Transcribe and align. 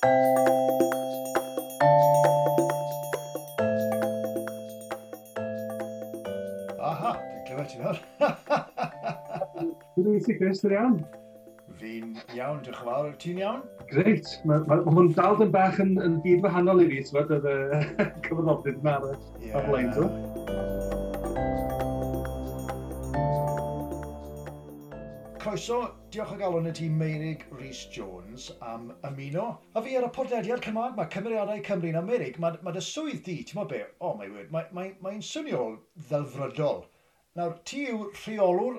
Aha, 0.00 0.08
dwi'n 7.20 7.42
clywed 7.44 7.68
ti 7.68 7.76
hor. 7.82 7.98
Dwi'n 9.98 10.14
ei 10.14 10.36
Chris, 10.38 10.62
dwi'n 10.62 10.72
iawn. 10.78 10.96
Fi'n 11.76 12.16
iawn, 12.32 12.62
diolch 12.64 12.80
yn 12.80 12.80
fawr. 12.80 13.12
Ti'n 13.20 13.42
iawn? 13.44 13.60
Greit. 13.92 14.32
Mae 14.48 14.64
ma, 14.64 14.80
ma 14.86 14.96
hwn 14.96 15.12
dal 15.20 15.36
yn 15.44 15.52
bach 15.52 15.76
yn, 15.84 15.92
yn 16.00 16.16
byd 16.24 16.40
wahanol 16.48 16.80
i 16.80 16.88
fi, 16.94 17.04
ti'n 17.04 17.20
fawr, 17.20 17.28
y 17.36 18.08
cyfoddodd 18.30 18.72
yma 18.72 18.96
ar 18.96 19.04
y 19.12 19.64
blaen. 19.68 19.92
croeso, 25.50 25.96
diolch 26.12 26.30
o 26.30 26.36
galon 26.38 26.68
y 26.70 26.72
tîm 26.72 26.92
Meirig 26.94 27.40
Rhys 27.50 27.88
Jones 27.90 28.52
am 28.62 28.92
ymuno. 29.02 29.46
A 29.74 29.80
fi 29.82 29.96
ar 29.98 30.04
y 30.06 30.10
podlediad 30.14 30.60
Cymraeg, 30.62 30.92
mae 30.94 31.08
cymeriadau 31.10 31.62
Cymru'n 31.66 31.98
Amerig, 31.98 32.36
mae, 32.38 32.60
mae 32.62 32.76
dy 32.76 32.82
swydd 32.86 33.24
di, 33.26 33.34
ti'n 33.42 33.58
meddwl 33.58 33.72
be, 33.72 33.80
oh 33.98 34.12
my 34.14 34.28
word, 34.30 34.52
mae'n 34.54 34.68
mae, 34.76 34.92
mae, 35.02 35.16
swnio 35.26 35.64
ddelfrydol. 36.06 36.84
Nawr, 37.40 37.56
ti 37.66 37.88
yw 37.90 38.04
rheolwr 38.12 38.78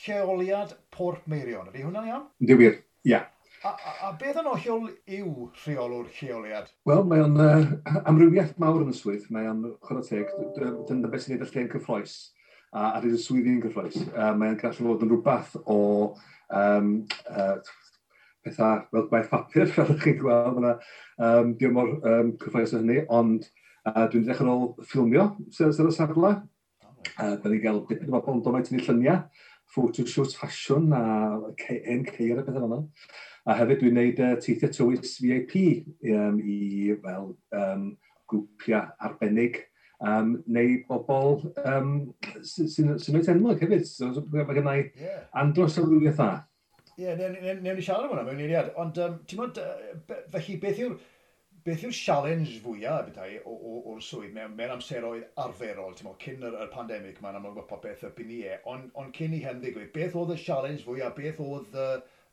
lleoliad 0.00 0.74
Port 0.96 1.30
Meirion, 1.30 1.70
ydy 1.70 1.86
hwnna'n 1.86 2.10
iawn? 2.10 2.26
Ydy 2.42 2.58
wir, 2.58 2.80
ia. 3.06 3.22
A, 3.62 3.76
a, 3.76 3.94
a 4.08 4.12
beth 4.18 4.42
yn 4.42 4.50
ollol 4.50 4.90
yw 5.20 5.46
rheolwr 5.60 6.10
lleoliad? 6.18 6.74
Wel, 6.90 7.06
mae 7.06 7.22
o'n 7.22 7.38
uh, 7.38 8.02
amrywiaeth 8.02 8.58
mawr 8.58 8.82
yn 8.82 8.90
y 8.90 8.98
swydd. 8.98 9.30
Mae 9.30 9.46
o'n 9.46 9.62
chwarae 9.86 10.10
teg. 10.10 10.34
Dyna 10.58 11.12
beth 11.12 11.28
sy'n 11.28 11.36
ei 11.36 11.42
ddechrau'n 11.44 11.70
cyffroes 11.76 12.18
a 12.70 12.90
ar 12.96 13.06
un 13.06 13.18
swyddi'n 13.18 13.60
gyffroes. 13.64 13.98
Uh, 14.10 14.32
mae'n 14.38 14.58
gallu 14.60 14.86
fod 14.86 15.04
yn 15.06 15.12
rhywbeth 15.12 15.56
o 15.64 15.78
um, 16.54 16.92
uh, 17.30 17.56
pethau 18.44 18.84
fel 18.90 19.08
gwaith 19.10 19.30
papur, 19.32 19.70
fel 19.74 19.90
ydych 19.90 20.04
chi'n 20.06 20.20
gweld, 20.22 20.60
yna 20.62 20.76
um, 21.26 21.54
diolch 21.58 21.76
mor 21.76 21.92
um, 21.98 22.34
cyffroes 22.40 22.74
o 22.76 22.82
hynny, 22.82 23.02
ond 23.10 23.48
uh, 23.88 24.06
dwi'n 24.12 24.26
dechrau 24.28 24.54
ôl 24.54 24.86
ffilmio 24.86 25.30
sy'n 25.54 25.74
sy'n 25.76 25.90
y 25.90 25.96
safle. 25.96 26.34
Uh, 27.16 27.36
da 27.40 27.48
ni 27.48 27.62
gael 27.62 27.82
dipyn 27.88 28.12
o 28.12 28.18
bobl 28.18 28.38
yn 28.38 28.44
dod 28.44 28.60
yn 28.60 28.78
ei 28.78 28.86
lluniau, 28.86 29.24
photo 29.70 30.04
shoots, 30.06 30.36
ffasiwn 30.36 30.92
a 30.96 31.02
en 31.80 32.06
ceir 32.08 32.38
a 32.38 32.44
bethau 32.44 32.68
fel 32.68 32.86
A 33.48 33.54
hefyd 33.56 33.80
dwi'n 33.80 33.94
gwneud 33.96 34.18
uh, 34.20 34.34
teithiau 34.44 34.72
tywys 34.76 35.14
VIP 35.22 35.54
um, 36.12 36.36
i 36.44 36.92
fel 37.00 37.30
um, 37.56 37.86
grwpiau 38.28 38.90
arbennig 39.00 39.62
um, 40.00 40.34
neu 40.46 40.76
bobl 40.88 41.40
um, 41.64 41.94
sy'n 42.40 42.68
sy, 42.70 42.88
sy, 42.98 43.14
sy 43.14 43.34
enwog 43.34 43.62
hefyd. 43.64 43.86
So, 43.88 44.10
mae 44.32 44.56
gennau 44.56 44.84
yeah. 45.00 45.24
andros 45.42 45.78
o 45.80 45.86
rwy'n 45.86 46.06
dda. 46.08 46.32
Ie, 47.00 47.06
yeah, 47.06 47.16
newn 47.16 47.64
ni 47.64 47.84
siarad 47.84 48.08
am 48.08 48.12
hwnna 48.14 48.26
mewn 48.26 48.44
eiliad. 48.44 48.74
Ond, 48.80 49.00
um, 49.04 49.16
ti'n 49.28 49.40
modd, 49.40 49.60
felly 50.34 50.58
beth 50.60 50.84
yw'r 50.84 50.98
beth 51.64 51.82
yw'r 51.84 51.96
challenge 51.96 52.54
fwyaf 52.64 53.08
bethau 53.10 53.34
o'r 53.92 54.00
swydd 54.04 54.32
mewn, 54.36 54.54
mewn 54.56 54.72
amseroedd 54.76 55.26
arferol, 55.44 55.92
ti'n 55.96 56.08
cyn 56.22 56.46
yr, 56.48 56.56
yr 56.64 56.70
pandemig 56.72 57.20
mae'n 57.20 57.36
amlwg 57.36 57.58
bod 57.58 57.68
popeth 57.68 58.06
y 58.08 58.10
byn 58.16 58.32
i 58.32 58.40
e, 58.48 58.56
ond 58.72 58.88
on 59.00 59.12
cyn 59.16 59.36
i 59.36 59.42
hyn 59.44 59.60
ddigwydd, 59.60 59.92
beth 59.96 60.16
oedd 60.16 60.32
y 60.34 60.38
challenge 60.40 60.86
fwyaf, 60.86 61.12
beth 61.18 61.42
oedd 61.44 61.76
y, 61.76 61.88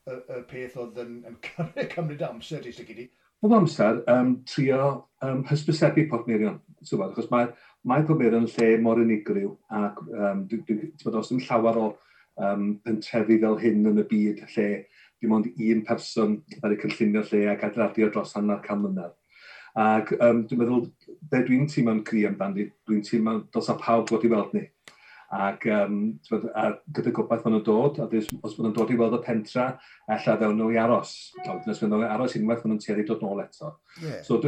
y, 0.07 0.17
y 0.37 0.39
peth 0.51 0.77
oedd 0.83 1.01
yn, 1.03 1.17
yn 1.27 1.39
cymryd 1.95 2.23
amser 2.29 2.67
i 2.67 2.75
sicr 2.75 3.03
bob 3.41 3.53
amser 3.53 4.01
um, 4.09 4.35
trio 4.45 5.07
um, 5.21 5.43
hysbysebu 5.49 6.07
partnerion. 6.09 6.59
Achos 6.81 7.29
mae, 7.31 7.49
mae 7.87 8.05
partnerion 8.07 8.45
yn 8.45 8.51
lle 8.55 8.81
mor 8.81 9.01
unigryw 9.01 9.53
ac 9.73 10.01
um, 10.07 10.45
dwi, 10.49 10.61
dwi, 10.67 10.91
os 11.13 11.31
dim 11.31 11.41
llawer 11.45 11.81
o 11.81 11.87
um, 12.41 12.71
pentrefi 12.85 13.39
fel 13.43 13.59
hyn 13.61 13.85
yn 13.91 14.01
y 14.01 14.07
byd 14.09 14.43
lle 14.55 14.69
dim 15.21 15.33
ond 15.33 15.47
un 15.49 15.83
person 15.85 16.37
ar 16.61 16.73
y 16.73 16.79
cynllunio 16.81 17.23
lle 17.31 17.45
ac 17.53 17.65
adeiladio 17.67 18.09
dros 18.13 18.35
hanner 18.37 18.61
cam 18.65 18.83
mlynedd. 18.83 19.15
Ac 19.77 20.11
um, 20.17 20.43
dwi'n 20.49 20.61
meddwl, 20.61 20.87
be 21.29 21.43
dwi'n 21.45 21.67
teimlo'n 21.69 22.03
cri 22.05 22.25
amdani, 22.29 22.67
dwi'n 22.89 23.03
teimlo 23.05 23.39
dos 23.53 23.69
a 23.69 23.77
pawb 23.77 24.09
wedi 24.13 24.31
weld 24.31 24.53
ni. 24.57 24.65
Ac 25.35 25.65
um, 25.75 25.97
a 26.55 26.69
gyda 26.95 27.11
gobaith 27.11 27.43
maen 27.43 27.57
nhw'n 27.57 27.65
dod, 27.67 27.99
a 27.99 28.07
dys, 28.11 28.29
os 28.39 28.55
maen 28.55 28.69
nhw'n 28.69 28.77
dod 28.77 28.93
i 28.93 28.99
weld 28.99 29.17
y 29.17 29.21
pentra, 29.25 29.67
alla 30.07 30.35
ddewn 30.39 30.55
nhw 30.59 30.71
i 30.71 30.79
aros. 30.79 31.13
Os 31.43 31.81
maen 31.81 31.93
nhw'n 31.93 32.07
aros 32.07 32.37
unwaith 32.39 32.63
maen 32.63 32.75
nhw'n 32.75 32.83
tueddu 32.85 33.07
dod 33.09 33.25
nôl 33.25 33.43
eto. 33.43 33.73
Yeah. 33.99 34.21
So, 34.23 34.39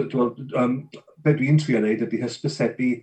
um, 0.62 0.81
be 1.25 1.35
dwi'n 1.35 1.59
trio 1.59 1.81
wneud 1.84 2.06
ydy 2.07 2.22
hysbysebu 2.23 2.94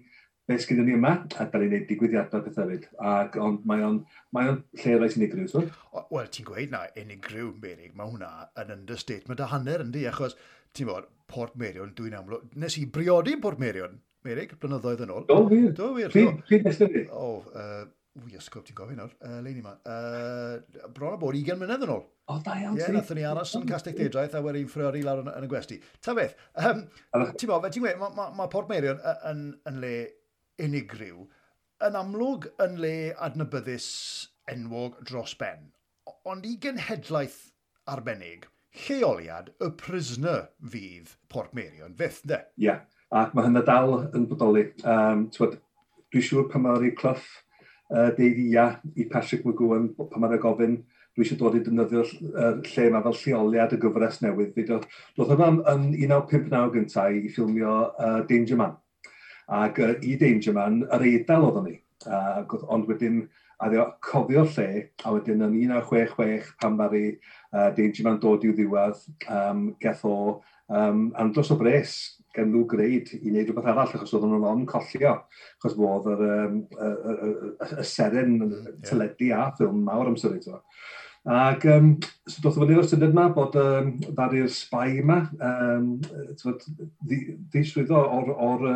beth 0.47 0.63
sydd 0.63 0.81
ni 0.87 0.95
yma, 0.95 1.13
a 1.37 1.45
da 1.51 1.59
ni'n 1.59 1.73
gwneud 1.73 1.87
digwyddiadau 1.91 2.45
beth 2.47 2.59
hefyd. 2.63 2.87
Ac 3.13 3.37
ond 3.43 3.65
mae 3.69 3.83
o'n, 3.83 3.99
mae 4.37 4.53
o'n 4.53 4.61
lle 4.79 4.97
rhaid 5.01 5.17
unigryw, 5.19 5.49
so? 5.51 5.65
Wel, 6.15 6.31
ti'n 6.33 6.47
gweud 6.47 6.73
na, 6.73 6.85
unigryw, 7.03 7.51
Merig, 7.63 7.97
mae 7.99 8.13
hwnna 8.13 8.31
yn 8.63 8.73
understatement 8.77 9.43
a 9.43 9.51
hanner 9.51 9.83
yndi, 9.85 10.07
achos, 10.09 10.39
ti'n 10.77 10.89
bod, 10.91 11.11
Port 11.27 11.57
Merion, 11.59 11.91
dwi'n 11.99 12.15
amlwg, 12.15 12.53
nes 12.63 12.79
i 12.79 12.85
briodi 12.87 13.35
Port 13.43 13.59
Merion, 13.59 13.99
Merig, 14.27 14.57
blynyddoedd 14.61 15.05
yn 15.07 15.15
ôl. 15.15 15.29
Do, 15.29 15.45
wir. 15.51 15.71
Do, 15.77 15.93
wir. 15.95 16.11
Pryd 16.11 16.67
nesaf 16.67 16.91
ni? 16.91 17.05
O, 17.15 17.29
wy, 18.25 18.35
ysgwb, 18.39 18.65
ti'n 18.67 18.77
gofyn 18.79 18.99
nawr, 19.01 19.13
uh, 19.21 19.39
Leini 19.45 19.63
ma. 19.65 19.75
Uh, 19.87 20.87
bron 20.95 21.15
o 21.15 21.21
bod 21.21 21.37
20 21.37 21.61
mlynedd 21.61 21.85
yn 21.87 21.93
ôl. 21.95 22.05
O, 22.33 22.39
da 22.43 22.57
iawn. 22.59 22.79
Ie, 22.79 22.83
yeah, 22.83 22.95
nathon 22.97 23.21
ni 23.21 23.27
aros 23.29 23.53
yn 23.59 23.67
Castell 23.69 23.97
Dedraeth 23.99 24.35
a 24.35 24.43
wedyn 24.43 24.71
ffrwyr 24.73 24.99
lawr 25.07 25.23
yn, 25.23 25.31
yn 25.35 25.47
y 25.47 25.51
gwesti. 25.51 25.79
Ta 26.03 26.17
beth, 26.17 26.35
um, 26.59 26.83
ti'n 27.13 27.51
bod, 27.53 27.69
ti'n 27.69 27.85
gweud, 27.85 28.01
mae 28.01 28.17
ma, 28.17 28.29
ma 28.35 28.49
Port 28.53 28.73
Merion 28.73 28.99
yn, 28.99 29.21
yn, 29.31 29.45
yn 29.71 29.81
le 29.85 29.95
unigryw, 30.67 31.27
yn 31.87 32.01
amlwg 32.01 32.49
yn 32.65 32.81
le 32.83 32.97
adnabyddus 33.29 33.89
enwog 34.51 34.99
dros 35.07 35.37
ben, 35.39 35.71
ond 36.27 36.47
i 36.49 36.57
genhedlaeth 36.63 37.41
arbennig, 37.93 38.49
lleoliad 38.87 39.53
y 39.63 39.71
prisoner 39.79 40.49
fydd 40.73 41.15
Port 41.33 41.55
Merion, 41.57 41.95
fydd, 42.01 42.23
de? 42.33 42.43
Ie. 42.57 42.71
Yeah. 42.71 42.85
Ac 43.15 43.35
mae 43.35 43.47
hynny 43.47 43.63
dal 43.67 43.93
yn 44.17 44.27
bodoli. 44.27 44.67
Um, 44.83 45.29
dwi'n 45.31 46.25
siŵr 46.27 46.49
pan 46.51 46.65
mae'r 46.65 46.91
clyff 46.99 47.27
uh, 47.93 48.11
deud 48.17 48.41
ia 48.43 48.67
i 48.97 49.07
Patrick 49.11 49.47
McGowan 49.47 49.93
pan 49.99 50.23
mae'r 50.23 50.41
gofyn 50.43 50.81
dwi 51.17 51.25
eisiau 51.25 51.39
dod 51.41 51.55
i 51.57 51.63
defnyddio 51.65 52.03
uh, 52.03 52.59
lle 52.61 52.89
yma 52.91 53.01
fel 53.05 53.17
lleoliad 53.21 53.73
y 53.73 53.79
gyfres 53.81 54.21
newydd. 54.25 54.53
Fi 54.57 54.67
dod, 54.69 54.89
doedd 55.17 55.33
hwnna 55.33 55.73
yn 55.73 55.87
1959 55.95 56.75
gyntaf 56.75 57.15
i 57.15 57.31
ffilmio 57.31 57.79
uh, 57.95 58.19
Danger 58.29 58.61
Man. 58.61 58.77
Ac 59.47 59.81
uh, 59.81 59.95
i 60.03 60.19
Danger 60.21 60.57
Man, 60.59 60.83
yr 60.91 61.07
eidl 61.07 61.49
oedd 61.49 61.63
ni. 61.65 61.79
Uh, 62.07 62.43
ond 62.75 62.91
wedyn, 62.91 63.23
a 63.63 63.71
ddeo 63.73 63.87
cofio 64.05 64.43
lle, 64.51 64.69
a 65.07 65.15
wedyn 65.15 65.47
yn 65.47 65.55
1966, 65.63 66.51
pan 66.61 66.77
mae'r 66.77 66.99
uh, 67.07 67.71
Danger 67.79 68.11
Man 68.11 68.21
dod 68.21 68.45
i'w 68.45 68.53
ddiwedd, 68.59 69.07
um, 69.33 69.71
geth 69.81 70.05
o 70.05 70.17
Um, 70.67 71.13
andros 71.15 71.53
o 71.55 71.57
bres 71.61 72.17
gen 72.37 72.51
nhw 72.51 72.65
greid 72.69 73.13
i 73.17 73.31
wneud 73.31 73.49
rhywbeth 73.49 73.69
arall, 73.71 73.93
achos 73.95 74.13
oedden 74.17 74.33
nhw'n 74.35 74.47
o'n 74.51 74.65
collio, 74.69 75.13
achos 75.61 75.77
bod 75.79 76.09
yr, 76.11 76.23
um, 76.27 76.59
y, 76.75 76.89
y, 76.91 77.15
y, 77.15 77.69
y 77.81 77.87
seren 77.87 78.35
yeah. 78.35 78.51
Hmm, 78.51 78.81
teledu 78.91 79.31
a 79.37 79.45
ffilm 79.57 79.85
mawr 79.87 80.11
amser 80.11 80.37
eto. 80.37 80.61
Ac 81.37 81.65
um, 81.71 81.95
so 82.31 82.43
doedd 82.43 82.59
fyny 82.61 82.77
o'r 82.79 82.87
syniad 82.87 83.15
yma 83.15 83.29
bod 83.35 83.57
um, 83.59 83.95
ddari'r 84.05 84.51
sbai 84.53 85.01
yma, 85.01 85.23
um, 85.43 85.89
ddiswyddo 87.07 88.03
o'r, 88.19 88.31
or, 88.51 88.69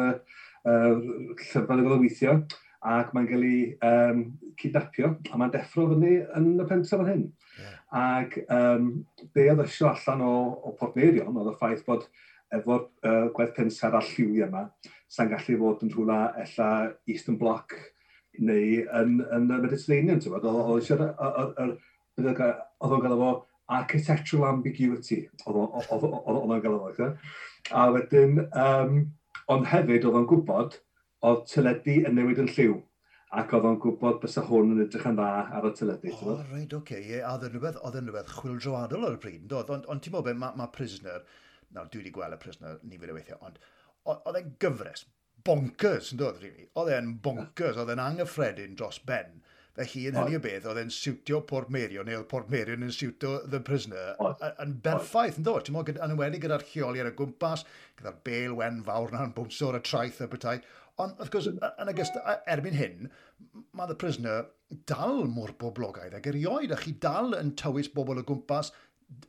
uh, 0.65 0.97
llyfrau 1.37 1.69
fel 1.69 1.85
y 1.85 2.01
weithio, 2.07 2.39
ac 2.81 3.13
mae'n 3.15 3.29
cael 3.29 3.47
ei 3.51 3.61
um, 3.87 4.25
cydnapio, 4.63 5.13
a 5.31 5.43
mae'n 5.43 5.53
deffro 5.55 5.91
fyny 5.93 6.17
yn 6.39 6.53
y 6.57 6.71
pentref 6.71 7.03
fan 7.03 7.13
hyn. 7.13 7.29
Yeah. 7.61 7.80
Ac 7.91 8.37
um, 8.55 8.91
be 9.35 9.49
oedd 9.51 9.65
eisiau 9.65 9.91
allan 9.91 10.23
o, 10.23 10.35
o 10.63 10.75
Portmeirion 10.79 11.37
oedd 11.37 11.51
y 11.51 11.55
ffaith 11.59 11.83
bod 11.89 12.07
efo'r 12.55 12.85
uh, 13.07 13.27
gwaith 13.35 13.55
pensa'r 13.57 13.97
a 13.99 14.03
lliwi 14.05 14.45
yma, 14.47 14.65
sa'n 15.11 15.31
gallu 15.33 15.59
fod 15.59 15.85
yn 15.87 15.93
rhywle 15.95 16.19
ella 16.45 16.71
Eastern 17.11 17.39
Bloc 17.41 17.75
neu 18.39 18.83
yn, 18.83 19.17
yn, 19.21 19.47
yn 19.49 19.49
y 19.57 19.61
Mediterranean, 19.65 20.21
ti'n 20.23 20.35
bod? 20.35 20.47
Oedd 22.21 22.95
o'n 22.95 23.03
gael 23.05 23.17
efo 23.17 23.31
architectural 23.71 24.49
ambiguity, 24.51 25.25
oedd 25.47 25.59
o'n 25.61 26.63
gael 26.63 26.79
efo, 26.79 27.11
A 27.71 27.89
wedyn, 27.95 28.39
um, 28.57 29.03
ond 29.51 29.67
hefyd 29.71 30.07
oedd 30.07 30.21
o'n 30.23 30.31
gwybod, 30.31 30.79
oedd 31.27 31.43
tyledu 31.51 31.99
yn 32.09 32.17
newid 32.17 32.41
yn 32.43 32.51
lliw 32.55 32.79
ac 33.39 33.53
oedd 33.55 33.67
o'n 33.69 33.77
gwybod 33.83 34.17
bys 34.23 34.39
hwn 34.49 34.73
yn 34.75 34.83
edrych 34.85 35.07
yn 35.07 35.19
dda 35.19 35.29
ar 35.59 35.67
y 35.69 35.71
teledu. 35.79 36.11
O, 36.17 36.33
oh, 36.33 36.41
reid, 36.51 36.73
oce. 36.75 36.81
Okay. 36.81 37.05
Yeah, 37.13 37.29
oedd 37.31 37.47
yn 37.47 37.55
rhywbeth, 37.55 37.79
oedd 37.87 37.99
yn 38.01 38.09
rhywbeth 38.09 38.33
chwildroadol 38.41 39.07
ar 39.07 39.15
y 39.15 39.21
pryd. 39.23 39.55
Ond 39.61 39.71
on, 39.77 39.85
on, 39.93 40.03
ti'n 40.03 40.17
meddwl, 40.17 40.41
mae 40.41 40.59
ma 40.59 40.67
prisoner, 40.75 41.23
nawr 41.77 41.91
dwi 41.93 42.03
wedi 42.03 42.15
gweld 42.17 42.35
y 42.35 42.41
prisoner 42.43 42.81
nifer 42.91 43.13
o 43.13 43.17
weithiau, 43.19 43.39
ond 43.47 43.61
oedd 44.11 44.41
e'n 44.41 44.51
gyfres, 44.65 45.05
bonkers, 45.47 46.11
yn 46.15 46.21
dod, 46.23 46.41
really. 46.43 46.67
Oedd 46.81 46.91
e'n 46.97 47.15
bonkers, 47.23 47.79
oedd 47.79 47.93
e'n 47.95 48.03
anghyffredin 48.03 48.75
dros 48.79 48.99
ben. 49.07 49.39
Felly, 49.79 50.03
yn 50.11 50.17
hynny 50.19 50.37
o 50.37 50.43
beth, 50.43 50.67
oedd 50.67 50.81
e'n 50.83 50.93
siwtio 50.95 51.41
Port 51.47 51.71
Merion, 51.71 52.09
neu 52.09 52.19
oedd 52.19 52.29
Port 52.31 52.51
Merion 52.51 52.83
yn 52.83 52.93
siwtio 52.95 53.37
The 53.53 53.61
Prisoner, 53.67 54.17
yn 54.65 54.75
berffaith, 54.85 55.39
yn 55.39 55.47
dod, 55.47 55.63
ti'n 55.67 55.77
modd, 55.77 55.93
yn 55.95 56.03
enwedig 56.09 56.43
gyda'r 56.45 56.67
lleoli 56.73 57.03
ar 57.05 57.11
y 57.13 57.15
gwmpas, 57.21 57.63
gyda'r 58.01 58.19
bel 58.27 58.57
wen 58.59 58.81
fawr 58.87 59.15
na'n 59.15 59.35
bwmso 59.37 59.71
ar 59.71 59.79
y 59.79 59.83
traeth 59.87 60.19
y 60.27 60.29
bethau. 60.33 60.63
Ond, 61.01 61.23
wrth 61.23 61.33
gwrs, 61.33 61.49
yn 61.55 61.93
agos, 61.93 62.11
erbyn 62.51 62.77
hyn, 62.77 63.11
mae 63.79 63.89
The 63.93 63.99
Prisoner 64.03 64.49
dal 64.91 65.23
mor 65.31 65.55
boblogaidd 65.61 66.19
ac 66.19 66.27
erioed, 66.33 66.75
a 66.75 66.79
chi 66.81 66.97
dal 67.07 67.39
yn 67.39 67.55
tywys 67.59 67.93
bobl 67.95 68.21
o 68.21 68.27
gwmpas 68.27 68.75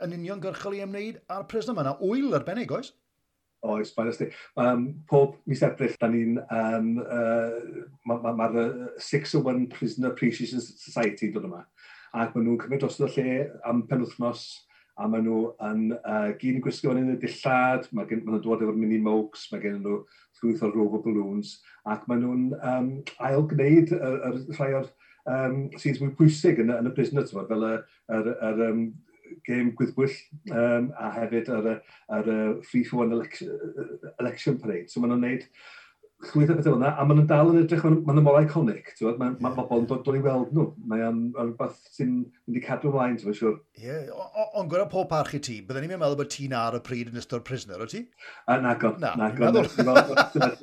yn 0.05 0.17
uniongyrchol 0.17 0.75
i 0.77 0.83
ymwneud 0.85 1.21
â'r 1.31 1.47
prisoner. 1.49 1.77
yma. 1.77 1.85
yna 1.85 1.95
wyl 2.01 2.37
arbennig, 2.37 2.73
oes? 2.75 2.91
Oes, 3.61 3.91
mae'n 3.93 4.09
ysdi. 4.09 4.27
Um, 4.57 4.87
pob 5.09 5.35
mis 5.49 5.61
Ebrill, 5.65 5.93
da 6.01 6.09
ni'n... 6.09 6.39
Um, 6.49 6.95
uh, 7.03 7.85
Mae'r 8.09 8.23
ma, 8.23 8.33
ma, 8.33 8.47
ma 8.49 8.63
601 8.97 9.67
Prisoner 9.69 10.11
Appreciation 10.15 10.63
Society 10.63 11.29
dod 11.33 11.45
yma. 11.45 11.61
Ac 12.11 12.33
maen 12.33 12.47
nhw'n 12.47 12.59
cymryd 12.63 12.81
dros 12.81 12.97
y 12.99 13.09
lle 13.13 13.35
am 13.69 13.83
penwthnos, 13.89 14.47
a 14.99 15.07
maen 15.09 15.23
nhw 15.27 15.43
yn 15.69 15.83
uh, 15.99 16.31
gyn 16.41 16.57
i 16.57 16.63
gwisgo 16.63 16.95
yn 16.95 17.13
y 17.13 17.19
dillad, 17.21 17.85
mae 17.95 18.09
gen, 18.09 18.23
ma 18.25 18.33
nhw'n 18.33 18.43
dod 18.47 18.65
efo'r 18.65 18.81
mini 18.81 18.99
mokes, 19.01 19.45
mae 19.51 19.61
gen 19.63 19.79
nhw 19.85 20.01
llwyth 20.41 20.65
o 20.65 20.71
rover 20.73 21.05
balloons, 21.05 21.59
ac 21.93 22.09
maen 22.09 22.25
nhw'n 22.25 22.49
um, 22.73 22.89
ail 23.29 23.45
gwneud 23.53 23.93
y, 23.93 24.01
y, 24.01 24.33
y 24.41 24.57
rhai 24.57 24.73
o'r 24.81 24.89
um, 25.29 25.63
sy'n 25.79 26.01
mwy 26.01 26.11
pwysig 26.17 26.59
yn, 26.65 26.73
yn 26.75 26.89
y 26.89 26.93
busnes, 26.97 27.33
fel 27.37 27.67
y, 27.69 27.73
er, 28.17 28.33
er, 28.33 28.61
um, 28.71 28.85
gêm 29.47 29.73
gwyddbwyll 29.79 30.17
um, 30.53 30.89
a 30.99 31.11
hefyd 31.17 31.51
ar 31.57 31.69
y, 31.73 31.75
ar 32.17 32.31
y 32.31 32.39
free 32.67 32.83
for 32.87 33.05
one 33.05 33.15
election, 33.17 33.53
election 34.19 34.59
parade. 34.61 34.89
So 34.91 35.03
maen 35.03 35.15
nhw'n 35.15 35.27
neud 35.27 35.47
llwyth 36.21 36.51
o 36.53 36.55
bethau 36.57 36.75
hwnna, 36.75 36.91
a 36.93 37.05
maen 37.05 37.17
nhw'n 37.17 37.29
dal 37.29 37.49
yn 37.49 37.59
edrych, 37.63 37.83
maen 37.83 38.17
nhw'n 38.17 38.25
mor 38.25 38.37
iconic, 38.41 38.91
mae 39.01 39.15
ma 39.17 39.29
ma 39.41 39.51
bobl 39.55 39.81
yn 39.81 39.87
dod 39.89 40.03
dod 40.05 40.17
i 40.17 40.21
weld 40.21 40.51
nhw, 40.53 40.65
mae 40.89 41.01
o'n 41.07 41.21
rhywbeth 41.33 41.79
sy'n 41.95 42.11
mynd 42.21 42.59
i 42.59 42.61
cadw 42.65 42.91
ymlaen, 42.91 43.17
ti'n 43.19 43.37
siwr. 43.37 43.55
Ie, 43.81 43.95
ond 44.59 44.69
gwrdd 44.71 44.91
pob 44.91 45.09
parch 45.09 45.33
i 45.37 45.41
ti, 45.41 45.57
byddwn 45.65 45.87
ni'n 45.87 46.01
meddwl 46.01 46.19
bod 46.19 46.31
ti'n 46.33 46.53
ar 46.57 46.77
y 46.77 46.83
pryd 46.85 47.09
yn 47.11 47.21
ystod 47.21 47.45
prisoner, 47.47 47.81
o 47.81 47.89
ti? 47.89 48.03
A 48.45 48.59
nag 48.61 48.85
na, 49.01 49.15
nag 49.23 49.41
o'n, 49.47 49.59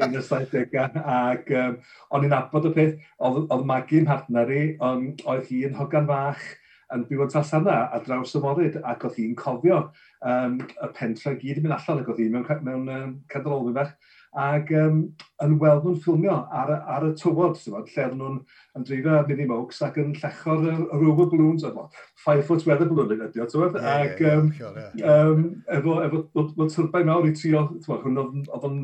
yn 0.07 0.15
y 0.15 0.25
70au, 0.31 0.87
ac 1.17 1.53
o'n 1.57 2.29
i'n 2.29 2.39
abod 2.39 2.71
y 2.71 2.75
peth, 2.79 2.97
oedd 3.19 3.69
Maggie 3.69 4.05
yn 4.05 4.09
partner 4.13 4.55
i, 4.55 4.65
ond 4.93 5.27
oedd 5.27 5.51
hi 5.51 5.65
yn 5.69 5.79
hogan 5.81 6.09
fach, 6.11 6.47
yn 6.95 7.07
byw 7.09 7.25
yn 7.25 7.33
Trasana 7.33 7.79
ar 7.93 8.05
draws 8.05 8.37
y 8.37 8.43
morid, 8.43 8.79
ac 8.87 9.05
oedd 9.09 9.19
hi'n 9.21 9.35
cofio 9.39 9.81
um, 10.25 10.61
y 10.61 10.93
pentra 10.97 11.35
gyd 11.39 11.61
yn 11.61 11.67
mynd 11.67 11.77
allan, 11.77 12.03
ac 12.03 12.13
oedd 12.13 12.23
hi 12.23 12.29
mewn, 12.33 12.47
mewn 12.65 12.95
um, 12.95 13.11
cadrolfi 13.33 13.75
fach, 13.77 13.93
ac 14.39 14.71
um, 14.77 15.03
yn 15.45 15.57
weld 15.61 15.85
nhw'n 15.85 15.99
ffilmio 16.05 16.37
ar, 16.61 16.73
ar 16.95 17.07
y 17.09 17.13
tywod, 17.19 17.59
bod, 17.73 17.93
lle 17.93 18.07
oedd 18.07 18.17
nhw'n 18.21 18.39
yn 18.79 18.87
dreifio 18.89 19.19
ar 19.19 19.29
Minnie 19.29 19.49
Mokes 19.49 19.83
ac 19.85 19.99
yn 20.01 20.15
llecho'r 20.17 20.65
y 20.69 21.01
rover 21.03 21.31
balloons, 21.33 21.67
efo, 21.69 21.89
five 22.25 22.45
foot 22.49 22.65
weather 22.69 22.89
balloon 22.91 23.15
yn 23.17 23.27
ydi, 23.29 23.45
tywod, 23.53 23.77
yeah, 23.81 24.01
ac 24.07 24.25
yeah, 24.25 24.39
um, 24.39 24.51
sure, 24.57 24.87
yeah. 24.97 25.21
um, 25.29 25.45
efo, 25.77 25.99
efo, 26.07 26.25
efo 26.45 26.71
tyrbau 26.75 27.09
mawr 27.09 27.29
i 27.29 27.37
trio, 27.37 27.67
tywod, 27.85 28.05
hwn 28.07 28.23
oedd 28.25 28.69
yn, 28.71 28.81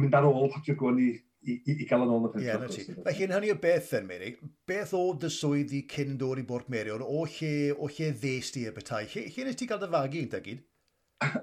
mynd 0.00 0.18
ar 0.20 0.28
ôl 0.28 0.52
Patrick 0.52 0.80
Gwyn 0.80 1.04
i 1.04 1.12
i, 1.44 1.56
i, 1.56 1.76
i 1.84 1.88
gael 1.88 2.04
yn 2.04 2.12
ôl 2.14 2.28
y 2.28 2.32
peth. 2.34 2.44
Ie, 2.44 2.58
na 2.60 2.68
ti. 2.70 3.26
hynny 3.32 3.52
o 3.52 3.56
beth 3.60 3.90
yn, 3.98 4.06
Mary, 4.10 4.34
beth 4.68 4.94
o 4.96 5.02
dy 5.20 5.30
swydd 5.32 5.74
i 5.76 5.82
cyn 5.90 6.18
dod 6.20 6.40
i 6.42 6.46
Bwrt 6.48 6.70
Mary, 6.72 6.92
o 6.94 7.24
lle, 7.24 7.54
o 7.74 7.88
lle 7.88 8.12
ddes 8.12 8.52
ti 8.54 8.64
y 8.68 8.72
bethau, 8.74 9.08
lle, 9.14 9.26
lle 9.34 9.48
nes 9.48 9.58
ti 9.60 9.68
gael 9.70 9.82
dy 9.82 9.90
fagu 9.94 10.22
yn 10.24 10.30
dygyd? 10.32 10.62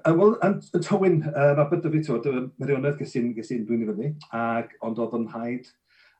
Wel, 0.06 0.34
yn 0.46 0.58
tywyn, 0.84 1.20
uh, 1.32 1.52
mae 1.58 1.68
bydda 1.70 1.92
fi 1.92 2.02
tywed, 2.06 2.50
merionedd 2.60 2.98
gysyn, 3.00 3.32
gysyn 3.36 3.64
dwi'n 3.68 3.86
i 3.86 3.88
fyny, 3.90 4.10
ac 4.38 4.76
ond 4.86 5.00
oedd 5.02 5.16
yn 5.18 5.30
haid 5.32 5.70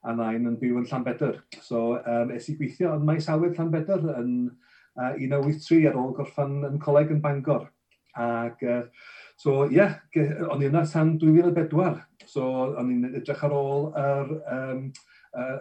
a 0.03 0.15
nain 0.19 0.49
yn 0.51 0.59
byw 0.59 0.81
yn 0.81 0.89
Llanbedr. 0.91 1.39
So, 1.63 1.99
um, 2.01 2.33
es 2.35 2.49
i 2.51 2.57
gweithio 2.59 2.97
yn 2.97 3.07
maes 3.07 3.29
awydd 3.31 3.59
Llanbedr 3.59 4.03
yn 4.17 4.33
uh, 4.51 5.13
1983 5.15 5.87
ar 5.91 5.99
ôl 6.01 6.15
gorffan 6.17 6.63
yn 6.69 6.81
coleg 6.83 7.13
yn 7.15 7.23
Bangor. 7.23 7.69
Ac 8.19 8.65
uh, 8.67 8.83
So 9.43 9.65
ie, 9.67 9.75
yeah, 9.75 9.97
o'n 10.55 10.61
i 10.63 10.69
yna 10.69 10.85
tan 10.87 11.17
2004. 11.19 11.97
So 12.31 12.45
o'n 12.79 12.91
i'n 12.93 13.07
edrych 13.19 13.41
ar 13.43 13.55
ôl 13.57 13.89
yr, 13.99 14.29
um, 14.55 14.83
uh, 15.35 15.57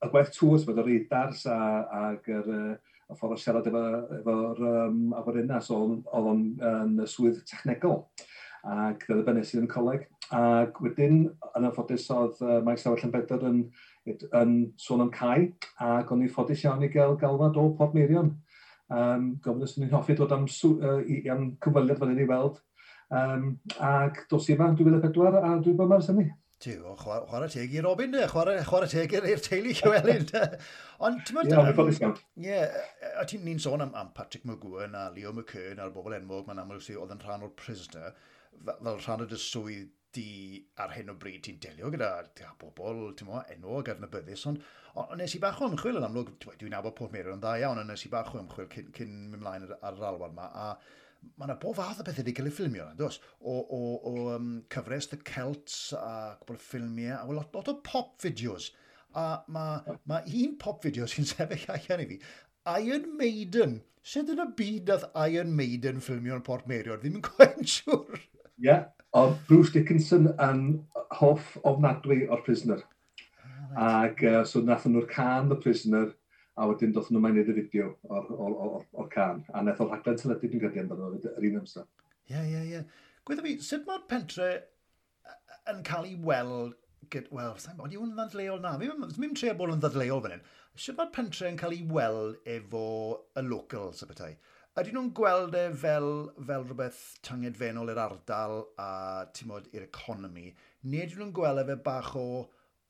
y 0.00 0.08
gwaith 0.14 0.30
tŵrs, 0.32 0.62
fod 0.64 0.80
yr 0.80 0.88
eidars 0.94 1.42
a, 1.52 1.58
ag 1.98 2.30
yr, 2.32 2.46
y 3.12 3.16
ffordd 3.18 3.34
o 3.34 3.38
siarad 3.42 3.68
efo'r 3.68 3.98
efo, 4.16 4.36
efo 4.54 4.70
um, 4.86 5.02
aforinna. 5.20 5.60
So 5.60 5.82
oedd 5.84 6.30
o'n 6.32 6.40
yn 6.56 6.94
y 7.04 7.08
swydd 7.12 7.42
technegol 7.50 8.06
ac 8.66 9.04
ddibynnes 9.10 9.52
i'n 9.58 9.68
coleg. 9.74 10.06
Ac 10.32 10.80
wedyn, 10.80 11.26
yn 11.52 11.68
y 11.68 11.72
ffodus 11.74 12.08
oedd 12.14 12.40
uh, 12.46 12.62
Maes 12.64 12.86
Awell 12.88 13.04
yn 13.10 13.12
bedr 13.12 13.44
yn, 13.50 13.58
yn 14.40 14.54
sôn 14.80 15.04
am 15.04 15.12
cae, 15.12 15.50
ac 15.84 16.14
o'n 16.16 16.24
i'n 16.24 16.32
ffodus 16.32 16.64
iawn 16.64 16.88
i 16.88 16.88
gael 16.96 17.18
galwad 17.20 17.60
o 17.60 17.68
Port 17.76 17.92
Meirion. 17.94 18.32
Um, 18.88 19.34
Gofyn 19.44 19.68
os 19.68 19.76
ni'n 19.76 19.92
hoffi 19.92 20.16
dod 20.16 20.32
am, 20.32 20.48
uh, 20.48 21.02
i, 21.04 21.20
am 21.28 21.50
cyfweliad 21.60 22.00
fan 22.00 22.14
hyn 22.14 22.24
i 22.24 22.30
weld 22.32 22.62
Um, 23.14 23.52
ac 23.78 24.24
dos 24.30 24.48
i 24.50 24.56
yma, 24.56 24.72
2004 24.78 25.38
a 25.38 25.54
dwi 25.62 25.76
bod 25.78 25.92
mar's 25.92 26.08
syni. 26.10 26.26
Ti, 26.62 26.72
chwarae 27.02 27.50
teg 27.52 27.74
i 27.76 27.82
Robin, 27.84 28.14
de. 28.14 28.22
Chwarae, 28.30 28.62
chwarae 28.64 28.88
teg 28.88 29.12
i'r 29.18 29.42
teulu 29.44 29.74
Llywelyn. 29.76 30.24
Ond, 31.04 31.20
ti'n 31.28 31.36
meddwl... 31.36 31.90
Ie, 32.40 32.46
Ie, 32.48 32.62
a 33.12 33.26
ti'n 33.28 33.44
ni'n 33.44 33.60
sôn 33.62 33.84
am, 33.84 33.92
am 33.98 34.14
Patrick 34.16 34.46
McGowan 34.48 34.96
a 34.96 35.10
Leo 35.12 35.34
McCurn 35.36 35.82
a'r 35.84 35.92
bobl 35.92 36.16
enwog, 36.16 36.48
mae'n 36.48 36.62
aml 36.64 36.80
sydd 36.80 37.02
oedd 37.02 37.12
yn 37.12 37.20
rhan 37.26 37.44
o'r 37.44 37.52
prisoner, 37.60 38.16
fel 38.64 38.98
rhan 39.04 39.26
o 39.26 39.28
dy 39.28 39.40
swydd 39.42 39.92
di 40.16 40.28
ar 40.80 40.94
hyn 40.96 41.12
o 41.12 41.14
bryd 41.20 41.42
ti'n 41.44 41.60
delio 41.60 41.90
gyda 41.92 42.10
a 42.24 42.52
bobl, 42.58 43.10
ti'n 43.18 43.28
meddwl, 43.28 43.52
enwog 43.52 43.90
ar 43.90 43.98
adnabyddus, 43.98 44.46
ond 44.48 44.62
on, 44.96 45.12
nes 45.20 45.34
i 45.36 45.40
bach 45.42 45.60
o 45.60 45.68
ymchwil 45.68 46.00
yn 46.00 46.06
amlwg, 46.08 46.32
dwi'n 46.46 46.72
nabod 46.72 46.96
pob 46.96 47.12
Meirion 47.12 47.36
yn 47.36 47.42
dda 47.42 47.58
iawn, 47.60 47.82
ond 47.82 47.92
nes 47.92 48.06
i 48.08 48.12
bach 48.12 48.32
o 48.32 48.40
ymchwil 48.40 48.70
cyn, 48.72 48.88
cyn 48.96 49.12
mynd 49.28 49.42
mlaen 49.42 49.66
ar, 49.68 49.76
ar 49.84 49.98
yr 50.00 50.08
alwad 50.14 50.32
yma, 50.32 50.48
a 50.48 50.70
mae 51.36 51.48
yna 51.48 51.58
bob 51.62 51.76
fath 51.78 52.00
o 52.02 52.06
bethau 52.06 52.24
wedi 52.24 52.34
cael 52.36 52.50
ei 52.50 52.54
ffilmio 52.56 52.86
yna, 52.86 52.96
dos? 52.98 53.20
O, 53.40 53.56
o, 53.60 53.80
o 54.10 54.14
um, 54.34 54.50
cyfres 54.72 55.10
The 55.12 55.20
Celts 55.26 55.78
a 55.98 56.36
cwbl 56.42 56.60
ffilmiau, 56.62 57.20
a 57.22 57.36
lot, 57.38 57.54
lot 57.56 57.70
o 57.72 57.76
pop 57.86 58.16
videos. 58.24 58.70
A 59.16 59.26
mae 59.52 59.96
ma 60.10 60.22
un 60.26 60.56
pop 60.60 60.82
video 60.84 61.06
sy'n 61.12 61.28
sefyll 61.28 61.68
allan 61.76 62.04
i 62.04 62.08
fi, 62.12 62.20
Iron 62.76 63.12
Maiden. 63.20 63.78
Sut 64.06 64.30
yn 64.30 64.42
y 64.42 64.50
byd 64.58 64.90
nath 64.92 65.06
Iron 65.26 65.54
Maiden 65.58 66.02
ffilmio 66.02 66.36
yn 66.38 66.44
Port 66.46 66.68
Merion? 66.70 67.00
Ddim 67.02 67.18
yn 67.20 67.24
gwein 67.26 67.66
siwr. 67.66 68.20
Ie, 68.20 68.68
yeah, 68.68 68.84
oedd 69.18 69.38
Bruce 69.48 69.74
Dickinson 69.74 70.30
yn 70.42 70.62
hoff 71.18 71.56
ofnadwy 71.66 72.24
o'r 72.30 72.44
prisoner. 72.46 72.84
Ah, 72.84 72.92
Right. 73.76 74.12
Ac 74.12 74.22
uh, 74.24 74.44
so 74.44 74.60
nath 74.64 74.86
nhw'r 74.88 75.08
can 75.10 75.48
The 75.50 75.56
Prisoner 75.60 76.06
a 76.56 76.66
wedyn 76.70 76.94
doth 76.96 77.10
nhw 77.12 77.20
mae'n 77.22 77.36
neud 77.36 77.52
y 77.52 77.56
fideo 77.58 77.90
o'r, 78.08 78.30
or, 78.32 78.56
or, 78.66 78.86
or 78.96 79.10
can. 79.12 79.44
A 79.52 79.60
wnaeth 79.60 79.82
o'r 79.84 79.92
rhaglen 79.92 80.18
teledu 80.20 80.48
dwi'n 80.48 80.64
credu 80.64 80.82
amdano 80.82 81.12
yr 81.18 81.48
un 81.50 81.60
amser. 81.60 81.86
Ie, 82.32 82.40
ie, 82.40 82.64
ie. 82.72 82.82
Gwydda 83.28 83.44
fi, 83.44 83.54
sut 83.66 83.86
mae'r 83.88 84.04
pentre 84.10 84.50
yn 85.72 85.82
cael 85.86 86.08
ei 86.08 86.18
weld 86.26 86.76
Wel, 87.06 87.52
sa'n 87.62 87.76
bod 87.78 87.92
yw'n 87.94 88.16
ddadleol 88.16 88.58
na. 88.58 88.72
Mi'n 88.80 89.04
mynd 89.22 89.36
tre 89.38 89.52
bod 89.54 89.70
yn 89.70 89.82
ddadleol 89.82 90.22
fan 90.24 90.32
hyn. 90.34 90.40
Sut 90.74 90.96
mae'r 90.98 91.12
pentre 91.14 91.46
yn 91.52 91.58
cael 91.60 91.76
ei 91.76 91.84
weld 91.86 92.48
efo 92.50 92.80
y 93.38 93.44
locals 93.46 94.02
y 94.02 94.08
bethau? 94.10 94.34
Ydy 94.76 94.92
nhw'n 94.92 95.12
gweld 95.16 95.54
e 95.56 95.62
fel, 95.80 96.08
fel 96.48 96.66
rhywbeth 96.66 96.98
tangedfennol 97.24 97.92
i'r 97.92 98.00
ardal 98.02 98.58
a, 98.82 98.88
ti'n 99.32 99.48
modd, 99.52 99.70
i'r 99.72 99.86
economi? 99.86 100.50
Neu 100.90 101.04
ydyn 101.06 101.22
nhw'n 101.22 101.36
gweld 101.36 101.62
e 101.62 101.66
fe 101.70 101.78
bach 101.86 102.10
o, 102.18 102.26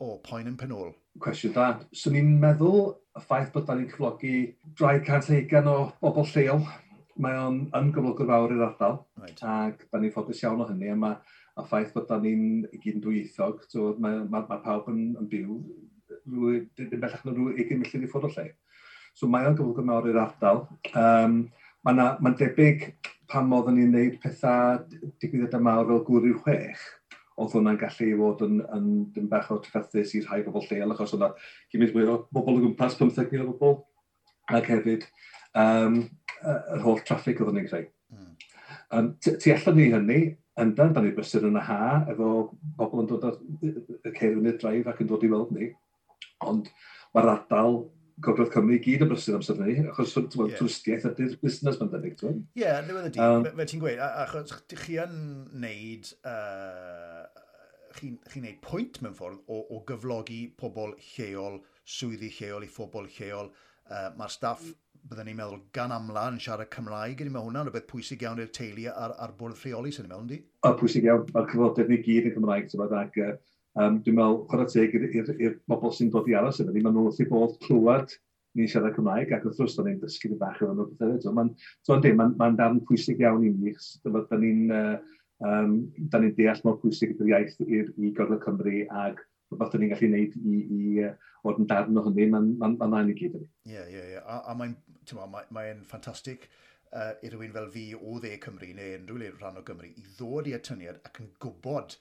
o 0.03 0.09
poen 0.25 0.51
yn 0.51 0.57
penol? 0.59 0.97
Cwestiwn 1.23 1.55
da. 1.57 1.69
Swn 1.97 2.19
i'n 2.21 2.35
meddwl 2.43 2.91
y 3.17 3.23
ffaith 3.25 3.53
bod 3.55 3.73
ni'n 3.73 3.89
cyflogi 3.91 4.35
250 4.81 5.71
o 5.73 5.77
bobl 6.03 6.29
lleol, 6.33 6.63
mae 7.23 7.39
o'n 7.41 7.63
ymgyflogwr 7.79 8.29
fawr 8.31 8.55
i'r 8.55 8.65
ardal, 8.69 8.99
right. 9.23 9.41
ac 9.41 9.87
da 9.91 10.01
ni'n 10.01 10.13
ffodus 10.15 10.43
iawn 10.45 10.63
o 10.65 10.69
hynny, 10.69 10.93
a 10.93 10.97
mae 11.01 11.17
a 11.57 11.65
ffaith 11.65 11.95
bod 11.95 12.09
da 12.11 12.21
ni'n 12.21 12.67
gyn 12.83 13.01
dwyieithog, 13.05 13.63
so 13.73 13.95
mae, 14.03 14.21
mae, 14.29 14.45
mae 14.51 14.65
pawb 14.65 14.91
yn, 14.93 15.15
yn 15.17 15.31
byw, 15.33 15.61
yn 16.27 16.91
bellach 17.01 17.25
na 17.25 17.33
rhyw 17.33 17.55
20 17.57 17.81
milltir 17.81 18.05
i 18.05 18.11
ffwrdd 18.11 18.29
o 18.29 18.35
lle. 18.35 18.51
So 19.17 19.31
mae 19.33 19.49
o'n 19.49 19.57
gyflogwr 19.57 19.89
mawr 19.89 20.11
i'r 20.11 20.21
ardal. 20.27 20.67
Um, 20.93 21.47
Mae'n 21.87 22.01
ma 22.19 22.31
debyg 22.35 22.81
pan 23.31 23.53
oeddwn 23.55 23.77
ni'n 23.79 23.93
gwneud 23.93 24.15
pethau 24.19 24.81
digwyddiadau 25.23 25.63
mawr 25.63 25.85
fel 25.87 26.01
gwrw 26.09 26.33
i'r 26.33 26.41
chwech, 26.43 26.81
oedd 27.37 27.53
hwnna'n 27.57 27.81
gallu 27.81 28.13
fod 28.21 28.45
yn, 28.47 28.61
yn, 28.77 28.89
yn 29.21 29.29
bach 29.33 29.51
o 29.53 29.59
treffethus 29.65 30.15
i 30.17 30.23
rhai 30.25 30.41
bobl 30.47 30.65
lleol, 30.71 30.95
achos 30.95 31.13
hwnna 31.15 31.33
gymryd 31.73 31.93
mwy 31.97 32.09
o 32.09 32.17
bobl 32.33 32.57
o 32.57 32.63
gwmpas 32.65 32.97
15,000 33.01 33.45
o 33.45 33.53
bobl, 33.53 33.77
ac 34.57 34.71
hefyd 34.73 35.05
um, 35.59 36.01
yr 36.47 36.85
holl 36.85 37.03
traffig 37.05 37.41
oedd 37.43 37.53
hwnna'n 37.53 37.69
creu. 37.69 37.89
Mm. 38.15 38.33
Um, 38.97 39.11
tu 39.25 39.53
allan 39.53 39.79
ni 39.81 39.89
hynny, 39.93 40.21
yndan, 40.63 40.95
da 40.97 41.03
ni'n 41.05 41.17
brysur 41.17 41.45
yn 41.49 41.59
y 41.61 41.65
ha, 41.67 41.81
efo 42.13 42.31
bobl 42.79 43.05
yn 43.05 43.11
dod 43.11 43.27
y 43.67 44.15
ceir 44.17 44.39
yn 44.39 44.49
y 44.49 44.57
draif 44.57 44.89
ac 44.89 45.03
yn 45.05 45.11
dod 45.11 45.27
i 45.27 45.33
weld 45.33 45.53
ni, 45.57 45.73
ond 46.47 46.71
mae'r 47.17 47.33
ardal 47.35 47.83
Cogledd 48.25 48.53
Cymru 48.55 48.77
i 48.77 48.81
gyd 48.81 49.03
yn 49.05 49.11
brysur 49.11 49.37
amser 49.37 49.59
ni, 49.61 49.75
achos 49.91 50.15
yeah. 50.17 50.29
twristiaeth 50.57 51.05
ydy'r 51.11 51.35
busnes 51.43 51.77
mae'n 51.81 51.91
debyg. 51.93 52.23
Ie, 52.25 52.63
yeah, 52.63 52.79
ddiwedd 52.85 53.11
y 53.11 53.13
di, 53.13 53.21
um, 53.21 53.45
fe 53.59 53.67
ti'n 53.69 53.83
gweud, 53.83 54.01
achos 54.07 54.55
chi 54.71 54.97
yn 55.03 55.19
neud, 55.65 56.09
uh, 56.31 57.27
chi'n 57.99 58.17
chi 58.33 58.41
neud 58.45 58.63
pwynt 58.65 59.03
mewn 59.05 59.17
ffordd 59.19 59.43
o, 59.53 59.61
o 59.69 59.83
gyflogi 59.89 60.41
pobl 60.57 60.97
lleol, 61.11 61.61
swyddi 61.85 62.33
lleol 62.39 62.65
i 62.65 62.71
phobl 62.73 63.09
lleol. 63.19 63.53
Uh, 63.87 64.09
Mae'r 64.17 64.33
staff, 64.33 64.65
byddwn 65.07 65.29
ni'n 65.29 65.39
meddwl, 65.43 65.61
gan 65.77 65.93
amla 65.95 66.25
yn 66.33 66.41
siarad 66.43 66.73
Cymraeg, 66.73 67.21
ydy 67.21 67.35
mae 67.35 67.45
hwnna'n 67.45 67.69
rhywbeth 67.69 67.91
pwysig 67.91 68.25
iawn 68.25 68.41
i'r 68.43 68.49
teulu 68.55 68.89
a'r, 68.95 69.13
ar 69.27 69.37
bwrdd 69.37 69.61
rheoli 69.61 69.93
sy'n 69.93 70.07
ni'n 70.07 70.15
meddwl, 70.15 70.25
ynddi? 70.25 70.41
O, 70.65 70.73
pwysig 70.81 71.05
iawn, 71.07 71.29
mae'r 71.37 71.53
cyfodedd 71.53 71.93
ni 71.93 72.01
gyd 72.09 72.31
yn 72.31 72.37
Cymraeg, 72.39 72.73
ac 73.03 73.21
uh, 73.23 73.37
Um, 73.77 73.99
dwi'n 74.05 74.17
meddwl, 74.17 74.39
chwarae 74.49 74.71
teg 74.73 74.95
i'r 75.37 75.59
bobl 75.69 75.93
sy'n 75.93 76.09
dod 76.13 76.29
i 76.31 76.37
aros 76.39 76.63
efo 76.63 76.73
ni, 76.73 76.81
maen 76.81 76.95
nhw'n 76.97 77.11
wrth 77.11 77.21
i 77.21 77.29
bod 77.29 77.59
clywed 77.67 78.15
ni'n 78.57 78.71
siarad 78.73 78.97
Cymraeg, 78.97 79.35
ac 79.37 79.45
wrth 79.45 79.61
gwrs, 79.61 79.77
da 79.77 79.85
ni'n 79.85 79.99
dysgu 80.01 80.31
yn 80.33 80.41
bach 80.41 80.63
o'n 80.65 80.79
rhywbeth 80.79 81.03
hefyd. 81.05 81.29
Mae'n 81.37 81.51
so, 81.85 81.99
ma 82.17 82.29
ma 82.41 82.49
darn 82.57 82.81
pwysig 82.89 83.21
iawn 83.21 83.45
i 83.45 83.53
ni, 83.53 83.75
dyma 84.07 84.23
da 84.31 84.39
ni'n 84.41 84.63
uh, 84.73 84.95
um, 85.45 85.75
da 86.13 86.23
ni'n 86.23 86.33
deall 86.39 86.63
mor 86.65 86.79
pwysig 86.81 87.13
ydy'r 87.15 87.33
iaith 87.35 87.59
i, 87.67 87.83
i 88.01 88.13
Gorfa 88.17 88.41
Cymru, 88.47 88.79
ac 89.05 89.21
rhywbeth 89.53 89.75
da 89.75 89.83
ni'n 89.83 89.93
gallu 89.93 90.09
gwneud 90.09 90.39
i, 90.41 90.63
i 90.79 91.05
uh, 91.05 91.13
fod 91.45 91.61
yn 91.61 91.69
darn 91.71 92.01
o 92.01 92.07
hynny, 92.09 92.31
mae'n 92.33 92.49
ma, 92.63 92.73
ma, 92.79 92.89
ma 92.95 93.05
i 93.05 93.19
gyd 93.19 93.37
yn 93.37 93.45
ni. 93.45 93.75
Ie, 93.75 93.85
ie, 93.93 94.07
ie. 94.15 94.23
A, 94.25 94.41
a 94.49 94.57
mae'n 94.57 94.77
mae, 95.35 95.47
mae 95.53 95.77
ffantastig 95.85 96.49
uh, 96.49 97.13
i 97.21 97.31
rywun 97.33 97.53
fel 97.55 97.69
fi 97.77 97.91
o 97.99 98.17
dde 98.23 98.33
Cymru 98.43 98.73
neu 98.73 98.97
unrhyw 99.03 99.21
le 99.21 99.33
rhan 99.37 99.61
o 99.61 99.65
Gymru 99.69 99.93
i 99.93 100.09
ddod 100.17 100.49
i 100.49 100.57
atyniad 100.57 101.05
ac 101.05 101.21
yn 101.23 101.29
gwybod 101.45 102.01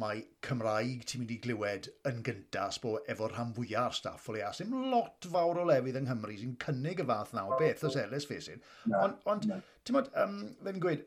mae 0.00 0.22
Cymraeg 0.44 1.04
ti'n 1.08 1.22
mynd 1.22 1.32
i 1.34 1.38
glywed 1.44 1.88
yn 2.10 2.20
gyntas 2.26 2.80
bod 2.82 3.08
efo 3.10 3.28
rhan 3.30 3.52
fwyaf 3.56 3.90
o'r 3.90 3.96
staff 3.98 4.28
o 4.28 4.34
leia. 4.34 4.50
Sym 4.56 4.74
lot 4.92 5.28
fawr 5.30 5.62
o 5.62 5.66
lefydd 5.68 5.98
yng 6.00 6.08
Nghymru 6.08 6.36
sy'n 6.40 6.58
cynnig 6.64 7.02
y 7.04 7.08
fath 7.10 7.34
naw 7.36 7.54
o 7.54 7.58
beth, 7.60 7.84
os 7.88 7.98
Elis 8.00 8.28
Fesyn. 8.30 8.62
Ond, 9.00 9.18
on, 9.30 9.42
ti'n 9.84 9.98
modd, 9.98 10.10
um, 10.20 10.38
fe'n 10.66 10.82
gweud, 10.82 11.06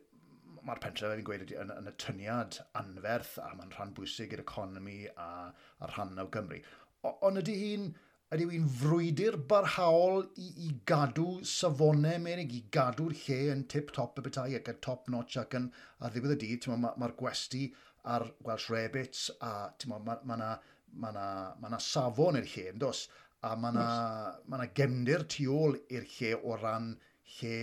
mae'r 0.64 0.82
pentre 0.84 1.12
fe'n 1.12 1.24
gweud 1.26 1.46
yn, 1.52 1.72
yn 1.76 1.92
y 1.92 1.94
tyniad 2.00 2.60
anferth 2.80 3.38
a 3.44 3.52
mae'n 3.54 3.72
rhan 3.76 3.94
bwysig 3.96 4.36
i'r 4.36 4.44
economi 4.44 5.00
a, 5.14 5.30
a 5.52 5.94
rhan 5.94 6.20
o 6.22 6.28
Gymru. 6.34 6.62
Ond 7.08 7.42
ydy 7.44 7.56
hi'n 7.62 7.90
ydy 8.36 8.44
hi'n 8.50 8.66
frwydr 8.68 9.38
barhaol 9.48 10.26
i, 10.36 10.48
i 10.66 10.70
gadw 10.88 11.38
safonau 11.48 12.18
menig, 12.20 12.52
i 12.52 12.66
gadw'r 12.74 13.14
lle 13.22 13.38
yn 13.54 13.62
tip-top 13.72 14.20
y 14.20 14.24
bethau 14.26 14.56
ac 14.58 14.68
yn 14.72 14.80
top-notch 14.84 15.38
ac 15.40 15.56
yn, 15.56 15.70
a 16.04 16.10
ddiwedd 16.12 16.34
y 16.34 16.40
dydd, 16.42 16.68
mae'r 16.68 16.82
ma, 16.82 16.92
ma 17.00 17.08
gwesti 17.16 17.70
ar 18.04 18.26
Welsh 18.46 18.70
Rabbits 18.70 19.30
a 19.40 19.70
mae 19.90 20.04
ma, 20.04 20.18
ma 20.24 20.36
na, 20.36 20.50
ma 20.94 21.10
na, 21.12 21.26
ma 21.60 21.72
na 21.72 21.80
safon 21.82 22.38
i'r 22.40 22.48
lle, 22.54 22.72
dos? 22.78 23.08
A 23.42 23.54
mae 23.56 23.74
na, 23.74 23.88
ma 24.48 24.58
na 24.58 24.70
gefndir 24.74 25.26
tu 25.30 25.46
ôl 25.54 25.78
i'r 25.90 26.06
lle 26.16 26.34
o 26.38 26.56
ran 26.58 26.94
lle 27.38 27.58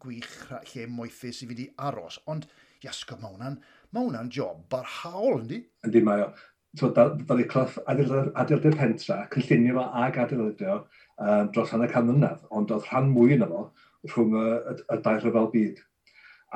gwych, 0.00 0.36
lle 0.72 0.86
moethus 0.90 1.42
i 1.44 1.50
fi 1.50 1.58
di 1.58 1.68
aros. 1.88 2.20
Ond, 2.30 2.46
iasgo, 2.84 3.18
mae 3.20 3.34
hwnna'n 3.34 3.58
ma 3.92 4.04
hwnna 4.06 4.24
job 4.32 4.64
barhaol, 4.72 5.42
yndi? 5.42 5.60
Yndi, 5.86 6.02
mae 6.06 6.24
o. 6.24 6.30
So, 6.78 6.92
dda'r 6.94 7.46
cloth 7.50 7.78
adeiladu'r 7.90 8.76
pentra, 8.78 9.24
cynllunio 9.32 9.74
fo 9.80 9.86
ag 10.04 10.18
adeiladio 10.22 10.76
um, 10.78 11.48
dros 11.50 11.72
hanner 11.74 11.90
can 11.90 12.06
mlynedd, 12.06 12.44
ond 12.54 12.70
oedd 12.70 12.86
rhan 12.86 13.10
mwy 13.10 13.34
yna 13.34 13.48
fo 13.50 13.64
rhwng 14.12 14.36
y, 14.38 14.44
y, 14.70 14.74
y 14.94 14.98
dair 15.06 15.18
rhyfel 15.24 15.50
byd. 15.54 15.80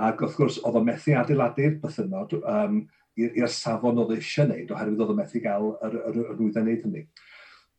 Ac 0.08 0.22
wrth 0.22 0.36
gwrs, 0.38 0.60
oedd 0.62 0.78
o 0.78 0.84
methu 0.86 1.16
adeiladu'r 1.18 1.80
bythynod 1.82 2.36
um, 2.40 2.78
i'r 3.16 3.50
safon 3.52 4.00
oedd 4.02 4.16
eisiau 4.16 4.48
gwneud, 4.48 4.72
oherwydd 4.74 5.04
oedd 5.04 5.14
y 5.14 5.16
methu 5.20 5.44
gael 5.44 5.70
yr, 5.86 5.96
yr, 6.00 6.18
yr 6.24 6.34
rwydden 6.38 6.66
wneud 6.66 6.84
hynny. 6.88 7.04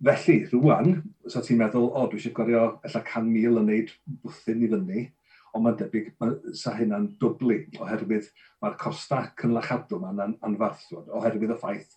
Felly, 0.06 0.38
rwan, 0.51 0.96
so 1.32 1.42
ti'n 1.44 1.60
meddwl, 1.60 1.89
o, 1.92 2.08
dwi 2.12 2.20
eisiau 2.20 2.36
gwario 2.36 2.63
ella 2.88 3.01
100,000 3.01 3.62
yn 3.62 3.70
wneud 3.70 3.94
bwthyn 4.24 4.65
i 4.65 4.72
fyny, 4.74 5.06
ond 5.56 5.65
mae'n 5.65 5.77
debyg 5.80 6.10
sa 6.60 6.75
hynna'n 6.75 7.12
dwblu, 7.22 7.62
oherwydd 7.80 8.32
mae'r 8.63 8.80
costa 8.80 9.22
cynlachadw 9.39 10.00
yma'n 10.00 10.24
an, 10.25 10.39
anfarthwad, 10.50 11.12
oherwydd 11.15 11.56
y 11.56 11.60
ffaith 11.62 11.94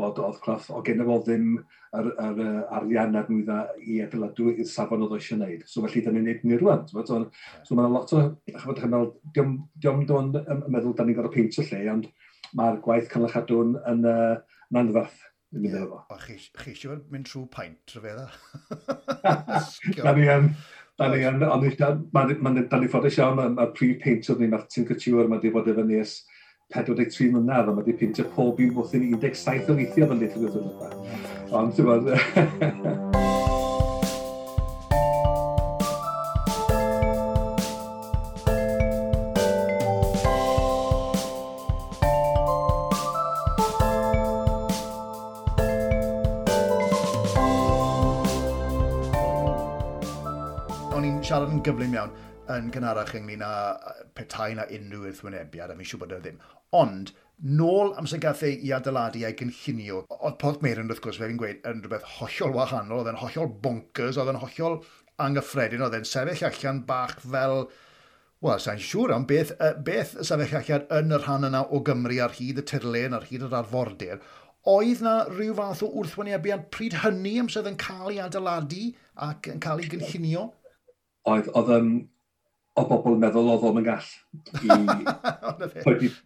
bod 0.00 0.20
oedd 0.22 0.40
cloth 0.44 0.68
o 0.72 0.80
gen 0.86 1.02
fo 1.06 1.18
ddim 1.24 1.46
yr, 1.56 2.08
yr, 2.10 2.40
yr 2.44 2.58
arian 2.78 3.18
ar 3.18 3.28
nwydda 3.30 3.58
i 3.82 4.00
adeiladw 4.04 4.50
i'r 4.52 4.68
safon 4.68 5.04
oedd 5.06 5.16
eisiau 5.18 5.40
gwneud. 5.40 5.64
So 5.68 5.84
felly, 5.84 6.04
da 6.04 6.14
ni'n 6.14 6.28
neud 6.28 6.44
ni 6.46 6.58
rwan. 6.60 6.84
So, 6.90 7.04
so, 7.08 7.20
so 7.66 7.78
mae'n 7.78 7.94
lot 7.94 8.14
o, 8.16 8.22
chymryd, 8.52 9.16
diom, 9.36 9.56
diom, 9.82 10.04
diom, 10.08 10.32
diom 10.36 10.66
meddwl 10.68 10.96
da 10.96 11.06
ni'n 11.06 11.18
gorau 11.18 11.34
peint 11.34 11.58
y 11.60 11.66
lle, 11.66 11.82
ond 11.94 12.10
mae'r 12.58 12.80
gwaith 12.84 13.10
cynlychadwn 13.12 13.76
yn, 13.90 14.06
uh, 14.08 14.40
yn 14.72 14.80
anfath. 14.82 15.18
Yeah. 15.50 15.88
O, 15.90 16.18
chi 16.22 16.36
eisiau 16.70 17.00
mynd 17.10 17.26
trwy 17.26 17.46
paint, 17.50 17.94
rhyfedd? 17.96 18.20
da 20.04 20.14
ni 20.14 20.28
yn, 20.30 20.52
da 21.00 21.10
ni 21.10 21.24
yn, 21.26 21.42
ond 21.42 21.66
mae'n 22.14 22.60
da 22.70 22.78
ni 22.78 22.90
ffodus 22.90 23.18
iawn, 23.18 23.42
mae'r 23.56 23.74
prif 23.74 23.98
paint 24.04 24.30
oedd 24.30 24.44
ni, 24.44 24.50
Martin 24.52 24.86
Couture, 24.86 25.26
mae 25.26 25.40
wedi 25.40 25.54
bod 25.56 25.70
efo 25.74 25.86
ni 25.86 25.98
ys 25.98 26.20
43 26.76 27.32
mlynedd, 27.34 27.66
a 27.66 27.74
mae 27.74 27.82
wedi 27.82 27.98
peintio 27.98 28.28
pob 28.36 28.62
un 28.62 28.74
bwthyn 28.78 29.10
17 29.18 29.74
o 29.74 29.78
weithio 29.80 30.10
fan 30.10 30.22
litr 30.22 30.46
o 30.46 30.56
ddweud. 30.56 31.00
Ond, 31.50 31.74
ti'n 31.74 31.90
bod... 31.90 33.08
gyflym 51.70 51.96
iawn 51.96 52.14
yn 52.50 52.70
gynharach 52.74 53.16
ynglyn 53.18 53.42
â 53.46 53.50
petai 54.18 54.54
na 54.58 54.66
unrhyw 54.66 55.08
wrthwynebiad, 55.08 55.72
a 55.72 55.76
mi'n 55.78 55.88
siŵr 55.88 56.02
bod 56.02 56.14
e 56.16 56.22
ddim. 56.22 56.40
Ond, 56.76 57.12
nôl 57.60 57.94
amser 57.98 58.20
gath 58.22 58.42
ei 58.46 58.56
i 58.66 58.72
adeiladu 58.76 59.22
a'i 59.24 59.36
gynllunio, 59.38 60.02
oedd 60.18 60.40
Port 60.42 60.64
Meirin, 60.64 60.90
wrth 60.90 61.02
gwrs, 61.04 61.20
fe 61.20 61.28
fi'n 61.30 61.38
gweud, 61.40 61.62
yn 61.70 61.84
rhywbeth 61.84 62.08
hollol 62.18 62.56
wahanol, 62.56 63.02
oedd 63.02 63.12
e'n 63.12 63.22
hollol 63.22 63.52
bonkers, 63.64 64.18
oedd 64.20 64.32
e'n 64.32 64.42
hollol 64.42 64.80
anghyffredin, 65.20 65.84
oedd 65.86 65.96
e'n 66.00 66.10
sefyll 66.10 66.50
allan 66.50 66.84
bach 66.90 67.16
fel... 67.22 67.64
Wel, 68.40 68.56
sa'n 68.56 68.78
siŵr 68.80 69.12
am 69.12 69.26
beth, 69.28 69.50
uh, 69.60 69.74
beth 69.84 70.14
sefyll 70.24 70.54
allan 70.56 70.86
yn 70.96 71.12
y 71.12 71.18
rhan 71.20 71.48
yna 71.50 71.60
o 71.68 71.82
Gymru 71.84 72.22
ar 72.24 72.32
hyd 72.38 72.62
y 72.62 72.64
tirlen, 72.70 73.12
ar 73.12 73.26
hyd 73.28 73.44
yr 73.44 73.56
arfordir, 73.58 74.22
oedd 74.70 75.02
na 75.04 75.18
rhyw 75.28 75.52
fath 75.58 75.82
o 75.84 75.90
wrthwynebiad 76.00 76.70
pryd 76.72 76.96
hynny 77.02 77.34
amser 77.42 77.62
oedd 77.62 77.74
yn 77.74 77.76
cael 77.80 78.08
ei 78.14 78.22
adeiladu 78.24 78.86
ac 79.28 79.48
yn 79.52 79.60
cael 79.64 79.84
ei 79.84 79.92
gynllunio? 79.92 80.46
oedd, 81.28 81.50
oedd 81.56 81.74
um, 81.76 81.92
o 82.78 82.86
bobl 82.88 83.16
yn 83.16 83.24
meddwl 83.24 83.50
oedd 83.52 83.66
o'n 83.70 83.84
gall 83.86 84.10
i 84.64 84.68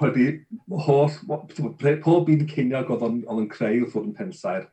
roedd 0.00 0.42
holl, 0.86 1.14
pob 2.04 2.32
un 2.32 2.48
ceiniog 2.50 2.90
oedd 2.92 3.04
o'n 3.06 3.46
creu 3.52 3.82
wrth 3.82 3.94
fod 3.94 4.08
yn 4.10 4.16
pensair, 4.16 4.66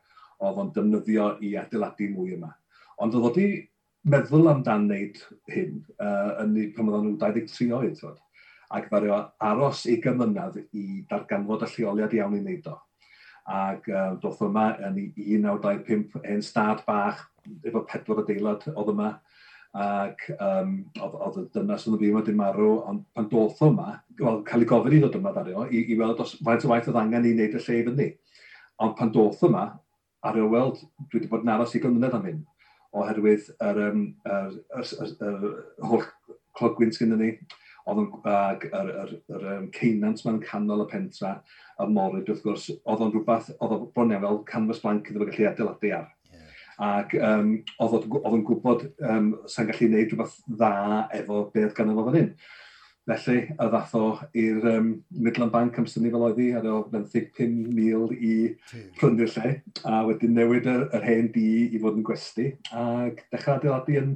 oedd 0.44 0.60
o'n 0.60 0.72
defnyddio 0.74 1.30
i 1.44 1.54
adeiladu 1.60 2.10
mwy 2.12 2.34
yma. 2.36 2.50
Ond 3.00 3.16
oedd 3.16 3.30
o'n 3.30 3.54
meddwl 4.04 4.50
amdan 4.52 4.86
wneud 4.88 5.20
hyn 5.52 5.78
uh, 5.96 6.42
yn, 6.42 6.56
pan 6.76 6.90
oedden 6.90 7.14
nhw 7.14 7.18
23 7.22 7.72
oed. 7.72 8.02
Oedd. 8.04 8.20
Ac 8.74 8.88
ddario 8.90 9.20
aros 9.44 9.84
i 9.88 9.98
gymynedd 10.02 10.58
i 10.76 11.04
darganfod 11.08 11.64
y 11.66 11.70
lleoliad 11.74 12.16
iawn 12.16 12.36
i 12.36 12.42
wneud 12.42 12.68
o. 12.72 12.76
Ac 13.54 13.88
uh, 13.92 14.10
doth 14.20 14.42
yma 14.44 14.70
yn 14.88 14.98
1925 15.16 16.20
hen 16.24 16.44
stad 16.44 16.84
bach 16.86 17.26
efo 17.64 17.84
pedwar 17.88 18.22
adeilad 18.24 18.68
oedd 18.74 18.92
yma 18.92 19.14
ac 19.74 20.20
um, 20.38 20.74
oedd 21.02 21.38
y 21.40 21.44
dynas 21.56 21.86
yn 21.88 21.96
y 21.96 22.00
fi 22.04 22.10
wedi 22.14 22.34
marw, 22.38 22.76
ond 22.86 23.02
pan 23.14 23.26
doth 23.30 23.62
o 23.64 23.70
yma, 23.72 23.96
wel, 24.20 24.42
cael 24.46 24.62
ei 24.62 24.68
gofyn 24.70 24.94
i 24.94 25.00
ddod 25.02 25.18
yma 25.18 25.32
ddario, 25.34 25.64
i, 25.66 25.80
i 25.90 25.96
weld 25.98 26.22
os 26.22 26.36
faint 26.46 26.66
o 26.66 26.70
waith 26.70 26.90
oedd 26.92 27.00
angen 27.00 27.26
i 27.26 27.32
wneud 27.34 27.56
y 27.58 27.62
lle 27.64 27.80
i 27.80 27.86
fyny. 27.88 28.06
Ond 28.84 28.94
pan 29.00 29.10
doth 29.14 29.42
o 29.42 29.50
yma, 29.50 29.64
ar 30.30 30.38
y 30.38 30.46
weld, 30.52 30.78
dwi 31.08 31.18
wedi 31.18 31.30
bod 31.32 31.42
yn 31.42 31.52
aros 31.56 31.74
i 31.74 31.82
gymryd 31.82 32.14
am 32.14 32.30
hyn, 32.30 32.40
oherwydd 32.94 33.50
yr, 33.58 33.82
um, 33.88 34.06
yr, 34.30 34.56
yr, 34.78 34.94
yr, 34.94 35.12
yr 35.26 35.44
yr 35.50 35.90
holl 35.90 36.06
clogwyn 36.54 36.94
sydd 36.94 37.18
ni, 37.18 37.34
oedd 37.90 38.04
yn 38.04 38.10
ag 38.30 38.68
yr, 38.70 38.90
yr, 39.02 39.14
yr 39.34 39.48
um, 39.56 39.70
ceinant 39.74 40.22
mewn 40.24 40.42
canol 40.44 40.84
y 40.86 40.90
pentra, 40.92 41.34
y 41.82 41.88
morid, 41.90 42.30
wrth 42.30 42.46
gwrs, 42.46 42.70
oedd 42.86 43.02
o'n 43.02 43.10
rhywbeth, 43.10 43.50
oedd 43.58 43.74
o'n 43.74 43.88
bron 43.96 44.14
fel 44.22 44.44
canfas 44.48 44.84
blanc 44.84 45.10
iddo 45.10 45.26
fe 45.26 45.32
gallu 45.32 45.50
adeiladu 45.50 45.96
ar 45.98 46.12
ac 46.82 47.14
um, 47.20 47.54
oedd, 47.78 48.06
oedd 48.18 48.36
yn 48.38 48.44
gwybod 48.48 48.84
um, 49.06 49.32
sa'n 49.50 49.70
gallu 49.70 49.88
gwneud 49.88 50.12
rhywbeth 50.12 50.36
dda 50.48 50.74
efo 51.20 51.46
beth 51.54 51.74
gan 51.76 51.92
efo 51.92 52.06
fan 52.08 52.20
hyn. 52.20 52.30
Felly, 53.04 53.40
y 53.52 53.66
ddath 53.68 53.90
o 54.00 54.04
i'r 54.40 54.62
um, 54.70 54.86
Midland 55.26 55.52
Bank 55.52 55.76
amser 55.76 56.00
ni 56.00 56.12
fel 56.12 56.24
oedd 56.24 56.38
hi, 56.40 56.46
ar 56.56 56.68
o 56.70 56.78
25,000 56.92 58.14
i 58.16 58.36
prynu'r 58.96 59.34
lle, 59.34 59.50
a 59.84 59.98
wedyn 60.08 60.32
newid 60.38 60.70
yr, 60.72 60.86
yr 60.96 61.04
hen 61.04 61.28
di 61.34 61.50
i 61.68 61.82
fod 61.82 61.98
yn 62.00 62.06
gwesti, 62.08 62.46
ac 62.72 63.20
dechrau 63.34 63.58
adeiladu 63.58 63.98
yn 64.00 64.14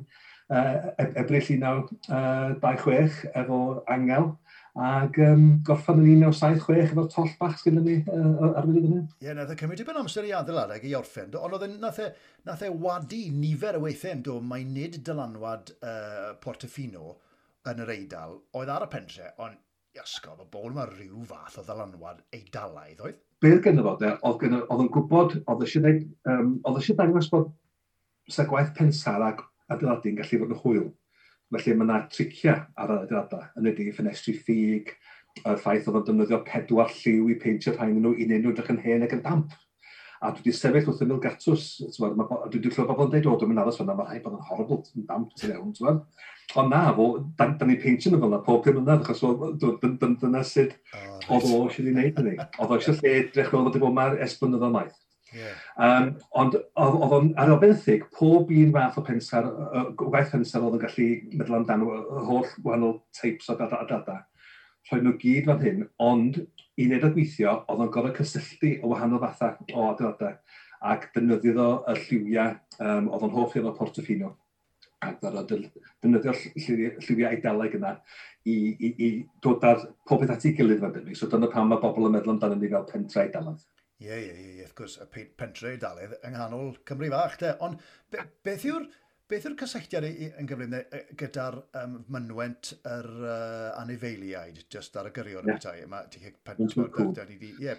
uh, 0.48 0.88
Ebrill 1.04 1.44
1926 1.58 3.20
uh, 3.28 3.36
efo 3.42 3.60
Angel, 3.92 4.30
Ac 4.78 5.16
um, 5.26 5.44
gorffan 5.66 5.98
yn 5.98 6.20
1976 6.22 6.92
efo'r 6.92 7.08
toll 7.10 7.30
bach 7.40 7.56
sydd 7.58 7.80
ni 7.82 7.96
uh, 8.04 8.50
ar 8.52 8.66
fydd 8.68 8.76
hynny. 8.78 9.00
Ie, 9.24 9.32
nath 9.34 9.50
e 9.50 9.56
cymryd 9.58 9.80
dipyn 9.82 9.98
amser 9.98 10.28
i 10.28 10.34
adeilad 10.38 10.74
ag 10.76 10.84
i 10.86 10.92
orffen. 10.94 11.32
Ond 11.34 11.56
oedd 11.56 11.64
nath, 11.82 11.98
e, 12.04 12.10
nath 12.46 12.62
e 12.62 12.70
wadu 12.84 13.24
nifer 13.34 13.80
y 13.80 13.82
weithiau 13.82 14.14
yn 14.14 14.22
dod 14.28 14.46
mae 14.46 14.66
nid 14.68 15.00
dylanwad 15.08 15.72
uh, 15.80 16.36
Portofino 16.44 17.16
yn 17.66 17.82
yr 17.82 17.90
Eidal. 17.96 18.38
Oedd 18.54 18.70
ar 18.70 18.86
y 18.86 18.90
pentre, 18.92 19.32
ond 19.42 19.58
iasgo, 19.98 20.36
mae 20.38 20.50
bol 20.52 20.70
yma 20.70 20.86
rhyw 20.92 21.26
fath 21.26 21.58
o 21.58 21.66
ddylanwad 21.66 22.22
Eidalaidd 22.38 23.02
oedd? 23.02 23.18
Be'r 23.42 23.60
gynnu 23.64 23.82
fod 23.86 24.06
e, 24.06 24.14
oedd, 24.30 24.46
oedd 24.60 24.84
yn 24.84 24.92
gwybod, 24.94 25.36
oedd 25.50 25.66
eisiau 25.66 25.98
um, 26.30 26.54
dangos 27.02 27.30
bod 27.34 27.50
sa 28.30 28.46
gwaith 28.46 28.74
pensar 28.78 29.26
ac 29.26 29.42
adeiladu'n 29.72 30.22
gallu 30.22 30.42
fod 30.44 30.54
yn 30.54 30.62
hwyl. 30.62 30.88
Felly 31.54 31.74
mae 31.74 31.86
yna 31.88 32.00
triciau 32.12 32.58
ar 32.76 32.90
yr 32.92 33.04
adeiladau, 33.04 33.46
yn 33.56 33.70
ydy 33.70 33.88
ffenestri 33.96 34.34
ffug, 34.36 34.90
y 35.38 35.54
ffaith 35.62 35.88
oedd 35.88 36.00
o'n 36.00 36.04
defnyddio 36.08 36.42
pedwar 36.48 36.92
lliw 36.92 37.30
i 37.32 37.38
peintio 37.40 37.72
rhain 37.76 37.96
nhw 38.02 38.12
i 38.16 38.26
wneud 38.26 38.44
nhw 38.44 38.52
edrych 38.52 38.72
yn 38.74 38.82
hen 38.84 39.06
ac 39.06 39.14
yn 39.16 39.24
damp. 39.24 39.54
A 40.18 40.32
dwi 40.34 40.42
wedi 40.42 40.52
sefyll 40.58 40.90
wrth 40.90 41.04
ymwyl 41.06 41.22
gatws, 41.22 41.68
dwi 41.94 42.10
wedi 42.10 42.72
clywed 42.74 42.90
bobl 42.90 43.06
yn 43.06 43.12
dweud, 43.14 43.30
o, 43.30 43.36
dwi'n 43.38 43.52
mynd 43.52 43.62
aros 43.62 43.78
fyna, 43.80 43.94
mae 43.96 44.10
rhaid 44.10 44.24
bod 44.24 44.36
yn 44.36 44.44
horrible, 44.50 44.80
yn 44.98 45.06
damp 45.08 45.32
tu 45.38 45.48
fewn, 45.48 46.02
Ond 46.56 46.70
na, 46.72 46.94
fo, 46.96 47.06
da, 47.36 47.50
da 47.60 47.66
ni 47.68 47.74
peintio 47.76 48.08
nhw 48.08 48.22
fel 48.22 48.30
yna 48.30 48.38
pob 48.44 48.62
pum 48.64 48.78
yna, 48.80 48.94
achos 49.02 49.20
dyna 50.22 50.40
sydd 50.48 50.72
oedd 51.28 51.44
o 51.44 51.58
eisiau 51.66 51.84
ei 51.84 51.92
wneud 51.92 52.20
hynny. 52.22 52.38
Oedd 52.56 52.72
o 52.72 52.78
eisiau 52.78 52.96
lle 52.96 53.12
edrych 53.18 53.50
fel 53.52 53.66
bod 53.66 53.68
wedi 53.68 53.82
bod 53.82 53.96
ma'r 53.98 54.16
esblynydd 54.24 54.64
o'n 54.64 54.72
maith. 54.78 54.96
Yeah. 55.38 55.58
Um, 55.78 56.08
ond 56.42 56.56
oedd 56.58 57.14
o'n 57.14 57.32
arobenthyg, 57.38 58.08
pob 58.18 58.50
un 58.50 58.72
fath 58.74 58.98
o 58.98 59.04
pensar, 59.06 59.46
gwaith 60.00 60.32
pensar 60.34 60.64
oedd 60.66 60.78
yn 60.78 60.84
gallu 60.84 61.08
meddwl 61.34 61.60
amdano 61.60 61.92
y 61.94 62.24
holl 62.28 62.48
wahanol 62.64 62.98
teips 63.20 63.50
o 63.52 63.58
dada 63.58 63.82
a 63.84 63.88
dada. 63.88 64.18
Rhoen 64.88 65.04
nhw 65.06 65.18
gyd 65.20 65.46
fan 65.50 65.62
hyn, 65.62 65.84
ond 66.02 66.40
i 66.40 66.88
wneud 66.88 67.06
o 67.06 67.12
gweithio, 67.14 67.60
oedd 67.68 67.84
o'n 67.84 67.92
gorau 67.94 68.16
cysylltu 68.16 68.78
o 68.82 68.92
wahanol 68.94 69.22
fathau 69.22 69.58
o 69.74 69.90
adeiladau 69.92 70.38
ac 70.92 71.08
defnyddio 71.14 71.70
y 71.90 71.96
lliwiau 72.02 72.54
um, 72.78 73.08
oedd 73.10 73.24
o'n 73.26 73.34
hoff 73.34 73.56
efo 73.58 73.74
Portofino 73.78 74.34
ac 75.04 75.18
ddarod 75.22 75.50
defnyddio 75.50 76.34
lliwiau 76.34 77.30
eidaleg 77.30 77.74
yna 77.78 77.94
i, 78.46 78.54
i, 78.54 78.92
i 79.06 79.08
dod 79.44 79.64
ar 79.66 79.82
popeth 80.08 80.32
at 80.34 80.46
ei 80.46 80.54
gilydd 80.58 80.82
fan 80.82 80.94
dynnu. 80.94 81.16
So 81.18 81.28
dyna 81.30 81.50
pam 81.52 81.70
mae 81.70 81.82
bobl 81.82 82.08
yn 82.08 82.16
meddwl 82.16 82.34
amdano 82.34 82.58
ni 82.58 82.70
fel 82.72 82.86
pentra 82.88 83.26
eidaleg. 83.26 83.60
Ie, 83.98 84.14
ie, 84.14 84.34
ie, 84.38 84.62
wrth 84.62 84.76
gwrs, 84.78 84.92
y 85.02 85.24
pentre 85.40 85.72
i 85.74 85.78
dalydd 85.82 86.12
yng 86.22 86.36
nghanol 86.36 86.76
Cymru 86.86 87.08
fach, 87.10 87.32
te. 87.40 87.48
Ond 87.66 87.80
be, 88.14 88.22
beth 88.46 88.66
yw'r 88.68 88.84
beth 89.28 89.48
yw 89.48 89.56
cysylltiad 89.60 90.04
yn 90.08 90.46
gyflym 90.48 90.76
gyda'r 91.20 91.56
um, 91.80 91.96
mynwent 92.14 92.70
yr 92.86 93.08
uh, 93.18 93.80
anifeiliaid, 93.80 94.62
just 94.72 94.94
ar 94.96 95.10
y 95.10 95.12
gyrion 95.16 95.50
yeah. 95.50 95.58
bethau? 95.58 95.82
Mae 95.90 96.06
ti'n 96.12 96.24
cael 96.28 96.30
Ie, 97.58 97.74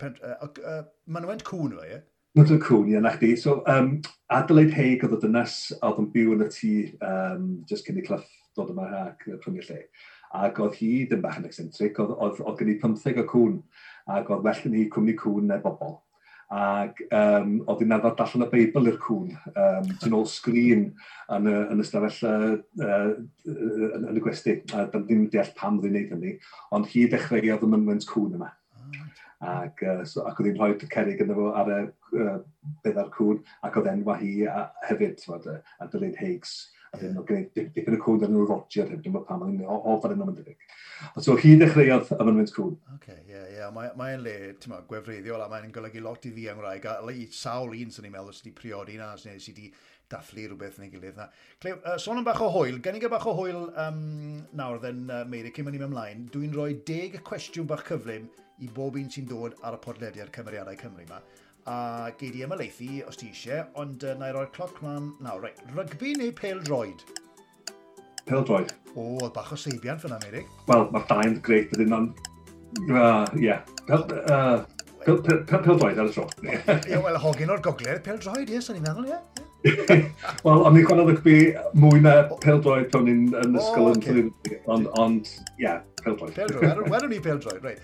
mynwent 1.15 1.45
cwn 1.47 1.77
fe, 1.77 1.87
ie? 1.87 2.01
Mynwent 2.37 2.67
cwn, 2.67 2.91
ie, 2.91 2.99
na 3.05 3.13
chdi. 3.15 3.31
So, 3.39 3.55
um, 3.71 3.95
Adelaide 4.35 4.75
Haig 4.75 5.07
oedd 5.07 5.15
y 5.17 5.21
dynas, 5.23 5.55
oedd 5.79 6.03
yn 6.03 6.11
byw 6.17 6.35
yn 6.35 6.45
y 6.45 6.49
tŷ, 6.57 6.73
um, 7.13 7.47
just 7.71 7.87
cyn 7.87 8.03
i 8.03 8.05
clyff 8.05 8.27
dod 8.59 8.75
yma 8.75 8.89
ac 9.05 9.23
prynu 9.39 9.63
lle. 9.63 9.79
Ac 10.43 10.59
oedd 10.61 10.75
hi, 10.83 10.91
ddim 11.07 11.23
bach 11.23 11.39
yn 11.39 11.47
eccentric, 11.47 11.97
oedd, 12.03 12.11
oedd, 12.19 12.43
oedd 12.43 12.59
gen 12.59 12.75
i 12.75 12.77
15 12.83 13.23
o 13.23 13.25
cwn, 13.31 13.57
ac 14.19 14.29
oedd 14.35 14.45
well 14.45 14.63
yn 14.69 14.77
hi 14.77 14.85
cwmni 14.91 15.15
cwn 15.23 15.49
neu 15.49 15.63
bobl 15.63 15.97
ac 16.49 16.97
um, 17.13 17.59
oedd 17.69 17.83
hi'n 17.83 17.93
arfer 17.93 18.15
darllen 18.17 18.45
y 18.47 18.49
Beibl 18.49 18.89
i'r 18.89 18.97
cwn, 19.03 19.35
um, 19.51 19.89
tu 20.01 20.09
ôl 20.17 20.25
sgrin 20.29 20.87
yn 21.35 21.49
y, 21.49 21.57
yn 21.75 21.83
y 21.83 21.85
stafell 21.85 22.23
uh, 22.25 22.55
uh, 22.81 23.11
yn, 23.45 24.07
yn 24.09 24.17
y 24.17 24.23
gwesti. 24.23 24.55
A 24.73 24.87
dyn 24.89 25.05
ddim 25.05 25.27
deall 25.29 25.51
pam 25.59 25.77
oedd 25.77 25.85
hi'n 25.85 25.93
gwneud 25.93 26.15
hynny, 26.15 26.33
ond 26.73 26.89
hi 26.89 27.05
dechreuodd 27.11 27.67
y 27.67 27.69
mynwent 27.69 28.09
cwn 28.09 28.39
yma. 28.39 28.49
Ac, 29.45 29.85
uh, 29.85 30.01
so, 30.09 30.25
ac 30.25 30.41
oedd 30.41 30.49
hi'n 30.49 30.57
rhoi 30.57 30.89
cerig 30.89 31.21
yn 31.23 31.35
efo 31.35 31.51
ar 31.53 31.69
y 31.75 31.79
uh, 32.17 32.39
beddau'r 32.81 33.13
cwn, 33.13 33.43
ac 33.69 33.77
oedd 33.77 33.93
enwa 33.93 34.17
hi 34.17 34.33
a, 34.49 34.65
hefyd, 34.89 35.21
a, 35.29 35.87
dylid 35.93 36.17
Higgs, 36.17 36.57
a 36.89 36.97
dyn 36.97 37.13
nhw'n 37.13 37.25
gwneud 37.29 37.73
dipyn 37.75 37.95
y 37.95 37.99
cwn 38.01 38.23
ar 38.25 38.31
nhw'r 38.33 38.49
rotiad 38.49 38.89
heb, 38.89 39.03
dwi'n 39.03 39.13
meddwl 39.13 39.27
pam, 39.27 39.43
ond 39.45 39.61
offer 39.93 40.15
yn 40.15 40.23
ymwneud 40.23 40.39
debyg. 40.41 40.65
So 41.25 41.35
hi 41.39 41.53
ddechreuodd 41.59 42.09
y 42.15 42.25
mynwyd 42.27 42.53
cwn. 42.55 42.73
Oce, 42.95 43.17
ie, 43.29 43.43
ie, 43.57 43.69
mae'n 43.75 44.25
le, 44.25 44.35
ti'n 44.57 44.73
ma, 44.73 44.81
gwefreiddiol, 44.89 45.43
a 45.45 45.49
mae'n 45.51 45.71
golygu 45.75 46.01
lot 46.05 46.25
i 46.25 46.33
fi 46.35 46.49
yng 46.49 46.59
Ngwraeg, 46.59 46.89
a 46.89 46.97
le 47.05 47.15
i 47.21 47.27
sawl 47.35 47.77
un 47.77 47.93
sy'n 47.93 48.09
ei 48.09 48.13
meddwl 48.15 48.33
sydd 48.33 48.49
wedi 48.49 48.57
priodi 48.57 48.97
na, 48.99 49.13
sydd 49.21 49.51
wedi 49.53 49.69
dathlu 50.09 50.47
rhywbeth 50.47 50.79
yn 50.79 50.87
ei 50.87 50.93
gilydd 50.93 51.19
na. 51.19 51.27
Cleo, 51.61 51.77
uh, 51.83 51.97
sôn 52.01 52.19
am 52.19 52.25
bach 52.25 52.41
o 52.41 52.49
hwyl, 52.53 52.79
gan 52.85 52.97
i 52.97 53.01
gael 53.03 53.13
bach 53.13 53.27
o 53.29 53.35
hwyl 53.37 53.67
um, 53.83 53.99
nawr 54.57 54.81
dden 54.81 55.03
uh, 55.13 55.21
Meiri, 55.29 55.53
cyn 55.53 55.67
mynd 55.67 55.85
ymlaen, 55.85 56.25
dwi'n 56.33 56.55
rhoi 56.55 56.71
deg 56.87 57.19
cwestiwn 57.27 57.69
bach 57.69 57.85
cyflym 57.87 58.25
i 58.65 58.71
bob 58.75 58.97
un 58.99 59.11
sy'n 59.13 59.29
dod 59.29 59.59
ar 59.61 59.77
y 59.77 59.83
podlediad 59.83 60.33
Cymeriadau 60.33 60.79
Cymru 60.81 61.05
yma 61.05 61.21
a 61.67 62.11
gei 62.19 62.31
di 62.31 62.43
ymaleithu 62.45 63.03
os 63.09 63.19
ti 63.19 63.29
eisiau, 63.33 63.65
ond 63.81 64.03
uh, 64.05 64.15
na 64.19 64.29
i 64.29 64.35
roi'r 64.35 64.51
cloc 64.55 64.79
mlaen 64.83 65.11
nawr. 65.25 65.43
Right. 65.43 65.59
Rygbi 65.75 66.15
neu 66.19 66.31
pel 66.35 66.61
droed? 66.63 67.03
Pel 68.29 68.45
droed. 68.45 68.73
O, 68.95 69.17
oedd 69.19 69.33
bach 69.35 69.51
o 69.53 69.57
seibiant 69.59 70.01
fyna, 70.03 70.19
Merig. 70.23 70.47
Wel, 70.69 70.87
mae'r 70.93 71.07
dai'n 71.09 71.39
greit 71.45 71.73
ydyn 71.75 71.91
nhw'n... 71.93 72.09
Ie. 73.41 73.55
Pel 73.89 74.05
droed 75.65 75.99
ar 75.99 76.07
y 76.07 76.13
tro. 76.13 76.25
Ie, 76.45 76.97
wel, 77.01 77.19
hogyn 77.25 77.53
o'r 77.53 77.63
gogledd, 77.65 78.01
pel 78.05 78.19
droed, 78.21 78.49
ie, 78.49 78.61
sy'n 78.63 78.79
ni'n 78.79 78.87
meddwl, 78.87 79.09
ie. 79.09 79.19
Wel, 80.45 80.61
o'n 80.63 80.77
i'n 80.79 80.85
gwneud 80.87 81.09
rygbi 81.11 81.37
mwy 81.75 82.03
na 82.05 82.13
pel 82.39 82.61
droed 82.63 82.87
pan 82.93 83.07
ni'n 83.09 83.25
yn 83.41 83.57
ysgol 83.59 83.91
yn 83.95 84.29
Ond, 84.71 84.91
ond, 85.01 85.33
ie, 85.59 85.73
pel 86.03 86.15
droed. 86.15 86.35
Pel 86.37 86.53
droed, 86.53 86.85
wedwn 86.85 87.11
ni 87.11 87.21
pel 87.23 87.41
droed, 87.43 87.65
reit. 87.65 87.81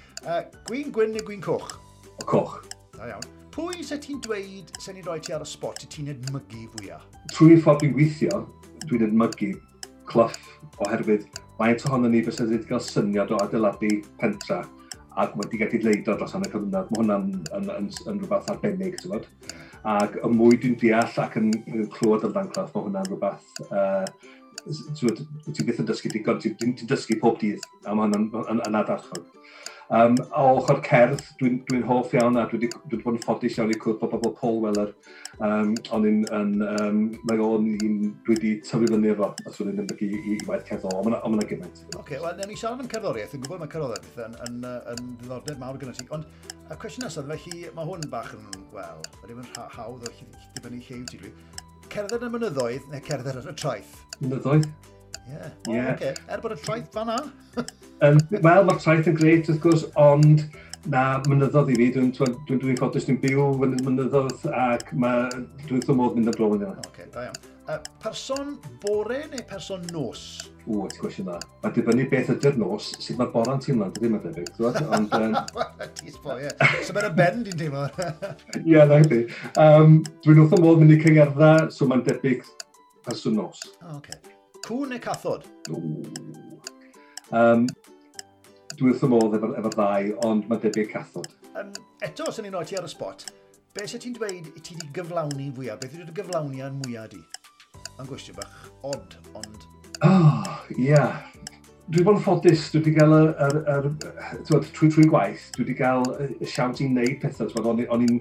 Gwyn 0.69 0.93
gwyn 0.95 1.17
neu 1.17 1.25
gwyn 1.25 1.43
coch? 1.43 1.75
O 2.15 2.29
Coch. 2.29 2.61
Da 2.95 3.09
iawn. 3.11 3.34
Pwy 3.55 3.85
se 3.87 3.95
ti'n 4.03 4.17
dweud 4.19 4.71
sy'n 4.83 4.97
ni'n 4.97 5.05
rhoi 5.05 5.21
ti 5.23 5.31
ar 5.31 5.43
y 5.45 5.45
spot 5.47 5.85
i 5.85 5.87
ti'n 5.87 6.09
edmygu 6.11 6.65
fwyaf? 6.73 7.05
Trwy 7.31 7.55
ffordd 7.63 7.85
dwi'n 7.85 7.93
gweithio, 7.95 8.39
dwi'n 8.89 9.05
edmygu 9.05 9.53
clyff 10.09 10.49
oherwydd 10.83 11.23
mae 11.61 11.71
eto 11.71 11.93
honno 11.93 12.09
ni 12.11 12.19
fysa 12.25 12.43
wedi 12.49 12.67
cael 12.67 12.83
syniad 12.83 13.31
o 13.31 13.39
adeiladu 13.39 13.93
pentra 14.19 14.57
ac 15.23 15.37
wedi 15.39 15.61
gallu 15.61 15.79
leid 15.85 16.11
o 16.11 16.17
dros 16.19 16.35
hanner 16.35 16.51
cyfnod. 16.51 16.91
Mae 16.91 16.99
hwnna'n 16.99 17.29
yn, 17.31 17.71
yn, 17.77 17.87
yn, 18.11 18.19
rhywbeth 18.25 18.51
arbennig, 18.51 18.97
ti'n 18.99 19.13
bod? 19.13 19.29
Ac 19.93 20.19
y 20.19 20.33
mwy 20.35 20.59
dwi'n 20.59 20.75
deall 20.81 21.19
ac 21.23 21.39
yn 21.39 21.53
clywed 21.95 22.27
amdan 22.27 22.51
clyff, 22.51 22.75
mae 22.75 22.89
hwnna'n 22.89 23.07
rhywbeth 23.07 23.63
uh, 23.69 24.03
ti'n 24.67 25.69
byth 25.69 25.79
yn 25.79 25.87
dysgu 25.93 26.11
digon, 26.11 26.43
ti'n 26.43 26.91
dysgu 26.91 27.21
pob 27.23 27.39
dydd, 27.39 27.63
a 27.87 27.95
mae 27.95 28.11
hwnna'n 28.11 28.65
anadarchog. 28.67 29.31
Um, 29.93 30.15
o 30.33 30.45
ochr 30.57 30.79
cerdd, 30.81 31.19
dwi'n 31.37 31.59
dwi, 31.67 31.77
dwi 31.77 31.85
hoff 31.85 32.13
iawn 32.15 32.39
a 32.41 32.47
dwi 32.49 32.57
wedi 32.57 32.69
dwi 32.89 32.97
bod 33.03 33.19
yn 33.19 33.21
ffodus 33.21 33.57
iawn 33.59 33.69
i 33.69 33.75
cwrdd 33.77 33.99
bod 34.01 34.15
bobl 34.15 34.31
Paul 34.39 34.55
Weller, 34.63 34.93
um, 35.45 35.75
ond 35.93 36.07
yn, 36.09 36.23
yn, 36.33 36.55
um, 36.65 37.03
mae 37.29 37.43
o'n 37.45 37.67
un 37.75 37.99
dwi 38.25 38.33
wedi 38.33 38.53
tyfu 38.65 38.89
fyny 38.89 39.11
efo, 39.11 39.29
os 39.45 39.59
wedi'n 39.61 39.77
mynd 39.77 39.93
i, 39.93 40.07
i, 40.07 40.21
i 40.33 40.37
waith 40.49 40.65
cerddol, 40.71 40.95
ond 41.03 41.11
mae'n 41.11 41.51
gymaint. 41.51 41.83
Oce, 41.91 41.99
okay, 42.01 42.17
wel, 42.23 42.41
ni 42.41 42.57
siarad 42.57 42.81
am 42.81 42.89
cerddoriaeth, 42.95 43.37
yn 43.37 43.45
gwybod 43.45 43.61
mae 43.61 43.73
cerddoriaeth 43.75 44.17
yn, 44.25 44.39
yn, 44.47 44.57
yn, 44.71 44.89
yn 44.95 45.13
ddiddordeb 45.21 45.61
mawr 45.61 45.79
gyda 45.83 45.93
ti, 45.99 46.07
ond 46.17 46.49
y 46.65 46.79
cwestiwn 46.81 47.05
nesaf, 47.05 47.29
felly 47.29 47.69
mae 47.77 47.91
hwn 47.91 48.09
bach 48.15 48.33
yn, 48.39 48.49
wel, 48.73 49.05
wedi 49.21 49.37
bod 49.37 49.45
yn 49.45 49.71
hawdd 49.77 50.09
o 50.09 50.15
dibynnu 50.57 50.81
llew 50.89 51.05
ti 51.13 51.21
dwi, 51.21 51.33
cerdded 51.93 52.25
y 52.25 52.33
mynyddoedd 52.33 52.89
neu 52.89 53.05
cerdded 53.05 53.37
ar 53.37 53.53
y 53.53 53.57
traeth? 53.61 53.95
Mynyddoedd. 54.17 54.94
Yeah. 55.29 55.49
Oh, 55.67 55.73
yeah. 55.73 55.93
Okay. 55.95 56.13
Er 56.29 56.41
bod 56.41 56.53
y 56.53 56.59
traeth 56.61 56.91
fanna? 56.93 57.17
um, 58.01 58.21
Wel, 58.45 58.67
mae'r 58.67 58.79
traeth 58.83 59.09
yn 59.09 59.17
greit, 59.17 59.49
wrth 59.49 59.61
gwrs, 59.63 59.88
ond 59.97 60.45
na 60.91 61.05
mynyddodd 61.25 61.71
i 61.73 61.79
fi. 61.79 61.89
Dwi'n 61.95 62.13
dwi, 62.13 62.29
dwi, 62.45 62.59
dwi 62.61 62.77
ffodus, 62.77 63.07
dwi'n 63.07 63.19
byw 63.23 63.49
yn 63.65 63.75
mynyddodd 63.88 64.47
ac 64.53 64.91
dwi'n 64.93 65.81
dwi 65.81 65.97
modd 65.97 66.17
mynd 66.17 66.33
ablawn 66.33 66.61
yna. 66.61 66.75
Okay, 66.91 67.09
da 67.13 67.29
iawn. 67.29 67.43
Uh, 67.65 67.79
person 67.97 68.59
bore 68.83 69.23
neu 69.31 69.41
person 69.49 69.81
nos? 69.89 70.51
Ww, 70.67 70.85
ti'n 70.91 71.01
gwestiwn 71.01 71.31
na. 71.31 71.39
Mae 71.63 71.73
dibynnu 71.73 72.05
beth 72.11 72.29
ydy'r 72.35 72.59
nos, 72.61 72.91
sydd 73.01 73.17
mae'r 73.17 73.31
bora'n 73.33 73.63
teimlo'n 73.63 73.95
dydy 73.95 74.11
mae'n 74.13 74.27
debyg. 74.27 74.51
Ond... 74.61 75.15
Um... 75.17 75.33
sbo, 76.13 76.38
ie. 76.38 76.53
So 76.85 76.93
mae'n 76.93 77.09
y 77.09 77.13
ben 77.17 77.41
di'n 77.47 77.57
teimlo. 77.63 77.88
Ie, 78.61 78.77
na 78.77 79.01
ydy. 79.01 79.23
Um, 79.57 79.97
dwi'n 80.21 80.45
wrth 80.45 80.53
o 80.59 80.61
modd 80.61 80.83
mynd 80.83 80.93
i 80.93 81.01
cyngerdda, 81.01 81.51
so 81.73 81.89
mae'n 81.89 82.05
debyg 82.05 82.45
person 83.05 83.41
nos. 83.41 83.65
Oh, 83.81 83.97
okay. 83.97 84.34
Cwn 84.65 84.89
neu 84.89 84.97
cathod? 84.97 85.43
Um, 87.30 87.67
dwi 88.80 88.89
wrth 88.89 89.04
y 89.06 89.10
modd 89.12 89.36
efo'r 89.38 89.60
efo 89.60 89.69
ddau, 89.75 90.08
ond 90.25 90.47
mae 90.49 90.62
debyg 90.63 90.89
cathod. 90.89 91.30
Um, 91.54 91.69
eto, 92.01 92.32
os 92.32 92.41
yn 92.41 92.49
un 92.49 92.58
ti 92.65 92.80
ar 92.80 92.88
y 92.88 92.89
spot, 92.89 93.28
be 93.78 93.86
sy'n 93.86 94.01
ti'n 94.01 94.17
dweud 94.17 94.49
i 94.49 94.63
ti 94.65 94.73
wedi 94.73 94.89
gyflawni 94.95 95.51
fwyaf? 95.54 95.78
Beth 95.84 95.93
ydy'r 95.99 96.10
gyflawni 96.17 96.65
a'n 96.65 96.82
mwyaf 96.82 97.13
di? 97.13 97.21
Mae'n 97.99 98.10
gwestiwn 98.10 98.39
bach 98.41 98.65
odd, 98.89 99.15
ond... 99.38 99.69
Oh, 100.01 100.49
ia. 100.73 100.82
Yeah. 100.82 101.15
Dwi 101.86 102.01
wedi 102.01 102.10
bod 102.10 102.17
yn 102.17 102.25
ffodus, 102.25 102.67
dwi 102.73 102.82
wedi 102.82 102.97
cael 102.97 103.13
yr, 103.21 103.32
yr, 103.45 103.62
yr, 103.78 103.89
trwy 104.49 104.89
trwy 104.95 105.10
gwaith, 105.12 105.51
dwi 105.54 105.67
wedi 105.67 105.78
cael 105.78 106.08
y 106.25 106.49
siawns 106.49 106.82
i 106.82 106.89
wneud 106.89 107.19
pethau. 107.21 107.54
O'n 107.69 108.08
i'n 108.10 108.17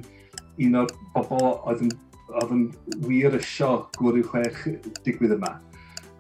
un 0.69 0.83
o'r 0.83 0.93
bobl 1.17 1.55
oedd 1.55 1.87
yn, 1.89 1.95
oedd 2.37 2.53
yn 2.53 2.67
wir 3.09 3.41
ysio 3.41 3.79
gwrw 3.97 4.21
chwech 4.29 4.67
digwydd 5.09 5.41
yma. 5.41 5.57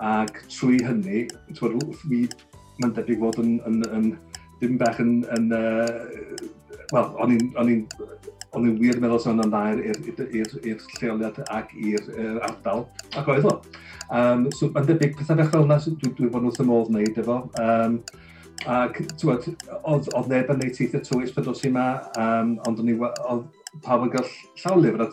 Ac 0.05 0.43
trwy 0.53 0.83
hynny, 0.85 1.25
mae'n 2.83 2.95
debyg 2.97 3.23
fod 3.23 3.41
yn, 3.43 3.57
yn, 3.71 3.81
yn, 3.97 4.11
dim 4.61 4.79
bach 4.81 5.01
yn... 5.05 5.23
yn 5.37 5.51
uh, 5.57 6.53
Wel, 6.93 7.07
o'n 7.25 7.31
i'n 7.33 7.47
o'n 8.55 8.67
i'n 8.69 8.77
wir 8.79 9.01
meddwl 9.03 9.21
sy'n 9.23 9.43
yna 9.43 9.47
i'r 10.71 10.83
lleoliad 11.01 11.41
ac 11.53 11.73
i'r 11.75 12.11
er 12.13 12.39
ardal, 12.49 12.85
ac 13.19 13.31
oedd 13.33 13.49
o. 13.51 13.55
Um, 14.15 14.47
so 14.55 14.71
mae'n 14.75 14.89
debyg 14.91 15.17
pethau 15.19 15.39
bach 15.41 15.51
fel 15.53 15.67
yna 15.67 15.81
so 15.83 15.95
dwi, 15.99 16.13
dwi 16.19 16.31
fod 16.33 16.49
wrth 16.49 16.63
y 16.63 16.69
modd 16.69 16.91
wneud 16.93 17.21
efo. 17.23 17.39
Um, 17.63 17.99
ac 18.71 19.01
tywed, 19.21 19.49
oedd, 19.81 20.11
oedd 20.15 20.31
neb 20.31 20.53
yn 20.55 20.61
neud 20.63 20.77
teithio 20.77 21.03
tywys 21.09 21.35
pan 21.35 21.51
yma, 21.71 21.87
um, 22.21 22.55
ond 22.69 22.83
o'n 22.83 22.93
i, 22.93 22.99
oedd 23.01 23.49
pawb 23.87 24.07
yn 24.07 24.15
gael 24.15 24.31
llaw 24.63 24.79
lyfr 24.83 25.09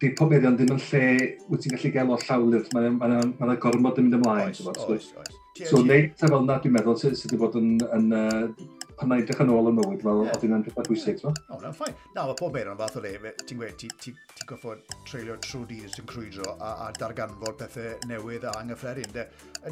di 0.00 0.10
pobeddion 0.16 0.56
ddim 0.56 0.74
yn 0.74 0.82
lle 0.86 1.04
wyt 1.50 1.64
ti'n 1.64 1.74
gallu 1.76 1.92
gael 1.94 2.12
o 2.14 2.18
llawlyfft, 2.22 2.72
mae 2.74 2.88
yna 2.88 2.96
ma, 2.96 3.08
ma, 3.20 3.48
ma 3.50 3.56
gormod 3.60 4.00
yn 4.00 4.08
mynd 4.08 4.18
ymlaen. 4.20 4.54
Oes, 4.54 4.84
oes, 4.86 5.08
oes. 5.20 5.38
So, 5.68 5.82
neud 5.84 6.14
ta 6.16 6.30
fel 6.30 6.46
na, 6.46 6.56
dwi'n 6.62 6.76
meddwl, 6.76 6.96
sydd 7.00 7.26
wedi 7.26 7.40
bod 7.40 7.58
yn, 7.60 7.74
yn, 7.96 8.06
uh, 8.16 8.79
pan 9.00 9.14
edrych 9.16 9.40
yn 9.40 9.50
ôl 9.52 9.70
y 9.70 9.72
mywyd 9.76 10.02
fel 10.04 10.22
oedd 10.26 10.42
hynna'n 10.44 10.64
rhywbeth 10.66 10.88
bwysig. 10.90 11.22
O, 11.24 11.32
na'n 11.62 11.76
ffain. 11.76 11.94
Na, 12.14 12.26
mae 12.28 12.36
pob 12.38 12.52
meirio'n 12.56 12.78
fath 12.80 12.98
o 13.00 13.02
le, 13.04 13.32
ti'n 13.48 13.60
gweud, 13.60 13.84
ti'n 14.02 14.48
goffod 14.50 14.82
treulio 15.08 15.36
trwy 15.46 15.64
dydd 15.70 15.94
sy'n 15.94 16.08
crwydro 16.10 16.54
a, 16.56 16.72
a 16.84 16.90
darganfod 16.98 17.56
pethau 17.62 17.96
newydd 18.10 18.44
a 18.48 18.54
anghyffredin, 18.60 19.08
de. 19.16 19.24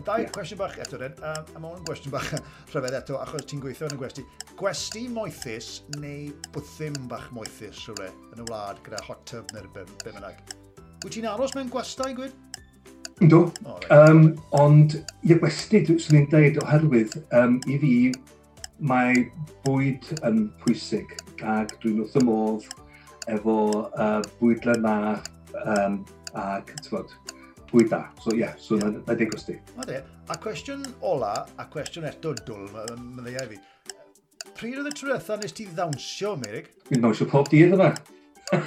Dau 0.07 0.23
yeah. 0.23 0.33
cwestiwn 0.33 0.63
bach 0.63 0.79
eto, 0.81 1.01
den, 1.03 1.17
a, 1.21 1.35
a 1.43 1.63
mae 1.63 1.75
hwn 1.75 1.85
gwestiwn 1.89 2.15
bach 2.15 2.33
rhyfedd 2.73 2.99
eto, 3.03 3.21
achos 3.21 3.47
ti'n 3.51 3.63
gweithio 3.65 3.91
yn 3.91 3.99
y 3.99 4.01
gwesti. 4.01 4.27
Gwesti 4.59 5.05
moethus 5.13 5.71
neu 5.99 6.33
bwthym 6.57 6.97
bach 7.13 7.29
moethus 7.37 7.85
rhywle 7.87 8.11
yn 8.33 8.45
y 8.45 8.49
wlad 8.49 8.81
gyda 8.87 9.05
hot 9.09 9.25
tub 9.29 9.57
neu'r 9.57 9.69
bynnag? 10.05 10.41
Wyt 11.05 11.19
ti'n 11.19 11.29
aros 11.31 11.55
mewn 11.59 11.73
gwestau, 11.73 12.17
gwyd? 12.17 12.37
Ynddo. 13.19 13.49
Um, 13.91 14.29
ond, 14.55 14.95
ie, 15.27 15.35
gwesti, 15.41 15.83
swn 15.91 16.21
i'n 16.21 16.29
dweud, 16.31 16.59
oherwydd, 16.63 17.17
um, 17.35 17.57
i 17.67 17.79
fi, 17.83 17.93
mae 18.79 19.25
bwyd 19.65 20.07
yn 20.27 20.45
pwysig 20.63 21.15
ac 21.43 21.75
dwi'n 21.83 22.03
wrth 22.05 22.19
y 22.19 22.23
modd 22.27 22.69
efo 23.29 23.57
uh, 23.89 24.21
bwydlen 24.39 24.85
na 24.85 24.95
um, 25.65 25.99
ac 26.39 26.71
tywod, 26.85 27.13
bwyd 27.73 27.91
da. 27.93 28.05
So 28.23 28.35
ie, 28.35 28.43
yeah, 28.45 28.55
so 28.61 28.79
yeah. 28.79 28.95
na 29.07 29.17
deg 29.19 29.33
gwesti. 29.33 29.59
A 30.29 30.37
cwestiwn 30.41 30.87
ola, 31.05 31.33
a 31.59 31.67
cwestiwn 31.73 32.09
eto 32.09 32.35
dwl, 32.45 32.69
mae'n 32.73 33.27
ddeiau 33.27 33.51
fi. 33.53 33.61
Pryd 34.59 34.81
oedd 34.81 34.91
y 34.91 34.95
trwytha 34.97 35.39
nes 35.39 35.55
ti 35.55 35.69
ddawnsio, 35.71 36.37
Merig? 36.41 36.71
Dwi'n 36.89 37.05
ddawnsio 37.05 37.29
pob 37.31 37.51
dydd 37.53 37.77
yna. 37.77 37.93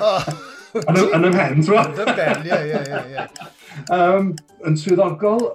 Yn 0.71 1.27
ym 1.27 1.35
hen, 1.35 1.63
tro? 1.67 1.81
Yn 1.81 1.97
ym 2.03 2.13
ben, 2.15 2.45
ie, 2.47 2.59
ie, 2.69 3.01
ie. 3.15 3.25
Yn 4.69 4.77
swyddogol, 4.79 5.49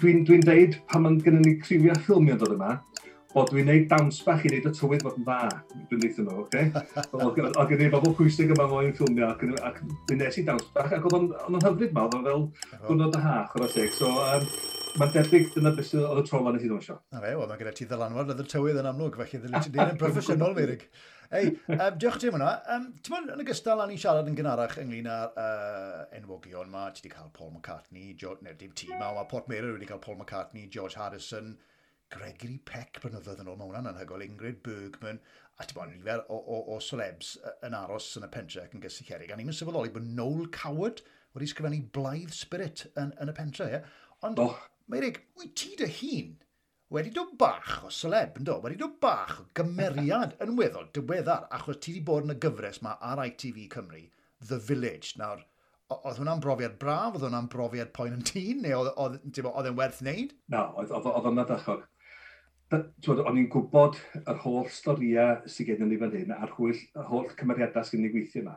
dwi'n 0.00 0.22
dwi 0.28 0.38
deud 0.46 0.78
pan 0.88 1.04
mae'n 1.04 1.18
gennym 1.24 1.44
ni 1.44 1.58
criwiau 1.60 1.98
ffilmio 2.06 2.38
dod 2.40 2.54
yma, 2.56 2.78
bod 3.32 3.48
dwi'n 3.48 3.68
neud 3.68 3.86
dawns 3.88 4.18
bach 4.26 4.42
i 4.44 4.50
wneud 4.50 4.68
y 4.68 4.72
tywydd 4.76 5.04
fod 5.06 5.16
yn 5.20 5.24
dda, 5.26 5.38
dwi'n 5.88 6.02
dweud 6.02 6.18
nhw, 6.26 6.42
oce? 6.42 6.64
Oedd 7.16 7.70
gen 7.70 7.84
i 7.86 7.88
bobl 7.92 8.12
pwysig 8.18 8.52
yma 8.52 8.66
moyn 8.68 8.92
ffilmio, 8.98 9.30
ac, 9.32 9.80
dwi'n 10.10 10.20
nes 10.20 10.38
i 10.40 10.44
dawns 10.48 10.68
bach, 10.76 10.92
ac 10.92 11.08
oedd 11.08 11.32
o'n 11.32 11.58
hyfryd 11.64 11.96
ma, 11.96 12.04
oedd 12.08 12.18
o'n 12.18 12.28
fel 12.28 12.84
gwrnod 12.90 13.16
y 13.16 13.22
ha, 13.24 13.38
chwrdd 13.54 13.68
o 13.68 13.72
teg. 13.72 13.96
So, 13.96 14.12
um, 14.12 14.44
mae'n 15.00 15.16
debyg 15.16 15.48
dyna 15.56 15.72
beth 15.78 15.94
oedd 16.02 16.20
y 16.20 16.26
tro 16.28 16.42
fan 16.44 16.60
i 16.60 16.62
ti 16.62 16.68
ddwnsio. 16.68 16.98
A 17.16 17.24
fe, 17.24 17.32
oedd 17.38 17.56
o'n 17.56 17.62
gyda 17.62 17.74
ti 17.78 17.88
ddylanwad 17.88 18.34
oedd 18.34 18.44
y 18.44 18.48
tywydd 18.52 18.82
yn 18.82 18.92
amlwg, 18.92 19.18
felly 19.22 19.42
ddylai 19.46 19.64
ti 19.64 19.72
ddyn 19.72 19.94
yn 19.94 20.00
broffesiynol, 20.02 20.56
Feirig. 20.58 20.86
Ei, 21.32 21.48
um, 21.72 21.94
diolch 21.96 22.18
ti 22.20 22.28
am 22.28 22.34
hwnna. 22.36 22.52
Um, 22.74 22.90
Ti'n 23.00 23.14
mynd, 23.14 23.30
yn 23.32 23.40
ogystal 23.40 23.80
â 23.80 23.86
ni 23.88 23.96
siarad 23.96 24.26
yn 24.28 24.34
gynharach 24.36 24.74
ynglyn 24.82 25.08
â'r 25.08 25.30
uh, 25.40 26.02
enwogion 26.18 26.68
yma, 26.68 26.90
ti 26.92 27.00
wedi 27.00 27.14
cael 27.14 27.30
Paul 27.32 27.54
McCartney, 27.54 28.10
George, 28.20 28.44
neu 28.44 28.58
dim 28.60 28.74
ti 28.76 28.90
ma, 28.92 29.14
mae 29.16 29.24
Port 29.30 29.48
Mary 29.48 29.72
wedi 29.72 29.88
cael 29.88 30.02
Paul 30.04 30.18
McCartney, 30.18 30.66
George 30.68 31.00
Harrison, 31.00 31.54
Gregory 32.12 32.58
Peck 32.68 33.00
blynyddoedd 33.02 33.40
yn 33.42 33.48
ôl, 33.50 33.56
mae 33.58 33.70
hwnna'n 33.70 33.90
anhygol, 33.92 34.24
Ingrid 34.26 34.60
Bergman, 34.66 35.20
a 35.58 35.66
ti'n 35.66 35.78
bod 35.78 35.90
nifer 35.92 36.22
o, 36.28 36.38
o, 36.38 36.60
o 36.74 36.78
celebs 36.82 37.34
yn 37.66 37.76
aros 37.76 38.10
yn 38.20 38.26
y 38.26 38.30
pentre 38.32 38.64
ac 38.64 38.76
yn 38.76 38.84
gysi 38.84 39.06
cerig. 39.08 39.32
A 39.32 39.38
ni'n 39.38 39.52
sylweddoli 39.56 39.92
bod 39.94 40.08
Noel 40.18 40.48
Coward 40.54 41.02
wedi 41.32 41.48
sgrifennu 41.50 41.82
Blythe 41.96 42.36
Spirit 42.36 42.86
yn, 43.00 43.12
yn 43.22 43.32
y 43.32 43.36
pentre, 43.36 43.68
ie? 43.68 43.82
Ond, 44.26 44.40
oh. 44.42 44.56
Meirig, 44.92 45.22
wyt 45.38 45.54
ti 45.56 45.76
dy 45.78 45.86
hun 46.00 46.32
wedi 46.92 47.12
dod 47.14 47.36
bach 47.40 47.86
o 47.86 47.90
celeb, 47.94 48.36
ynddo? 48.40 48.58
Wedi 48.64 48.76
dod 48.80 48.98
bach 49.00 49.38
o 49.40 49.46
gymeriad 49.56 50.34
yn 50.44 50.56
weddol 50.58 50.90
diweddar, 50.92 51.46
achos 51.56 51.78
ti 51.80 51.94
wedi 51.94 52.04
bod 52.08 52.26
yn 52.26 52.34
y 52.34 52.40
gyfres 52.42 52.82
yma 52.82 52.98
ar 53.08 53.22
ITV 53.24 53.64
Cymru, 53.72 54.02
The 54.50 54.58
Village. 54.60 55.14
Nawr, 55.20 55.40
oedd 55.94 56.20
hwnna'n 56.20 56.42
brofiad 56.44 56.76
braf, 56.82 57.14
oedd 57.16 57.24
hwnna'n 57.28 57.48
brofiad 57.52 57.94
poen 57.96 58.18
yn 58.18 58.26
tîn, 58.28 58.60
neu 58.66 58.84
oedd 58.90 59.70
e'n 59.70 59.78
werth 59.78 60.02
wneud? 60.04 60.36
Na, 60.52 60.66
oedd 60.76 60.92
hwnna'n 60.92 61.38
myddachog. 61.38 61.86
Twod, 62.72 63.18
o'n 63.20 63.36
i'n 63.36 63.48
gwybod 63.52 63.98
yr 64.22 64.38
holl 64.44 64.68
storiau 64.72 65.42
sydd 65.50 65.72
gennym 65.72 65.90
ni 65.92 65.98
fan 66.00 66.14
hyn 66.16 66.30
a'r 66.32 66.52
holl, 66.56 66.78
holl 67.10 67.26
cymeriadau 67.36 67.84
sydd 67.84 67.98
gen 67.98 68.06
i 68.08 68.12
gweithio 68.14 68.40
yma, 68.40 68.54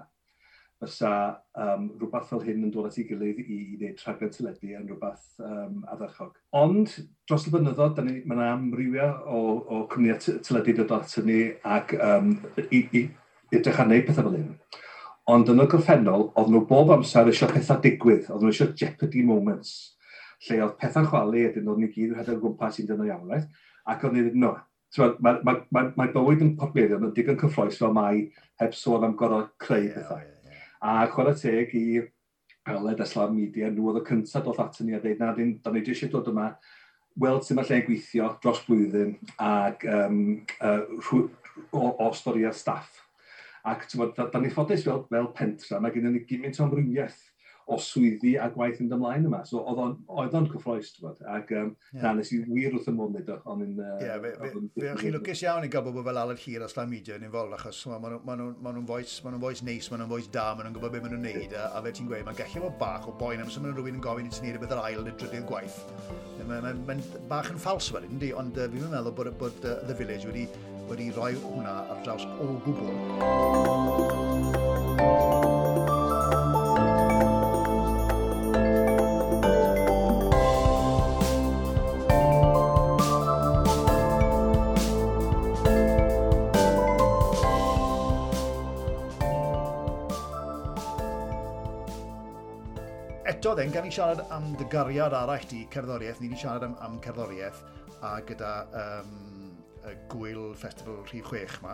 fysa 0.80 1.12
um, 1.60 1.90
rhywbeth 2.00 2.30
fel 2.30 2.44
hyn 2.46 2.64
yn 2.64 2.72
dod 2.72 2.88
at 2.88 3.00
ei 3.02 3.08
gilydd 3.10 3.42
i, 3.44 3.46
i 3.46 3.58
wneud 3.80 4.04
rhaglen 4.06 4.32
teledu 4.32 4.72
yn 4.78 4.88
rhywbeth 4.88 5.26
um, 5.44 5.82
addachog. 5.92 6.38
Ond 6.56 6.94
dros 7.28 7.48
y 7.50 7.54
bynyddod, 7.58 8.00
ni, 8.08 8.22
mae 8.24 8.38
yna 8.38 8.48
amrywiau 8.54 9.12
o, 9.28 9.42
o 9.68 9.82
cwmnïau 9.92 10.40
teledu 10.48 10.78
dod 10.80 10.96
at 11.00 11.18
ni 11.28 11.42
ac 11.76 11.92
um, 12.00 12.32
i, 12.70 12.86
i, 12.86 13.04
i 13.04 13.60
edrych 13.60 13.84
ar 13.84 13.92
wneud 13.92 14.08
pethau 14.08 14.30
fel 14.30 14.40
hyn. 14.40 14.50
Ond 15.36 15.52
yn 15.52 15.60
y 15.60 15.68
gorffennol, 15.68 16.30
oedd 16.40 16.52
nhw 16.54 16.64
bob 16.70 16.96
amser 16.96 17.28
eisiau 17.28 17.52
pethau 17.52 17.84
digwydd, 17.84 18.30
oedd 18.30 18.46
nhw 18.46 18.56
eisiau 18.56 18.72
jeopardy 18.80 19.28
moments, 19.28 19.76
lle 20.48 20.64
oedd 20.64 20.76
pethau'n 20.80 21.08
chwalu 21.10 21.48
a 21.50 21.54
dyn 21.56 21.66
nhw'n 21.68 21.88
i 21.88 21.90
gyd 21.92 22.12
yn 22.14 22.20
hedfan 22.20 22.44
gwmpas 22.44 22.78
sy'n 22.78 22.92
dyn 22.92 23.08
iawn, 23.10 23.32
right? 23.32 23.64
Ac 23.92 24.06
o'n 24.08 24.18
i'n 24.22 24.32
no. 24.42 24.56
So, 24.96 25.12
mae 25.24 25.42
mae, 25.44 25.90
mae 25.98 26.12
bywyd 26.14 26.44
yn 26.46 26.56
poberion 26.60 27.04
yn 27.08 27.14
digon 27.16 27.40
cyffroes 27.42 27.80
fel 27.82 27.94
mae 27.96 28.28
heb 28.62 28.76
sôn 28.78 29.04
am 29.08 29.16
gorau 29.20 29.50
creu 29.62 29.90
yeah, 29.90 29.98
pethau. 29.98 30.22
Yeah, 30.22 30.54
yeah. 30.54 30.62
A 30.80 31.08
chwarae 31.12 31.36
teg 31.40 31.74
i 31.76 31.86
Aled 32.66 33.02
a 33.04 33.26
Media, 33.30 33.70
nhw 33.70 33.92
oedd 33.92 34.00
y 34.02 34.06
cyntaf 34.08 34.46
dod 34.46 34.62
at 34.64 34.80
ni 34.82 34.96
a 34.96 35.00
dweud, 35.02 35.20
na, 35.22 35.34
dyn, 35.38 35.52
da 35.62 35.74
ni 35.74 35.84
eisiau 35.86 36.10
dod 36.10 36.32
yma, 36.32 36.48
weld 37.22 37.46
sy'n 37.46 37.60
mae 37.60 37.68
lle 37.70 37.82
gweithio 37.86 38.32
dros 38.42 38.64
blwyddyn 38.66 39.14
ac 39.38 39.86
um, 39.86 40.18
uh, 40.58 40.82
rhw, 40.98 41.28
o, 41.70 41.84
o 41.92 42.10
storiau 42.18 42.56
staff. 42.58 43.04
Ac 43.66 43.86
da, 43.94 44.26
da 44.32 44.42
ni 44.42 44.50
ffodus 44.50 44.88
fel, 44.88 45.04
fel 45.12 45.30
pentra, 45.38 45.82
mae 45.82 45.94
gennym 45.94 46.18
ni 46.18 46.24
gymaint 46.26 46.58
o 46.60 46.66
amrywiaeth 46.66 47.22
o 47.66 47.78
swyddi 47.82 48.36
a 48.38 48.48
gwaith 48.54 48.82
yn 48.84 48.92
ymlaen 48.94 49.26
yma. 49.26 49.40
So, 49.48 49.62
oedd 49.66 50.36
o'n 50.38 50.48
cyffroes, 50.52 50.92
ti'n 50.94 51.06
bod. 51.08 51.22
Ac 51.34 51.52
um, 51.58 51.72
yeah. 51.94 52.04
na, 52.04 52.12
nes 52.20 52.30
i 52.36 52.40
wir 52.46 52.76
wrth 52.76 52.90
y 52.90 52.94
ymwneud 52.94 53.16
nid 53.18 53.32
o'n 53.36 53.64
i'n... 53.66 53.80
Ie, 54.06 54.18
fe 54.76 54.94
chi 55.00 55.12
lwcus 55.14 55.42
iawn 55.46 55.66
i 55.66 55.72
gael 55.74 55.86
bod 55.88 56.06
fel 56.06 56.22
Aled 56.22 56.42
Hir 56.44 56.66
a 56.66 56.70
Slam 56.70 56.92
Media 56.94 57.18
yn 57.18 57.26
involved, 57.26 57.56
achos 57.58 57.80
maen 57.90 58.20
nhw'n 58.22 58.90
foes 58.90 59.64
neis, 59.66 59.90
maen 59.90 60.04
nhw'n 60.04 60.14
foes 60.14 60.30
da, 60.36 60.46
maen 60.54 60.70
nhw'n 60.70 60.78
gwybod 60.78 60.94
beth 60.94 61.06
maen 61.08 61.16
nhw'n 61.16 61.26
neud, 61.26 61.58
a, 61.58 61.66
a 61.74 61.82
fe 61.88 61.96
ti'n 61.98 62.12
gweud, 62.12 62.26
mae'n 62.30 62.40
gallu 62.42 62.66
bod 62.68 62.78
bach 62.84 63.10
o 63.10 63.16
boen 63.18 63.42
am 63.42 63.50
sy'n 63.50 63.66
maen 63.66 63.78
rhywun 63.80 63.98
yn 63.98 64.06
gofyn 64.06 64.30
i 64.30 64.34
ti'n 64.36 64.46
neud 64.46 64.60
y 64.60 64.64
bydd 64.64 64.76
yr 64.78 64.84
ail 64.84 65.02
neu 65.08 65.18
drydydd 65.24 65.50
gwaith. 65.50 65.82
Mae'n 66.46 66.70
ma, 66.70 66.72
ma 66.86 66.94
bach 67.34 67.50
yn 67.54 67.62
ffals 67.62 67.90
fel 67.96 68.06
ynddi, 68.06 68.30
ond 68.38 68.62
uh, 68.62 68.70
fi'n 68.76 68.94
meddwl 68.94 69.18
bod, 69.18 69.34
bod 69.42 69.58
uh, 69.66 69.80
The 69.90 69.98
Village 69.98 70.30
wedi, 70.30 70.46
wedi 70.92 71.10
rhoi 71.18 71.34
hwnna 71.42 71.80
ar 71.96 72.06
draws 72.06 72.30
o 72.38 72.54
gwbl. 72.68 72.94
Thank 74.98 76.56
you. 76.56 76.65
Elin, 93.66 93.74
gan 93.74 93.88
i 93.90 93.92
siarad 93.96 94.20
am 94.30 94.52
dy 94.60 94.66
gariad 94.70 95.14
arall 95.18 95.46
di, 95.50 95.64
cerddoriaeth, 95.74 96.20
ni 96.22 96.28
wedi 96.30 96.38
siarad 96.38 96.62
am, 96.68 96.76
am 96.86 97.00
cerddoriaeth 97.02 97.64
a 98.06 98.12
gyda 98.30 98.50
um, 98.78 99.56
y 99.90 99.94
gwyl 100.12 100.52
Festival 100.62 101.00
Rhif 101.08 101.32
chwech 101.32 101.56
yma, 101.64 101.72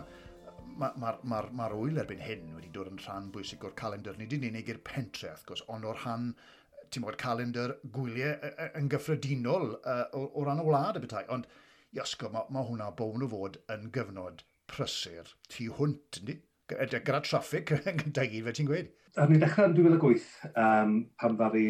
mae'r 0.80 0.94
ma, 0.96 1.10
ma, 1.20 1.42
ma, 1.42 1.42
ma 1.58 1.66
wyl 1.76 2.00
erbyn 2.00 2.22
hyn 2.24 2.46
wedi 2.54 2.70
dod 2.72 2.88
yn 2.88 3.02
rhan 3.02 3.26
bwysig 3.34 3.66
o'r 3.68 3.74
calendar. 3.76 4.16
Ni 4.16 4.24
wedi'n 4.24 4.46
unig 4.48 4.70
i'r 4.72 4.80
pentre, 4.88 5.34
wrth 5.34 5.44
gwrs, 5.50 5.66
ond 5.74 5.84
o'r 5.90 6.00
rhan 6.00 6.30
ti'n 6.88 7.04
bod 7.04 7.20
calendar 7.20 7.76
gwyliau 7.98 8.54
yn 8.80 8.88
gyffredinol 8.94 9.74
uh, 9.76 10.06
o 10.16 10.46
ran 10.48 10.64
y 10.64 10.66
wlad 10.70 10.96
y 10.96 11.04
bethau. 11.04 11.28
Ond, 11.36 11.50
iasgo, 11.98 12.32
mae 12.32 12.48
ma 12.56 12.64
hwnna 12.70 12.88
bown 13.02 13.28
o 13.28 13.28
fod 13.34 13.60
yn 13.76 13.90
gyfnod 13.92 14.46
prysur 14.72 15.36
tu 15.52 15.68
hwnt, 15.76 16.22
ynddi? 16.22 16.40
gyda 16.80 17.22
traffic 17.26 17.72
yn 17.76 18.00
gyda 18.02 18.26
gyd 18.32 18.48
fe 18.48 18.56
ti'n 18.58 18.70
gweud. 18.70 18.90
Ar 19.20 19.30
ni 19.30 19.40
ddechrau 19.40 19.68
yn 19.68 19.76
2008, 19.76 20.28
um, 20.52 20.98
pan 21.20 21.38
ddar 21.38 21.56
i 21.60 21.68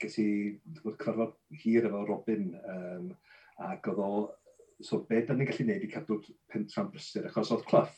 ges 0.00 0.18
i 0.20 0.28
cyfarfod 0.78 1.36
hir 1.62 1.88
efo 1.88 2.04
Robin, 2.08 2.50
um, 2.74 3.08
ac 3.68 3.88
oedd 3.92 4.02
o, 4.04 4.10
so 4.84 5.02
be 5.08 5.22
da 5.26 5.36
ni'n 5.36 5.48
gallu 5.48 5.66
gwneud 5.66 5.86
i 5.86 5.90
cadw 5.92 6.20
pentra'n 6.52 6.92
brysur, 6.92 7.26
achos 7.28 7.52
oedd 7.54 7.66
Clough 7.68 7.96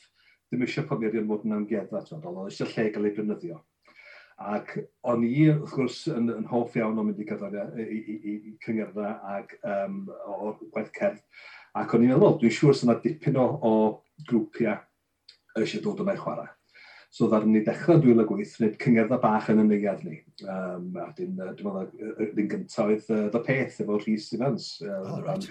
ddim 0.50 0.64
eisiau 0.66 0.86
pobl 0.90 1.20
mod 1.26 1.44
yn 1.46 1.54
amgueddfa, 1.54 2.02
oedd 2.16 2.26
oedd 2.26 2.48
eisiau 2.50 2.70
lle 2.72 2.86
gael 2.94 3.06
ei 3.06 3.14
brynyddio. 3.14 3.60
Ac 4.50 4.72
o'n 5.12 5.24
i, 5.26 5.50
wrth 5.52 5.74
gwrs, 5.76 5.98
yn, 6.10 6.30
yn 6.32 6.46
hoff 6.50 6.76
iawn 6.78 6.98
o'n 6.98 7.10
mynd 7.10 7.20
i 7.20 7.26
gyfrif 7.28 7.54
i, 7.54 7.84
i, 7.84 8.14
i, 8.16 8.36
i 8.50 8.54
cyngerdda 8.64 9.12
ac 9.36 9.52
um, 9.68 10.06
o 10.26 10.54
gwaith 10.72 10.90
cerdd. 10.96 11.20
Ac 11.78 11.92
o'n 11.94 12.06
i'n 12.06 12.14
meddwl, 12.14 12.38
dwi'n 12.40 12.54
siŵr 12.56 12.78
sy'n 12.78 12.94
dipyn 13.04 13.38
o, 13.38 13.44
o 13.62 13.74
grwpiau 14.30 14.80
eisiau 15.64 15.84
dod 15.84 16.02
yma 16.04 16.16
i 16.16 16.20
chwarae. 16.20 16.48
So 17.10 17.26
ddar 17.26 17.42
ni 17.42 17.64
dechrau 17.66 17.98
2008 17.98 18.58
wneud 18.60 18.74
cyngerdda 18.78 19.16
bach 19.22 19.48
yn 19.50 19.64
y 19.64 19.66
neuad 19.66 20.02
ni. 20.06 20.20
Um, 20.44 20.92
a 21.02 21.08
dyn, 21.16 21.32
dwi'n 21.34 21.66
meddwl, 21.66 22.28
yn 22.28 22.50
gyntaf 22.52 22.84
oedd 22.84 23.08
uh, 23.10 23.24
The 23.34 23.40
Peth 23.46 23.80
efo 23.82 23.96
Rhys 23.98 24.28
Stevens. 24.28 24.76
Uh, 24.84 25.00
oh, 25.00 25.16
right. 25.26 25.48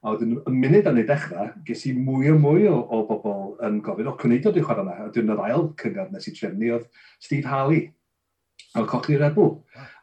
A 0.00 0.14
wedyn, 0.14 0.38
y 0.38 0.54
munud 0.54 0.88
a'n 0.88 1.02
ei 1.02 1.04
dechrau, 1.08 1.50
ges 1.68 1.84
i 1.90 1.92
mwy 1.98 2.32
o 2.32 2.38
mwy 2.40 2.64
o, 2.70 2.78
o 2.80 3.02
bobl 3.10 3.44
yn 3.66 3.82
gofyn, 3.84 4.08
o, 4.08 4.16
cwneidio 4.16 4.54
dwi'n 4.54 4.64
chwarae 4.64 4.86
yna. 4.86 4.96
A 5.04 5.12
dwi'n 5.12 5.36
yr 5.36 5.44
ail 5.50 5.68
cyngor 5.82 6.08
nes 6.14 6.30
i 6.30 6.34
trefnu 6.38 6.72
oedd 6.78 6.88
Steve 7.20 7.52
Harley, 7.52 7.84
a'r 8.76 8.88
cochli 8.88 9.20
Red 9.20 9.36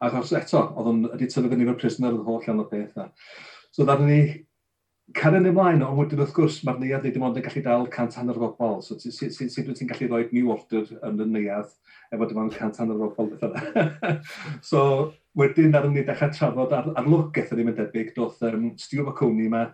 Ac 0.04 0.18
os 0.20 0.34
eto, 0.38 0.62
oedd 0.78 0.94
o'n 0.94 1.06
wedi 1.10 1.30
tyfu 1.32 1.50
fyny 1.50 1.66
efo'r 1.66 1.82
prisoner 1.82 2.14
yn 2.14 2.26
holl 2.28 2.46
iawn 2.46 2.62
o 2.62 2.70
beth. 2.70 3.02
So 3.74 3.86
ddaru 3.88 4.06
ni 4.06 4.22
Caren 5.12 5.46
ymlaen, 5.50 5.82
ond 5.84 6.00
wedyn 6.00 6.22
wrth 6.24 6.32
gwrs 6.38 6.62
mae'r 6.64 6.78
neuad 6.80 7.04
ddim 7.04 7.26
ond 7.28 7.36
yn 7.38 7.44
gallu 7.44 7.62
dal 7.66 7.90
cant 7.92 8.16
hanner 8.16 8.38
o 8.40 8.48
bobl. 8.56 8.80
So 8.82 8.96
sut 8.96 9.36
wyt 9.68 9.76
ti'n 9.76 9.90
gallu 9.90 10.08
rhoi 10.08 10.30
new 10.32 10.54
order 10.54 10.88
yn 11.04 11.20
y 11.20 11.28
neuad 11.28 11.74
efo 12.16 12.28
dim 12.30 12.40
ond 12.46 12.56
cant 12.56 12.80
hanner 12.80 13.02
o 13.04 13.10
bobl 13.18 13.36
so 14.70 15.12
wedyn 15.36 15.76
ar 15.76 15.90
ni 15.92 16.06
dechrau 16.08 16.32
trafod 16.32 16.76
ar, 16.78 16.88
ar 16.96 17.10
lwgeth 17.10 17.52
yn 17.52 17.60
ddim 17.60 17.74
yn 17.74 17.78
debyg, 17.82 18.14
doth 18.16 18.40
um, 18.48 18.72
Stuart 18.80 19.10
McConey 19.10 19.50
yma 19.50 19.66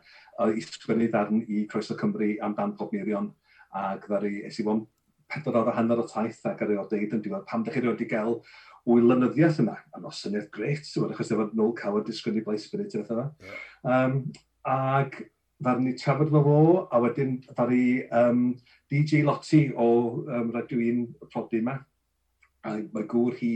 i 0.50 0.66
sgwennu 0.66 1.12
ddarn 1.14 1.44
i 1.46 1.66
Croeso 1.70 1.98
Cymru 2.00 2.32
am 2.42 2.58
dan 2.58 2.74
pob 2.80 2.96
Mirion 2.96 3.30
ac 3.76 4.10
ddari 4.10 4.48
es 4.50 4.58
i 4.58 4.66
fod 4.66 4.88
pedwar 5.30 5.62
awr 5.62 5.72
a 5.72 5.78
hanner 5.78 6.02
o 6.02 6.08
taith 6.10 6.42
ac 6.50 6.64
ar 6.66 6.74
ei 6.74 6.82
o 6.82 6.88
deud 6.90 7.14
yn 7.14 7.22
diwedd 7.22 7.46
pam 7.50 7.62
ddech 7.64 7.78
chi 7.78 7.86
wedi 7.86 8.10
gael 8.10 8.40
wylynyddiaeth 8.90 9.60
yma, 9.62 9.76
a 9.94 10.02
nosyniad 10.02 10.48
gret, 10.54 10.88
sy'n 10.88 11.04
wedi 11.04 11.18
achos 11.18 11.34
efo 11.36 11.50
Noel 11.54 11.76
Coward 11.78 12.08
disgwyl 12.08 12.40
i 12.40 12.46
Blaise 12.46 12.66
Spirit 12.66 12.96
yn 12.98 13.04
efo. 13.04 13.26
Um, 13.86 14.24
ac 14.70 15.22
ddaru 15.60 15.84
ni 15.84 15.94
trafod 16.00 16.32
fo 16.32 16.42
fo, 16.46 16.60
a 16.92 17.02
wedyn 17.04 17.38
ddaru 17.50 17.84
um, 18.22 18.44
DJ 18.92 19.24
Lottie 19.28 19.74
o 19.76 19.88
um, 20.24 20.52
Radio 20.56 20.80
1 20.80 21.30
prodi 21.34 21.60
yma. 21.64 21.80
A 22.68 22.76
mae 22.94 23.08
gŵr 23.08 23.38
hi 23.40 23.52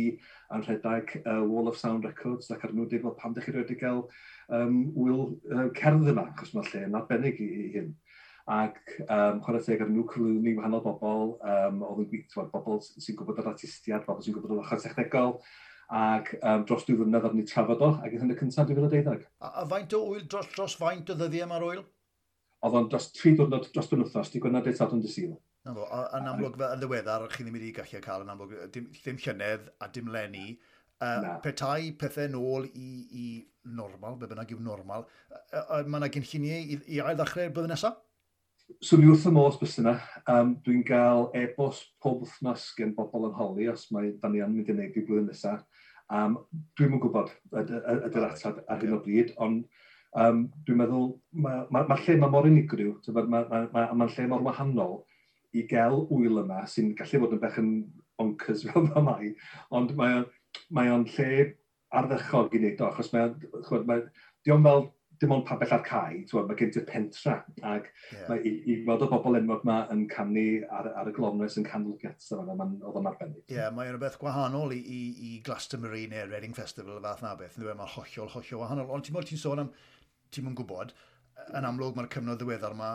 yn 0.56 0.64
rhedeg 0.64 1.18
uh, 1.24 1.42
Wall 1.44 1.68
of 1.72 1.78
Sound 1.80 2.06
Records 2.08 2.52
ac 2.52 2.64
arnyn 2.64 2.84
nhw 2.84 2.90
dweud, 2.92 3.04
wel, 3.06 3.18
pam 3.20 3.34
ddech 3.36 3.50
chi 3.50 3.56
wedi 3.56 3.76
gael 3.80 4.06
um, 4.48 4.78
wyl 4.96 5.26
uh, 5.52 5.68
cerdd 5.80 6.08
yma, 6.12 6.30
achos 6.32 6.54
mae'r 6.56 6.72
lle 6.72 6.86
yn 6.88 6.98
arbennig 7.00 7.42
i, 7.44 7.50
i 7.66 7.68
hyn 7.76 7.92
ac 8.54 8.80
um, 9.04 9.40
chwarae 9.44 9.64
teg 9.64 9.84
ar 9.84 9.92
nhw 9.92 10.04
cyflwyni 10.12 10.56
wahanol 10.58 10.84
bobl, 10.84 11.36
um, 11.40 11.84
oedd 11.88 12.02
yn 12.04 12.10
gweithio 12.12 12.48
bobl 12.52 12.82
sy'n 12.84 13.20
gwybod 13.20 13.40
yr 13.44 13.52
artistiad, 13.54 14.04
bobl 14.08 14.24
sy'n 14.26 14.36
gwybod 14.36 14.56
yr 14.58 14.64
ochr 14.64 14.82
technegol, 14.84 15.38
ac 15.94 16.34
um, 16.42 16.64
dros 16.68 16.86
dwy 16.88 16.98
fwynedd 16.98 17.28
ar 17.28 17.36
ni 17.38 17.46
trafod 17.46 17.82
o, 17.86 17.92
ac 18.02 18.16
yn 18.18 18.34
y 18.34 18.38
cyntaf 18.40 18.70
2012. 18.70 19.26
A, 19.46 19.52
a 19.62 19.66
faint 19.70 19.94
o 19.94 20.04
wyl 20.10 20.28
dros, 20.30 20.50
dros 20.56 20.78
faint 20.80 21.12
o 21.14 21.18
ddyddiau 21.20 21.50
mae'r 21.52 21.66
wyl? 21.68 21.82
Oedd 22.64 22.78
o'n 22.80 22.88
dros 22.90 23.10
tri 23.14 23.36
diwrnod 23.38 23.68
dros 23.76 23.92
dyn 23.92 24.02
wythnos, 24.06 24.32
di 24.34 24.42
gwneud 24.42 24.70
eich 24.70 24.80
sadwn 24.80 25.04
dysil. 25.04 25.36
Na 25.64 25.74
fo, 25.76 25.86
yn 26.18 26.30
amlwg 26.32 26.58
fel 26.60 26.76
yn 26.76 26.82
ddiweddar, 26.82 27.28
chi 27.32 27.44
ddim 27.46 27.58
wedi 27.60 27.74
gallu 27.76 28.02
cael 28.04 28.24
yn 28.26 28.32
amlwg, 28.34 28.56
dim, 28.74 28.88
dim 29.04 29.20
llynedd 29.26 29.70
a 29.80 29.90
dim 29.96 30.10
lenni. 30.12 30.56
Uh, 31.04 31.36
petai 31.44 31.92
pethau 32.00 32.30
nôl 32.32 32.66
i, 32.80 32.90
i 33.20 33.28
normal, 33.76 34.16
be 34.20 34.28
bynnag 34.32 34.54
yw 34.56 34.62
normal, 34.64 35.06
uh, 35.34 35.62
uh, 35.62 35.80
mae 35.84 36.00
yna 36.00 36.10
gynlluniau 36.14 36.74
i, 36.76 36.78
i 36.96 37.00
ail 37.04 37.18
ddechrau'r 37.20 37.52
blwyddyn 37.56 37.74
nesaf? 37.76 37.98
So 38.84 38.98
ni 38.98 39.10
wrth 39.12 39.28
y 39.28 39.34
mos 39.36 39.58
bys 39.60 39.76
yna, 39.82 39.98
um, 40.32 40.54
dwi'n 40.64 40.84
cael 40.88 41.28
e-bost 41.38 41.92
pob 42.04 42.24
wythnos 42.24 42.70
gen 42.78 42.94
bobl 42.96 43.28
yn 43.28 43.36
holi 43.36 43.68
os 43.72 43.90
mae 43.96 44.14
Danian 44.22 44.54
mynd 44.54 44.72
i 44.72 44.76
wneud 44.78 45.00
i 45.00 45.04
blwyddyn 45.04 45.28
nesaf. 45.32 45.66
Um, 46.12 46.38
Dwi'm 46.78 46.98
yn 46.98 47.02
gwybod 47.04 47.32
ydy'r 47.62 48.28
ateb 48.28 48.60
ar 48.68 48.82
hyn 48.84 48.96
o 48.98 49.00
bryd, 49.04 49.32
ond 49.42 49.64
um, 50.20 50.46
dwi'n 50.68 50.80
meddwl 50.82 51.10
mae'r 51.46 51.68
ma, 51.74 51.84
ma 51.90 51.98
lle 52.02 52.18
mae 52.20 52.34
mor 52.34 52.50
unigryw, 52.50 52.96
mae'n 53.08 53.30
ma, 53.32 53.44
ma, 53.50 53.62
ma, 53.74 53.86
ma 54.02 54.10
lle 54.12 54.28
mor 54.30 54.44
wahanol 54.46 55.00
i 55.54 55.64
gael 55.70 56.04
wyl 56.10 56.42
yma 56.44 56.64
sy'n 56.70 56.94
gallu 56.98 57.24
bod 57.24 57.36
yn 57.38 57.42
bech 57.44 57.60
yn 57.62 57.72
bonkers 58.20 58.66
fel 58.68 58.90
yma 58.90 59.06
mai, 59.08 59.34
ond 59.74 59.96
mae 59.98 60.92
o'n 60.94 61.08
lle 61.16 61.30
arddychog 61.94 62.54
i 62.54 62.62
wneud 62.62 62.82
o, 62.82 62.90
achos 62.90 63.12
mae, 63.14 63.32
chwod, 63.68 63.88
mae, 63.90 64.06
diolch 64.46 64.66
fel 64.68 64.88
dim 65.24 65.34
ond 65.36 65.46
pa 65.48 65.56
bell 65.60 65.76
ar 65.78 65.84
cae, 65.88 66.24
twa, 66.30 66.44
mae 66.48 66.60
gen 66.60 66.74
ti'r 66.76 66.86
pentra, 66.90 67.38
ac 67.64 67.88
yeah. 68.12 68.26
mae, 68.30 68.44
i, 68.44 68.54
i 68.70 68.76
weld 68.88 69.06
o 69.06 69.10
bobl 69.12 69.40
enwog 69.40 69.64
yma 69.66 69.80
yn 69.94 70.04
canu 70.12 70.46
ar, 70.68 70.92
ar 71.00 71.10
y 71.10 71.16
glofnes 71.16 71.58
yn 71.62 71.68
canol 71.68 71.96
gets, 72.02 72.30
yma, 72.36 72.58
mae'n 72.60 72.76
oedd 72.84 73.00
yn 73.02 73.10
arbennig. 73.14 73.42
Ie, 73.48 73.58
yeah, 73.58 73.72
mae'n 73.74 73.94
rhywbeth 73.94 74.20
gwahanol 74.22 74.76
i, 74.76 74.82
i, 74.84 75.02
i 75.30 75.32
Glastonbury 75.48 76.06
neu 76.12 76.28
Reading 76.30 76.56
Festival 76.58 77.00
y 77.00 77.06
fath 77.08 77.26
na 77.26 77.34
beth, 77.40 77.58
e? 77.58 77.66
mae'n 77.70 77.96
hollol, 77.96 78.32
hollol 78.36 78.64
wahanol, 78.66 78.94
ond 78.94 79.08
ti'n 79.08 79.18
meddwl 79.18 79.32
ti'n 79.32 79.44
sôn 79.44 79.66
am, 79.66 79.74
ti'n 80.34 80.48
mwyn 80.48 80.60
gwybod, 80.60 80.94
yn 81.58 81.68
amlwg 81.68 81.98
mae'r 81.98 82.10
cyfnod 82.14 82.40
ddiweddar 82.40 82.76
yma 82.76 82.90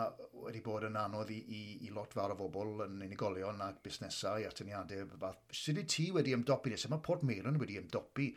wedi 0.45 0.61
bod 0.63 0.85
yn 0.87 0.97
anodd 0.99 1.31
i, 1.33 1.39
i, 1.55 1.61
i 1.87 1.89
lot 1.93 2.13
fawr 2.15 2.33
o 2.33 2.37
bobl 2.39 2.83
yn 2.85 3.01
unigolion 3.05 3.59
ac 3.65 3.81
busnesau 3.85 4.45
a 4.47 4.51
tyniadau. 4.55 5.07
Sut 5.51 5.73
ydy 5.73 5.85
ti 5.89 6.07
wedi 6.15 6.35
ymdopi? 6.35 6.71
nes? 6.73 6.87
mae 6.91 7.03
Port 7.05 7.25
Meiron 7.27 7.59
wedi 7.61 7.79
ymdopi? 7.81 8.29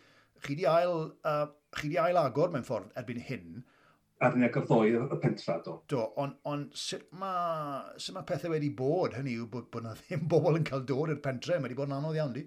Chi 0.43 0.57
di 0.59 0.67
ail, 0.67 1.13
uh, 1.29 1.47
chi 1.79 1.93
di 1.93 2.01
ail 2.03 2.19
agor 2.19 2.51
mewn 2.53 2.67
ffordd 2.67 2.91
erbyn 2.99 3.23
hyn 3.29 3.63
arneg 4.27 4.57
y 4.59 4.63
ddoi 4.67 4.95
y 4.97 5.19
pentra 5.23 5.59
do. 5.65 5.77
Do, 5.91 6.07
ond 6.21 6.39
on, 6.49 6.65
sut 6.77 7.05
mae 7.19 8.15
ma 8.15 8.25
pethau 8.29 8.53
wedi 8.55 8.71
bod 8.79 9.17
hynny 9.19 9.37
yw 9.39 9.49
bod, 9.51 9.69
bod 9.73 9.87
na 9.87 9.95
ddim 9.99 10.27
bobl 10.31 10.59
yn 10.61 10.67
cael 10.69 10.85
dod 10.89 11.13
i'r 11.15 11.23
pentre, 11.25 11.59
mae 11.59 11.69
wedi 11.69 11.79
bod 11.79 11.91
yn 11.91 11.97
anodd 11.99 12.19
iawn 12.21 12.37
di? 12.37 12.45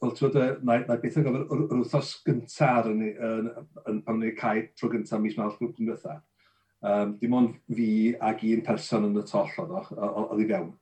Wel, 0.00 0.14
ti'n 0.16 0.28
meddwl, 0.30 0.56
mae, 0.64 0.84
mae 0.88 1.02
beth 1.02 1.20
yn 1.20 1.26
gyfer 1.26 1.42
yr 1.44 1.64
wythnos 1.82 2.14
gyntaf 2.24 2.88
yn, 2.88 3.04
yn, 3.10 3.50
yn, 3.84 4.02
pan 4.06 4.16
wneud 4.16 4.38
cae 4.38 4.64
tro 4.72 4.88
gyntaf 4.92 5.20
mis 5.20 5.36
Mawrth 5.36 5.60
yn 5.60 5.74
diwetha. 5.76 6.16
Um, 6.80 7.18
dim 7.20 7.36
ond 7.36 7.58
fi 7.76 7.90
ag 8.24 8.40
un 8.48 8.64
person 8.64 9.10
yn 9.10 9.20
y 9.20 9.26
toll 9.28 9.52
oedd 9.60 9.74
oedd 9.92 10.40
i 10.40 10.48
fewn. 10.48 10.72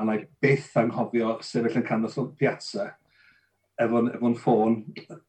A 0.00 0.06
na 0.08 0.16
i 0.16 0.24
beth 0.40 0.72
anghofio 0.80 1.34
sefyll 1.44 1.76
yn 1.82 1.84
canol 1.84 2.20
o 2.20 2.26
piazza 2.40 2.88
efo'n 3.80 4.10
efo 4.12 4.30
ffôn 4.40 4.78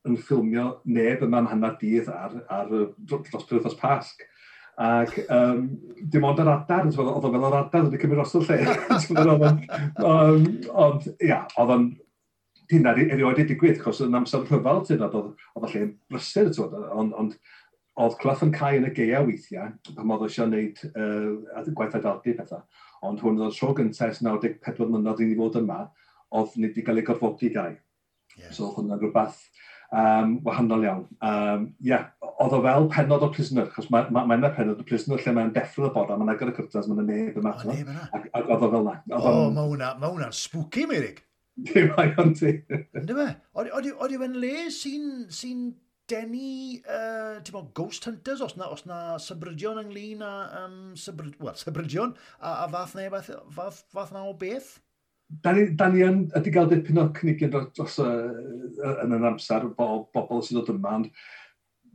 yn 0.08 0.17
ffilmio 0.19 0.65
neb 0.86 1.23
yma'n 1.26 1.49
hanner 1.52 1.76
dydd 1.82 2.10
ar, 2.12 2.38
ar 2.52 2.71
dros 2.71 3.47
Pyrthos 3.49 3.78
Pasg. 3.80 4.23
Ac 4.81 5.17
um, 5.29 5.65
dim 6.09 6.23
ond 6.25 6.39
yr 6.41 6.49
adar, 6.49 6.88
oedd 6.89 7.12
o 7.12 7.19
fel 7.21 7.47
yr 7.49 7.57
adar 7.59 7.83
wedi 7.86 7.99
cymryd 8.01 8.23
os 8.23 8.36
o 8.39 8.41
lle. 8.41 8.57
ond, 10.86 11.09
ia, 11.21 11.43
oedd 11.62 11.73
o'n 11.75 11.89
hynna 12.71 12.95
erioed 12.97 13.43
i 13.43 13.47
digwydd, 13.49 13.81
cos 13.83 14.01
yn 14.05 14.17
amser 14.17 14.47
rhyfel 14.47 14.81
tyn, 14.88 15.03
oedd 15.05 15.19
o 15.19 15.67
lle'n 15.67 15.93
brysur, 16.09 16.73
ond 16.95 17.13
on, 17.19 17.29
oedd 18.01 18.17
Clough 18.21 18.41
yn 18.45 18.53
cael 18.55 18.79
yn 18.79 18.89
y 18.89 18.93
geia 18.97 19.21
weithiau, 19.25 19.73
pan 19.93 20.13
oedd 20.15 20.25
eisiau 20.27 20.49
gwneud 20.49 20.81
uh, 20.89 21.65
gwaith 21.77 21.97
adaldu 21.99 22.33
pethau. 22.39 22.63
Ond 23.05 23.21
hwn 23.21 23.41
oedd 23.43 23.57
tro 23.57 23.73
gyntaf 23.77 24.21
94 24.25 24.89
mlynedd 24.89 25.21
i 25.21 25.29
ni 25.29 25.38
fod 25.38 25.59
yma, 25.62 25.83
oedd 26.33 26.55
nid 26.57 26.71
wedi 26.71 26.86
cael 26.88 27.01
ei 27.01 27.05
gorfodi 27.05 27.51
gau. 27.53 27.75
Yeah. 28.39 28.49
So 28.55 28.71
hwnna'n 28.73 29.01
rhywbeth 29.01 29.43
um, 29.93 30.38
wahanol 30.45 30.86
iawn. 30.88 31.03
Um, 31.21 31.67
yeah, 31.79 32.10
oedd 32.41 32.56
o 32.58 32.62
fel 32.65 32.88
penod 32.93 33.25
o 33.25 33.29
prisoner, 33.34 33.67
chos 33.75 33.89
mae'n 33.93 34.10
yna 34.10 34.23
ma, 34.25 34.38
ma 34.39 34.53
penod 34.56 34.82
o 34.82 34.88
prisoner 34.88 35.21
lle 35.21 35.36
mae'n 35.38 35.53
deffro 35.56 35.91
y 35.91 35.93
a 35.93 36.17
mae'n 36.17 36.34
agor 36.34 36.53
y 36.53 36.56
cyrtas, 36.58 36.89
mae'n 36.89 37.06
neb 37.08 37.38
yma. 37.41 37.53
O, 37.53 37.69
neb 37.69 37.93
yna. 37.93 38.10
Ac 38.17 38.27
oedd 38.41 38.65
o 38.67 38.71
fel 38.73 38.89
na. 38.89 38.97
O, 39.13 39.21
oh, 39.21 39.45
mae 39.53 39.69
hwnna'n 39.69 40.01
ma 40.01 40.10
hwnna 40.10 40.32
spooky, 40.36 40.88
Meirig. 40.89 41.21
Di 41.69 41.86
mae 41.91 42.15
o'n 42.17 42.34
ti. 42.38 42.56
Ynddo 42.97 43.17
fe? 43.19 43.29
Oedd 43.62 44.17
yw 44.17 44.29
le 44.34 44.53
sy'n 44.73 45.10
sy 45.29 45.53
denu, 46.10 46.79
uh, 46.89 47.38
ti'n 47.45 47.56
bod, 47.56 47.69
ghost 47.77 48.08
hunters, 48.10 48.41
os 48.43 48.58
na, 48.60 48.67
os 48.73 48.84
na 48.89 49.19
sybrydion 49.21 49.79
ynglyn 49.84 50.23
a, 50.25 50.34
um, 50.63 50.79
sybryd, 50.99 51.38
well, 51.39 51.56
sybrydion 51.60 52.15
a, 52.39 52.65
a 52.65 52.67
fath 52.73 52.97
neu 52.97 53.13
fath, 53.13 53.29
fath, 53.56 53.84
fath 53.93 54.12
na 54.15 54.25
o 54.27 54.34
beth? 54.38 54.75
da 55.27 55.53
ni, 55.53 55.67
da 55.77 55.89
ni 55.89 56.03
yn, 56.05 56.25
ydy 56.38 56.51
gael 56.53 56.69
dipyn 56.71 57.01
o 57.01 57.07
cynigion 57.17 57.53
dros 57.53 57.99
y, 58.01 58.09
yn 59.03 59.15
yr 59.17 59.29
amser, 59.31 59.69
bobl, 59.77 60.05
bobl 60.15 60.43
sydd 60.45 60.62
o 60.62 60.65
dyma, 60.67 60.97
ond 60.99 61.09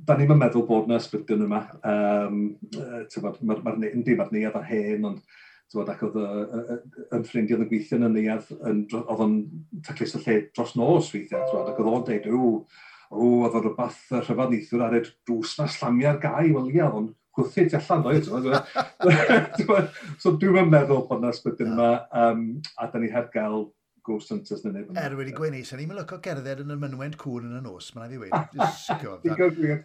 da 0.09 0.17
ni'n 0.17 0.31
meddwl 0.39 0.67
bod 0.67 0.89
yna 0.89 0.99
ysbrydion 1.01 1.45
yma. 1.49 1.61
Um, 1.83 2.41
Mae'r 2.79 3.43
ma, 3.43 3.67
ma, 3.67 3.75
ma 3.75 4.29
neuad 4.33 4.59
ar 4.59 4.67
hen, 4.69 5.07
ond 5.09 5.39
tywod, 5.69 5.91
ac 5.93 6.05
oedd 6.07 6.19
yn 6.19 7.25
ffrindiau 7.29 7.59
oedd 7.59 7.67
yn 7.67 7.71
gweithio 7.73 7.99
yn 7.99 8.07
y 8.09 8.13
neuad, 8.15 8.53
oedd 8.63 9.25
yn 9.27 9.35
taclis 9.85 10.17
y 10.17 10.23
lle 10.23 10.37
dros 10.57 10.77
nos 10.79 11.11
weithiau, 11.13 11.45
tywod, 11.51 11.73
ac 11.73 11.83
oedd 11.83 11.91
o'n 11.93 12.07
deud, 12.09 12.29
ww, 12.33 12.53
o, 13.11 13.27
oedd 13.43 13.59
o'n 13.59 13.67
rhywbeth 13.67 14.01
rhyfedd 14.15 14.55
neithwr 14.55 14.87
ar 14.87 14.97
y 14.97 15.03
drws 15.29 15.57
na 15.59 15.69
slamiau'r 15.75 16.23
gai, 16.23 16.47
wel 16.55 16.73
ia, 16.73 16.89
oedd 16.89 17.01
o'n 17.03 17.11
gwrthid 17.39 17.79
allan 17.79 18.05
ddoedd. 18.05 18.29
so 20.23 20.37
dwi'n 20.37 20.63
yn 20.67 20.71
meddwl 20.75 21.07
bod 21.09 21.23
yna 21.23 21.35
sbydyn 21.35 21.75
yma, 21.75 21.91
um, 22.27 22.47
a 22.77 22.91
da 22.93 23.03
ni 23.03 23.11
heb 23.15 23.33
gael 23.35 23.69
ghost 24.09 24.33
hunters 24.33 24.65
neu 24.65 24.73
neb. 24.75 24.91
Er 24.99 25.15
wedi 25.19 25.35
gwenu, 25.37 25.61
sa'n 25.67 25.81
ni'n 25.83 25.95
lyco 25.99 26.19
gerdded 26.25 26.63
yn 26.65 26.73
y 26.73 26.77
mynwent 26.81 27.17
cŵr 27.21 27.47
yn 27.49 27.57
y 27.59 27.63
nos, 27.65 27.91
mae'n 27.97 28.15
ei 28.15 28.21
ddweud. 28.21 28.37
Digon 29.25 29.55
gwir. 29.59 29.83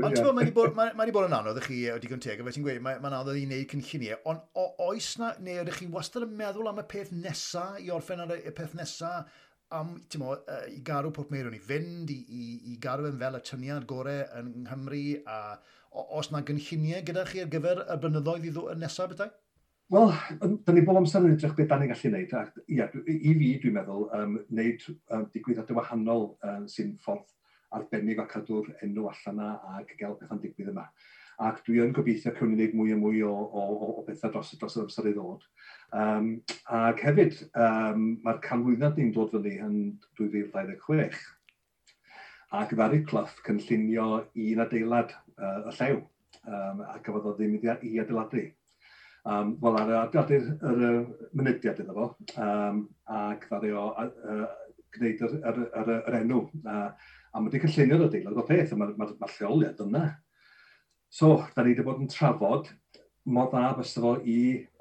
Ond 0.00 0.16
ti'n 0.16 0.52
bod, 0.56 0.76
mae 0.76 0.94
wedi 0.96 1.16
bod 1.16 1.28
yn 1.28 1.36
anodd 1.38 1.60
i 1.60 1.64
chi 1.66 1.80
o 1.92 1.98
digon 2.02 2.22
teg, 2.22 2.40
a 2.40 2.46
fe 2.46 2.56
ti'n 2.56 2.66
gweud, 2.66 2.82
mae'n 2.84 3.08
anodd 3.10 3.34
i 3.36 3.44
wneud 3.44 3.68
cynlluniau, 3.72 4.20
ond 4.32 4.62
oes 4.86 5.10
na, 5.20 5.34
neu 5.44 5.60
ydych 5.64 5.82
chi 5.82 5.90
wastad 5.92 6.26
yn 6.26 6.36
meddwl 6.38 6.70
am 6.72 6.80
y 6.82 6.86
peth 6.90 7.12
nesa, 7.14 7.68
i 7.82 7.92
orffen 7.94 8.24
ar 8.24 8.36
y 8.38 8.54
peth 8.56 8.76
nesa, 8.78 9.12
am, 9.76 9.96
ti'n 10.10 10.22
mo, 10.22 10.36
uh, 10.38 10.62
i 10.72 10.80
garw 10.86 11.12
Pwrt 11.14 11.32
Meirwn 11.34 11.56
i 11.56 11.62
fynd, 11.62 12.12
i, 12.14 12.20
i, 12.26 12.44
i 12.72 12.78
garw 12.82 13.08
yn 13.10 13.18
fel 13.20 13.38
y 13.38 13.42
tyniad 13.50 13.88
gorau 13.90 14.24
yn 14.40 14.52
Nghymru, 14.64 15.06
a 15.28 15.40
os 15.96 16.30
yna 16.30 16.42
gynlluniau 16.46 17.02
gyda 17.06 17.24
chi 17.28 17.42
ar 17.42 17.50
gyfer 17.52 17.82
y 17.84 17.98
blynyddoedd 18.02 18.46
i 18.48 18.52
ddod 18.54 18.80
nesaf 18.80 19.10
bethau? 19.12 19.32
Wel, 19.94 20.12
da 20.66 20.74
ni 20.74 20.82
bob 20.82 20.98
amser 20.98 21.22
yn 21.22 21.36
edrych 21.36 21.54
beth 21.54 21.68
da 21.70 21.78
ni'n 21.78 21.92
gallu 21.92 22.10
gwneud. 22.10 22.32
A, 22.34 22.64
ia, 22.74 22.88
I 23.06 23.34
fi, 23.38 23.50
dwi'n 23.62 23.76
meddwl, 23.76 24.08
um, 24.18 24.32
wneud 24.50 24.86
um, 24.90 25.26
digwyddiadau 25.34 25.78
wahanol 25.78 26.26
um, 26.48 26.64
sy'n 26.70 26.96
ffordd 27.04 27.30
arbennig 27.76 28.18
o 28.18 28.26
cadw'r 28.30 28.72
enw 28.82 29.06
allan 29.12 29.38
yna 29.38 29.52
a 29.54 29.84
gael 29.92 30.18
pethau'n 30.18 30.42
digwydd 30.42 30.72
yma. 30.72 30.88
Ac 31.46 31.60
dwi 31.66 31.82
yn 31.84 31.94
gobeithio 31.94 32.32
cawn 32.34 32.50
ni 32.50 32.58
wneud 32.58 32.74
mwy 32.80 32.96
a 32.96 32.98
mwy 32.98 33.22
o, 33.28 33.30
o, 33.30 33.62
o, 33.76 33.92
o 34.00 34.04
bethau 34.08 34.34
dros, 34.34 34.50
dros 34.58 34.76
yr 34.78 34.86
amser 34.88 35.06
ei 35.06 35.14
ddod. 35.14 35.46
Um, 36.02 36.30
ac 36.80 37.06
hefyd, 37.06 37.38
um, 37.54 38.06
mae'r 38.26 38.42
canlwyddiad 38.48 38.98
ni'n 38.98 39.14
dod 39.14 39.36
fyny 39.36 39.60
yn 39.68 39.80
2026 40.18 41.22
ac 42.56 42.72
ddaru 42.78 43.02
clyff 43.06 43.38
cynllunio 43.46 44.08
un 44.22 44.60
adeilad 44.62 45.14
uh, 45.40 45.58
y 45.70 45.74
llew, 45.78 45.98
um, 46.44 46.84
a 46.86 47.00
gafodd 47.04 47.30
o 47.30 47.34
ddim 47.36 47.58
i 47.60 47.98
adeiladu. 48.02 48.46
Um, 49.26 49.56
Wel, 49.62 49.78
ar 49.80 49.92
adeiladu'r 50.04 50.50
yr 50.70 50.84
er, 50.86 50.98
mynydiad 51.34 51.80
iddo 51.82 51.96
fo, 51.96 52.08
um, 52.38 52.84
ac 53.10 53.48
ddari 53.48 53.72
o 53.74 53.88
uh, 53.90 54.44
gwneud 54.94 55.24
yr, 55.26 55.34
yr, 55.50 55.58
yr, 55.80 55.90
yr 55.96 56.18
enw. 56.20 56.44
Uh, 56.62 56.86
a 57.32 57.40
mae 57.40 57.50
wedi 57.50 57.62
cyllunio'r 57.64 58.06
adeilad 58.06 58.38
o 58.38 58.46
peth, 58.46 58.72
a 58.72 58.78
mae'r 58.78 58.94
ma, 59.00 59.08
ma 59.20 59.30
lleoliad 59.34 59.82
yna. 59.82 60.04
So, 61.12 61.36
da 61.56 61.64
ni 61.64 61.74
wedi 61.74 61.86
bod 61.86 62.02
yn 62.04 62.10
trafod 62.12 62.70
mor 63.26 63.48
dda 63.50 63.72
fysa 63.80 64.02
fo 64.02 64.12
i 64.22 64.38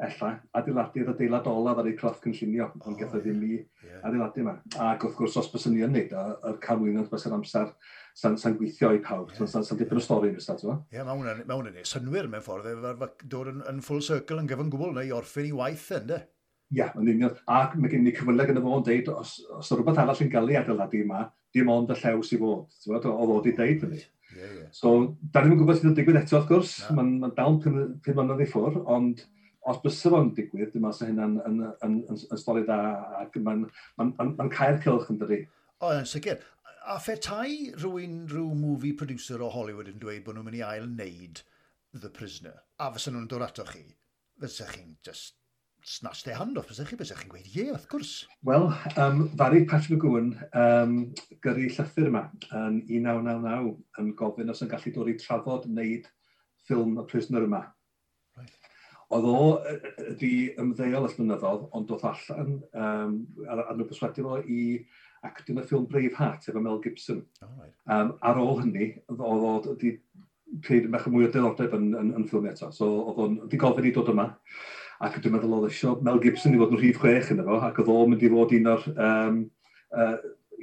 ella 0.07 0.31
adeiladu'r 0.59 1.11
adeilad 1.15 1.47
ola 1.49 1.73
ar 1.81 1.87
ei 1.89 1.95
cloth 1.97 2.19
cynllunio 2.23 2.67
oh, 2.67 2.83
ond 2.89 2.99
gatho 2.99 3.21
ddim 3.21 3.41
i 3.47 3.57
adeiladu 4.05 4.43
yma. 4.43 4.53
Ac 4.85 5.05
wrth 5.07 5.17
gwrs 5.17 5.37
os 5.41 5.49
bys 5.53 5.65
ni 5.71 5.81
yn 5.85 5.95
neud 5.95 6.13
yr 6.13 6.59
canwynion 6.65 7.07
bys 7.09 7.25
yr 7.25 7.37
amser 7.39 7.71
sa'n 8.15 8.37
sa 8.39 8.51
gweithio 8.55 8.93
i 8.95 9.01
pawb, 9.03 9.33
yeah. 9.33 9.49
sa'n 9.49 9.65
sa 9.65 9.75
dipyn 9.79 9.99
o 9.99 10.03
stori 10.03 10.31
yn 10.31 10.37
ystod. 10.39 10.63
Ie, 10.93 11.01
mae 11.01 11.17
hwnna'n 11.17 11.81
ei 11.81 11.89
synwyr 11.89 12.29
mewn 12.31 12.45
ffordd, 12.45 12.69
dod 13.31 13.51
yn, 13.51 13.63
yn 13.71 13.81
full 13.85 14.03
circle 14.05 14.39
yn 14.43 14.49
gyfan 14.51 14.71
gwbl 14.73 14.93
neu 14.95 15.17
orffen 15.17 15.49
i 15.49 15.53
waith 15.55 15.89
ynddo. 15.97 16.21
Ie, 16.71 16.79
yeah, 16.79 16.93
yn 16.97 17.09
union. 17.11 17.33
Ac 17.51 17.75
mae 17.77 17.91
gen 17.91 18.07
i 18.07 18.13
cyfle 18.15 18.47
gyda 18.47 18.63
fo'n 18.63 18.85
deud, 18.85 19.09
os, 19.13 19.35
os 19.57 19.73
rhywbeth 19.73 19.99
arall 20.01 20.21
yn 20.23 20.31
gael 20.33 20.53
ei 20.53 20.61
adeiladu 20.61 21.01
yma, 21.03 21.25
dim 21.53 21.71
ond 21.73 21.91
y 21.93 21.97
llew 21.99 22.23
sy'n 22.25 22.41
fod. 22.41 22.79
Oedd 22.93 23.09
o 23.09 23.27
wedi 23.33 23.53
deud 23.57 23.83
hynny. 23.85 24.05
Yeah, 24.33 24.51
yeah. 24.59 24.71
So, 24.75 25.17
da 25.31 25.43
ni'n 25.43 25.59
gwybod 25.59 25.79
sydd 25.79 25.91
yn 25.91 25.97
digwydd 25.99 26.19
eto, 26.21 26.39
wrth 26.39 26.49
gwrs. 26.49 26.73
No. 26.89 26.97
Mae'n 26.99 27.13
ma 27.21 27.31
dal 27.37 27.59
pum 27.63 27.77
mlynedd 27.77 28.43
i 28.43 28.49
ffwr, 28.49 28.81
ond 28.95 29.23
os 29.71 29.79
bysa 29.83 30.11
fo'n 30.13 30.33
digwydd, 30.37 30.73
dwi'n 30.73 30.85
meddwl 30.85 31.09
hynna'n 31.09 31.37
yn, 31.49 31.61
yn, 31.85 31.95
yn, 32.11 32.19
yn 32.33 32.41
stori 32.41 32.65
da, 32.67 32.79
ac 33.21 33.37
mae'n 33.37 33.63
ma 33.65 34.09
ma 34.09 34.27
ma 34.31 34.49
cael 34.53 34.81
cylch 34.83 35.09
yn 35.13 35.21
dydi. 35.21 35.41
O, 35.81 35.93
yn 35.93 36.09
sicr. 36.09 36.43
A 36.85 36.99
ffertai 37.01 37.71
rhywun, 37.79 38.25
rhyw 38.29 38.51
movie 38.57 38.93
producer 38.93 39.41
o 39.41 39.49
Hollywood 39.53 39.89
yn 39.89 40.01
dweud 40.01 40.25
bod 40.25 40.37
nhw'n 40.37 40.49
mynd 40.49 40.59
i 40.59 40.65
ail 40.65 40.85
wneud 40.85 41.41
The 41.95 42.11
Prisoner, 42.13 42.59
a 42.77 42.91
fysa 42.93 43.13
nhw'n 43.13 43.29
dod 43.31 43.45
ato 43.45 43.65
chi, 43.69 43.87
fysa 44.41 44.67
chi'n 44.69 44.97
just 45.05 45.39
snatch 45.85 46.23
their 46.23 46.37
hand 46.39 46.57
off, 46.57 46.71
ysdech 46.73 46.89
chi? 46.91 46.97
Bys 46.97 47.13
chi'n 47.13 47.29
gweud, 47.29 47.45
ie, 47.45 47.53
yeah, 47.59 47.71
wrth 47.75 47.87
gwrs. 47.91 48.11
Wel, 48.47 48.67
um, 49.01 49.27
Fari 49.37 49.63
Patrick 49.69 49.93
McGowan, 49.93 50.31
um, 50.57 50.95
gyrru 51.45 51.67
llythyr 51.69 52.09
yma 52.09 52.23
yn 52.49 52.79
1999 52.89 53.71
yn 54.01 54.11
gofyn 54.17 54.53
os 54.53 54.63
yn 54.65 54.71
gallu 54.71 54.93
dod 54.95 55.11
i 55.11 55.17
trafod 55.21 55.67
wneud 55.69 56.09
ffilm 56.65 56.97
y 56.97 57.05
prisoner 57.11 57.45
yma. 57.45 57.61
Right. 58.35 58.71
Oedd 59.13 59.27
o 59.29 59.39
wedi 60.01 60.31
ymddeol 60.61 61.05
all 61.05 61.17
mynyddodd, 61.19 61.67
ond 61.77 61.89
doedd 61.91 62.07
allan 62.09 62.55
um, 62.73 63.19
ar, 63.45 63.61
ar 63.67 63.75
nhw'n 63.75 63.89
perswadio 63.91 64.25
fo 64.25 64.39
i 64.41 64.61
actio'n 65.25 65.61
y 65.61 65.65
ffilm 65.67 65.85
Braveheart 65.91 66.49
efo 66.49 66.63
Mel 66.65 66.81
Gibson. 66.81 67.21
Oh, 67.45 67.51
right. 67.59 67.75
um, 67.85 68.15
ar 68.25 68.41
ôl 68.41 68.63
hynny, 68.63 68.95
oedd 69.13 69.21
o 69.21 69.35
wedi 69.69 69.99
credu 70.65 70.89
mech 70.89 71.05
mwy 71.11 71.27
o 71.27 71.29
diddordeb 71.29 71.77
yn, 71.77 71.91
yn, 71.99 72.11
yn 72.17 72.25
ffilm 72.29 72.49
eto. 72.49 72.71
So, 72.73 72.89
oedd 73.11 73.21
o'n 73.21 73.37
wedi 73.45 73.61
gofyn 73.61 73.89
i 73.89 73.93
dod 73.93 74.09
yma 74.13 74.31
ac 75.03 75.19
dwi'n 75.19 75.35
meddwl 75.35 75.57
oedd 75.57 75.69
eisiau 75.69 75.99
Mel 76.05 76.21
Gibson 76.23 76.55
i 76.55 76.61
fod 76.61 76.73
yn 76.75 76.79
rhif 76.79 77.01
chwech 77.01 77.31
yn 77.33 77.41
efo, 77.43 77.59
ac 77.67 77.79
oedd 77.81 77.91
o'n 77.91 78.11
mynd 78.13 78.23
i 78.23 78.31
fod 78.31 78.53
un 78.55 78.71
o'r 78.71 78.85
um, 78.95 79.39
uh, 79.95 80.15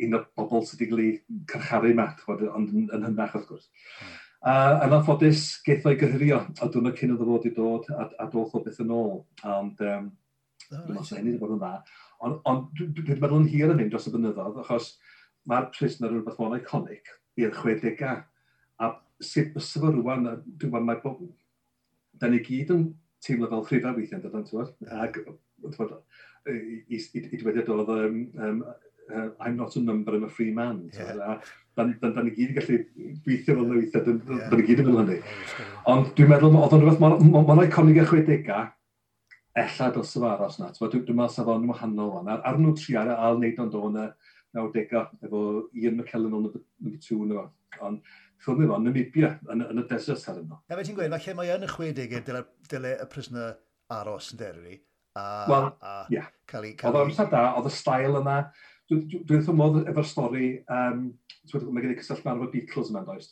un 0.06 0.18
o'r 0.18 0.26
bobl 0.38 0.64
sydd 0.66 0.82
wedi 0.86 0.88
cael 0.88 1.02
ei 1.04 1.42
carcharu 1.52 1.94
mat, 1.98 2.22
ond 2.28 2.72
yn, 2.72 2.86
yn 2.88 3.06
hynach 3.10 3.36
wrth 3.36 3.48
gwrs. 3.50 3.68
Uh, 4.42 4.80
yn 4.86 4.96
anffodus, 4.96 5.44
geith 5.66 5.84
o'i 5.86 5.98
gyhyrio, 6.00 6.40
a 6.58 6.68
dyna 6.72 6.94
cyn 6.96 7.12
oedd 7.14 7.22
o 7.22 7.28
fod 7.28 7.46
i 7.46 7.52
dod, 7.58 7.90
a, 7.94 8.08
a 8.24 8.28
doth 8.32 8.56
o 8.58 8.62
beth 8.64 8.80
yn 8.82 8.94
ôl. 8.96 9.20
Ond, 9.46 9.84
um, 9.86 10.08
oh, 10.08 10.72
dwi'n 10.72 10.88
meddwl 10.88 11.18
hynny 11.18 11.28
wedi 11.34 11.42
bod 11.42 11.54
yn 11.54 11.60
dda. 11.62 11.74
Ond 12.26 12.40
on, 12.48 12.64
dwi'n 12.80 13.20
meddwl 13.22 13.38
yn 13.42 13.50
hir 13.52 13.74
yn 13.74 13.84
hyn 13.84 13.92
dros 13.92 14.08
y 14.08 14.14
bynyddoedd, 14.14 14.58
achos 14.64 14.94
mae'r 15.50 15.68
prisoner 15.76 16.10
yn 16.10 16.22
rhywbeth 16.22 16.40
mor 16.40 16.56
iconic 16.58 17.12
i'r 17.38 17.54
60au. 17.54 18.24
A 18.82 18.90
sut 19.22 19.54
bys 19.54 19.70
efo 19.78 19.92
rwan, 19.94 20.26
dwi'n 20.58 20.74
meddwl, 20.74 21.20
mae 21.20 21.30
da 22.18 22.30
ni 22.30 22.42
gyd 22.42 22.74
yn 22.74 22.88
teimlo 23.24 23.48
fel 23.50 23.66
rhyfa 23.68 23.94
weithiau, 23.96 24.22
dydyn, 24.22 24.46
ti'n 24.48 24.58
bod? 24.58 24.72
Ac, 25.02 25.18
i, 26.50 26.98
i, 26.98 27.00
i 27.22 27.40
dweddiad 27.40 27.70
oedd, 27.72 27.92
um, 27.94 28.20
um, 28.38 28.62
uh, 29.12 29.28
I'm 29.40 29.56
not 29.56 29.76
a 29.76 29.80
number, 29.80 30.14
I'm 30.14 30.24
a 30.24 30.28
free 30.30 30.50
man. 30.50 30.90
Yeah. 30.94 31.16
A, 31.16 31.40
dan, 31.76 31.96
dan, 32.02 32.14
dan 32.16 32.28
ni 32.28 32.34
gyd 32.36 32.52
yn 32.52 32.58
gallu 32.58 32.78
gweithio 33.24 33.56
fel 33.56 33.74
weithiau, 33.76 34.04
da 34.04 34.36
yeah. 34.36 34.50
dan 34.50 34.60
ni 34.60 34.68
gyd 34.68 34.82
yn 34.82 34.90
fel 34.90 35.00
hynny. 35.02 35.18
Ond 35.92 36.12
dwi'n 36.18 36.32
meddwl, 36.32 36.58
oedd 36.60 36.76
o'n 36.76 36.84
rhywbeth, 36.84 37.02
mae'n 37.02 37.48
ma, 37.48 37.66
iconig 37.66 38.02
y 38.02 38.06
60au, 38.10 38.66
ella 39.62 39.88
dos 39.94 40.14
y 40.16 40.24
faros 40.24 40.58
na. 40.60 40.70
Dwi'n 40.76 41.06
dwi 41.06 41.16
meddwl 41.16 41.34
sef 41.36 41.50
o'n 41.52 41.66
wahanol 41.70 42.18
o'n. 42.20 42.32
Ar 42.36 42.60
nhw 42.60 42.74
trial 42.78 43.12
a 43.12 43.18
al 43.28 43.40
wneud 43.40 43.62
o'n 43.62 43.72
dod 43.72 44.00
90au 44.56 45.04
efo 45.26 45.42
Ian 45.72 45.96
McKellen 45.96 46.34
o'n 46.36 46.46
number 46.48 46.62
2 46.84 47.18
yn 47.24 47.34
yma. 47.34 47.44
Ond 47.86 48.00
ffilm 48.42 48.64
efo 48.66 48.78
Namibia 48.82 49.34
yn, 49.52 49.64
yn 49.64 49.82
y 49.82 49.84
desert 49.90 50.28
ar 50.30 50.40
yno. 50.42 50.58
Na 50.68 50.78
fe 50.78 50.86
ti'n 50.88 50.98
gweud, 50.98 51.12
falle 51.14 51.36
mae 51.38 51.52
yn 51.54 51.66
y 51.66 51.70
60au 51.70 52.24
dyle, 52.26 52.42
dyle 52.70 52.96
y 53.00 53.06
prisoner 53.12 53.54
aros 53.96 54.32
yn 54.34 54.42
derfi. 54.42 54.80
A, 55.18 55.24
Wel, 55.48 55.68
ie. 56.10 56.18
Yeah. 56.18 56.28
Oedd 56.88 57.00
amser 57.02 57.30
da, 57.32 57.46
oedd 57.58 57.68
y 57.68 57.74
stael 57.76 58.18
yna. 58.20 58.40
Dwi'n 58.90 59.06
dwi, 59.08 59.22
dwi 59.28 59.40
ddymod 59.44 59.78
efo'r 59.88 60.08
stori, 60.08 60.50
um, 60.72 61.06
mae 61.52 61.84
gen 61.84 61.94
i 61.94 62.00
cysylltu 62.00 62.28
ar 62.28 62.40
efo 62.40 62.50
Beatles 62.52 62.92
yma'n 62.92 63.08
does. 63.08 63.30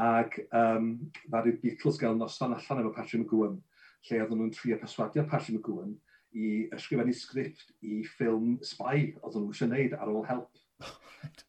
Ac 0.00 0.36
um, 0.56 0.92
mae'r 1.32 1.56
Beatles 1.62 1.98
gael 2.00 2.18
noson 2.18 2.54
allan 2.54 2.84
efo 2.84 2.92
Patrick 2.94 3.24
McGowan, 3.24 3.58
lle 4.06 4.22
oedd 4.22 4.36
nhw'n 4.36 4.54
trio 4.54 4.78
perswadio 4.80 5.26
Patrick 5.30 5.58
McGowan 5.58 5.96
i 6.32 6.50
ysgrifennu 6.76 7.14
sgript 7.16 7.72
i 7.82 8.00
ffilm 8.06 8.58
Spy, 8.66 9.10
oedd 9.20 9.36
nhw 9.36 9.50
eisiau 9.52 9.70
gwneud 9.70 9.96
ar 9.98 10.12
ôl 10.12 10.26
help. 10.28 10.48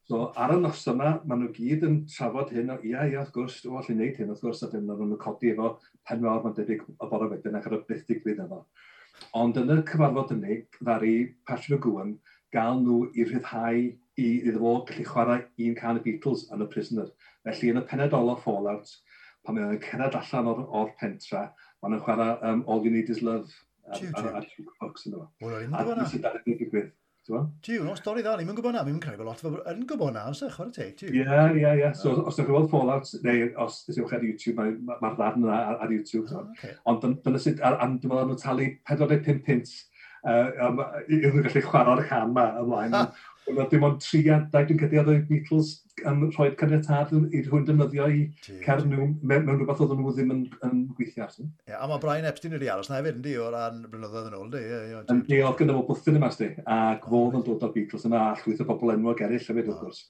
so 0.08 0.22
ar 0.44 0.56
y 0.56 0.60
nos 0.60 0.84
yma, 0.92 1.14
maen 1.26 1.44
nhw 1.44 1.52
gyd 1.56 1.86
yn 1.88 1.98
trafod 2.12 2.52
hyn 2.56 2.74
o, 2.74 2.78
ia, 2.88 3.06
ia, 3.08 3.22
wrth 3.22 3.34
gwrs, 3.36 3.60
o, 3.68 3.78
allu 3.80 3.96
wneud 3.96 4.20
hyn, 4.20 4.32
wrth 4.34 4.44
gwrs, 4.46 4.64
a 4.66 4.72
dyn 4.72 4.90
nhw'n 4.90 5.16
codi 5.22 5.54
efo 5.54 5.76
penwawr, 6.10 6.42
mae'n 6.44 6.58
debyg 6.58 6.84
y 6.92 7.10
bore 7.14 7.30
wedyn, 7.32 7.58
ac 7.60 7.70
ar 7.70 7.78
y 7.78 7.82
byth 7.88 8.04
digwydd 8.10 8.44
efo. 8.46 8.64
Ond 9.38 9.60
yn 9.62 9.74
y 9.76 9.80
cyfarfod 9.88 10.36
yna, 10.36 10.60
ddari 10.80 11.16
Patrick 11.48 11.78
O'Gowan 11.78 12.16
gael 12.56 12.82
nhw 12.84 13.04
i 13.16 13.26
rhyddhau 13.28 13.82
i 14.20 14.30
iddo 14.42 14.60
fo 14.60 14.74
gallu 14.90 15.08
chwarae 15.08 15.68
un 15.68 15.76
can 15.78 16.00
y 16.02 16.06
Beatles 16.06 16.48
yn 16.52 16.66
y 16.66 16.70
prisoner. 16.74 17.10
Felly 17.48 17.72
yn 17.72 17.82
y 17.82 17.88
penedol 17.88 18.34
o 18.34 18.38
Fallout, 18.44 18.92
pan 19.46 19.58
mae'n 19.58 19.80
cerdded 19.84 20.18
allan 20.20 20.50
o'r, 20.52 20.64
or 20.68 20.92
pentra, 21.00 21.50
mae'n 21.82 22.02
chwarae 22.04 22.40
um, 22.50 22.66
All 22.68 22.84
You 22.86 22.92
Need 22.94 23.14
Is 23.14 23.22
Love 23.26 23.50
Jiw, 23.98 24.12
jiw. 24.16 24.72
A 24.80 24.90
yn 24.90 25.14
dweud. 25.16 25.30
Wel. 25.44 25.70
A 25.72 25.86
dwi'n 25.86 26.22
dad 26.24 26.42
yn 26.42 26.60
digwydd. 26.60 26.92
Jiw, 27.62 27.84
no, 27.86 27.94
stori 27.96 28.24
dda, 28.26 28.34
ni'n 28.40 28.48
mynd 28.50 28.58
gwybod 28.58 28.74
na, 28.74 28.82
ni'n 28.88 28.98
credu 29.02 29.22
bod 29.22 29.28
lot 29.30 29.44
o 29.46 29.52
yn 29.70 29.84
gwybod 29.88 30.16
na, 30.16 30.24
os 30.32 30.42
ydych 30.42 30.58
o'r 30.64 30.72
teg, 30.74 30.96
tiw. 30.98 31.12
Ie, 31.14 31.26
ie, 31.60 31.74
ie. 31.78 31.92
So, 31.96 32.16
os 32.18 32.34
ydych 32.34 32.48
chi'n 32.48 32.56
gweld 32.56 32.72
Fallout, 32.72 33.12
neu 33.28 33.44
os 33.62 33.78
ydych 33.86 34.00
chi'n 34.10 34.18
ar 34.18 34.26
YouTube, 34.26 34.56
mae'r 34.58 35.04
ma 35.04 35.12
ddarn 35.20 35.46
yna 35.46 35.60
ar 35.70 35.84
ar 35.86 35.94
YouTube. 35.94 36.26
Oh, 36.34 36.50
okay. 36.56 36.74
Ond 36.90 37.06
dyna 37.06 37.42
sydd, 37.44 37.62
a 37.62 37.76
dwi'n 37.78 38.00
meddwl 38.02 38.32
nhw'n 38.32 38.42
talu 38.42 38.68
45 38.90 39.44
pint 39.46 39.76
uh, 40.26 40.50
um, 40.66 40.82
iddyn 41.06 41.38
nhw 41.38 41.46
gallu 41.46 41.64
chwarae'r 41.68 42.04
can 42.10 42.34
yma 42.34 42.48
ymlaen. 42.64 42.98
Roedd 43.50 43.72
dim 43.74 43.86
ond 43.88 44.02
tri 44.04 44.22
a 44.30 44.38
21 44.54 45.00
oedd 45.02 45.14
y 45.14 45.22
Beatles 45.30 45.72
am 46.08 46.22
rhoi 46.32 46.50
caniatad 46.60 47.12
i 47.36 47.42
hwn 47.48 47.66
defnyddio 47.68 48.08
i 48.14 48.22
cer 48.66 48.84
nhw 48.88 49.08
mewn, 49.28 49.50
rhywbeth 49.50 49.82
oedd 49.84 49.96
nhw 49.98 50.14
ddim 50.16 50.34
yn, 50.36 50.44
yn 50.68 50.84
gweithio 50.98 51.26
ar. 51.26 51.34
Ie, 51.42 51.76
a 51.78 51.90
mae 51.90 52.02
Brian 52.04 52.28
Epstein 52.30 52.56
wedi 52.56 52.70
aros 52.72 52.92
na 52.92 53.00
hefyd, 53.00 53.20
ynddi, 53.20 53.36
o 53.42 53.50
ran 53.54 53.82
blynyddoedd 53.92 54.30
yn 54.32 54.38
ôl, 54.38 54.54
di? 54.54 54.64
Yn 55.02 55.26
oedd 55.42 55.60
gyda 55.60 55.78
fo 55.78 55.84
bwthyn 55.90 56.22
yma, 56.22 56.32
sti, 56.34 56.54
a 56.66 56.80
fodd 57.08 57.42
yn 57.42 57.46
dod 57.50 57.68
o'r 57.68 57.76
Beatles 57.76 58.08
yma, 58.10 58.24
a 58.30 58.40
llwyth 58.40 58.64
o 58.64 58.70
bobl 58.72 58.96
enwog 58.96 59.26
eraill 59.26 59.52
hefyd, 59.52 59.68
wrth 59.68 59.84
gwrs. 59.84 60.06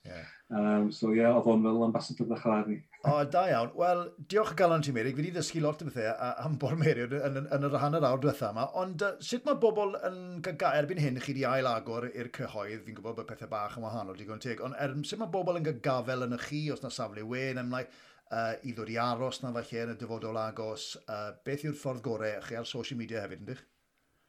Um, 0.52 0.90
so 0.92 1.14
ie, 1.14 1.22
yeah, 1.22 1.32
oedd 1.32 1.46
o'n 1.48 1.62
fel 1.64 1.86
ambassador 1.86 2.28
ddech 2.28 2.48
ar 2.52 2.66
ni. 2.68 2.82
O, 3.08 3.14
da 3.34 3.46
iawn. 3.48 3.70
Wel, 3.80 4.02
diolch 4.30 4.52
o 4.52 4.56
galon 4.60 4.84
ti, 4.84 4.92
Meri. 4.94 5.14
Fi 5.16 5.24
wedi 5.24 5.32
ddysgu 5.34 5.62
lot 5.64 5.80
o 5.82 5.88
bethau 5.88 6.12
am 6.44 6.58
bor 6.60 6.76
Meri 6.78 7.06
yn, 7.06 7.16
yn, 7.30 7.48
yn 7.56 7.68
yr 7.70 7.78
hanner 7.80 8.04
awr 8.10 8.20
diwethaf 8.22 8.52
yma. 8.52 8.66
Ond 8.82 9.06
uh, 9.08 9.14
sut 9.24 9.48
mae 9.48 9.56
bobl 9.64 9.96
yn 10.10 10.20
gael 10.44 10.82
erbyn 10.82 11.00
hyn 11.00 11.22
chi 11.24 11.32
wedi 11.32 11.46
ail 11.48 11.70
agor 11.72 12.10
i'r 12.12 12.30
cyhoedd? 12.36 12.84
Fi'n 12.84 13.00
gwybod 13.00 13.21
bod 13.22 13.32
pethau 13.32 13.52
bach 13.52 13.78
yn 13.80 13.86
wahanol 13.86 14.18
digon 14.20 14.42
teg. 14.44 14.62
Ond 14.66 14.78
er, 14.82 14.98
sut 15.08 15.22
mae 15.22 15.32
bobl 15.32 15.62
yn 15.62 15.70
gafel 15.86 16.28
yn 16.28 16.38
y 16.38 16.42
chi 16.44 16.64
os 16.74 16.84
na 16.84 16.92
safle 16.94 17.24
wen, 17.28 17.62
ymlaen 17.62 17.90
uh, 18.32 18.54
i 18.64 18.74
ddod 18.76 18.92
i 18.92 18.98
aros 19.02 19.42
na 19.44 19.52
falle 19.56 19.84
yn 19.86 19.94
y 19.96 20.00
dyfodol 20.00 20.40
agos, 20.42 20.94
uh, 21.08 21.30
beth 21.46 21.68
yw'r 21.68 21.78
ffordd 21.78 22.04
gorau 22.06 22.42
chi 22.48 22.58
ar 22.60 22.68
social 22.70 23.00
media 23.00 23.24
hefyd, 23.26 23.44
yndych? 23.46 23.62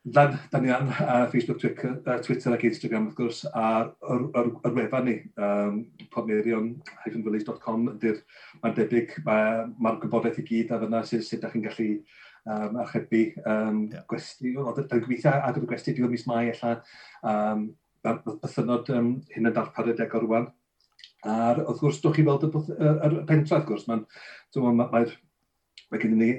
Dan, 0.03 0.33
dan 0.51 0.65
ni 0.65 0.71
ar 0.75 0.83
uh, 0.83 1.29
Facebook, 1.31 1.61
Twitter, 1.63 1.93
uh, 2.11 2.19
Twitter 2.27 2.57
ac 2.57 2.65
Instagram 2.67 3.05
wrth 3.07 3.19
gwrs, 3.21 3.45
a'r, 3.55 3.93
ar, 4.03 4.25
ar, 4.41 4.49
ar 4.67 4.75
wefan 4.75 5.07
ni, 5.07 5.15
um, 5.39 5.77
podmerion-village.com, 6.15 7.85
mae'n 7.93 8.75
debyg, 8.81 9.15
mae'r 9.29 9.71
ma 9.79 9.95
gwybodaeth 10.03 10.43
i 10.43 10.47
gyd 10.49 10.75
ar 10.75 10.83
fyna 10.83 11.05
sydd, 11.07 11.23
sydd 11.29 11.45
ydych 11.45 11.55
chi'n 11.55 11.67
gallu 11.69 11.89
um, 12.51 12.81
archebu 12.83 13.23
um, 13.45 13.79
yeah. 13.93 14.03
gwesti, 14.11 14.57
oedd 14.59 14.83
yn 14.89 15.05
gobeithio 15.07 15.37
agor 15.39 15.69
y 15.69 15.71
gwesti 15.71 15.95
diwedd 15.95 16.17
mis 16.17 16.27
mai 16.27 16.49
allan, 16.51 16.83
um, 17.23 17.65
bythynod 18.05 18.91
um, 18.97 19.13
hyn 19.33 19.49
yn 19.49 19.55
darpar 19.55 19.87
y 19.87 19.95
darparedegol 19.95 20.27
rwan. 20.27 20.49
A 21.23 21.53
wrth 21.55 21.83
gwrs, 21.83 22.01
dwch 22.03 22.19
chi 22.19 22.27
weld 22.27 22.49
y, 22.49 22.51
y, 22.51 22.89
y, 22.91 23.23
pentra, 23.29 23.61
wrth 23.61 23.69
gwrs, 23.69 23.87
mae'n 23.89 24.05
mae, 24.57 24.89
mae, 24.91 25.07
mae 25.93 26.03
gen 26.03 26.17
i 26.17 26.19
ni 26.19 26.33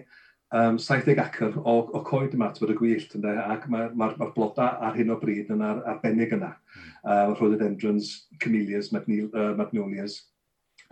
um, 0.54 0.78
70 0.78 1.22
acr 1.24 1.56
o, 1.64 1.76
o 1.96 2.04
coed 2.06 2.36
yma, 2.36 2.52
twy'r 2.56 2.76
y 2.76 2.78
gwyllt, 2.78 3.16
ynddo, 3.18 3.34
ac 3.56 3.66
mae'r 3.72 3.96
ma, 4.00 4.12
ma 4.20 4.30
bloda 4.36 4.74
ar 4.84 4.98
hyn 4.98 5.14
o 5.14 5.18
bryd 5.22 5.52
yn 5.54 5.64
ar, 5.66 5.82
arbennig 5.96 6.36
yna. 6.36 6.54
Mm. 6.54 6.94
Uh, 7.04 7.34
Rhododendrons, 7.34 8.14
camellias, 8.44 8.92
magnolias. 8.94 10.20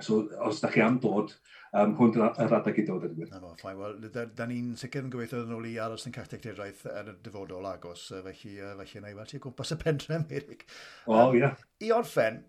So, 0.02 0.24
os 0.42 0.62
da 0.64 0.72
chi 0.72 0.82
am 0.82 0.98
dod 1.04 1.36
um, 1.78 1.94
hwn 1.98 2.16
yr 2.18 2.56
adeg 2.58 2.80
i 2.82 2.86
dod 2.88 3.06
yn 3.08 3.16
gwir. 3.18 3.32
No, 3.34 3.54
ffain. 3.60 3.78
Wel, 3.80 3.98
da, 4.14 4.26
da 4.38 4.48
ni'n 4.50 4.74
sicr 4.80 5.06
yn 5.06 5.12
gobeithio 5.14 5.44
yn 5.46 5.56
ôl 5.56 5.68
i 5.70 5.76
aros 5.84 6.08
yn 6.10 6.16
carteg 6.16 6.44
tedraeth 6.44 6.84
yn 6.92 7.14
y 7.14 7.16
dyfodol 7.26 7.68
agos, 7.70 8.08
felly, 8.12 8.58
felly 8.60 9.02
yna 9.02 9.14
i 9.14 9.18
weld 9.18 9.32
ti 9.32 9.42
gwmpas 9.44 9.76
y 9.76 9.80
pentre 9.82 10.20
Merig. 10.26 10.66
O, 11.06 11.16
oh, 11.16 11.36
ie. 11.36 11.44
Yeah. 11.44 11.62
I 11.86 11.94
orffen, 11.96 12.42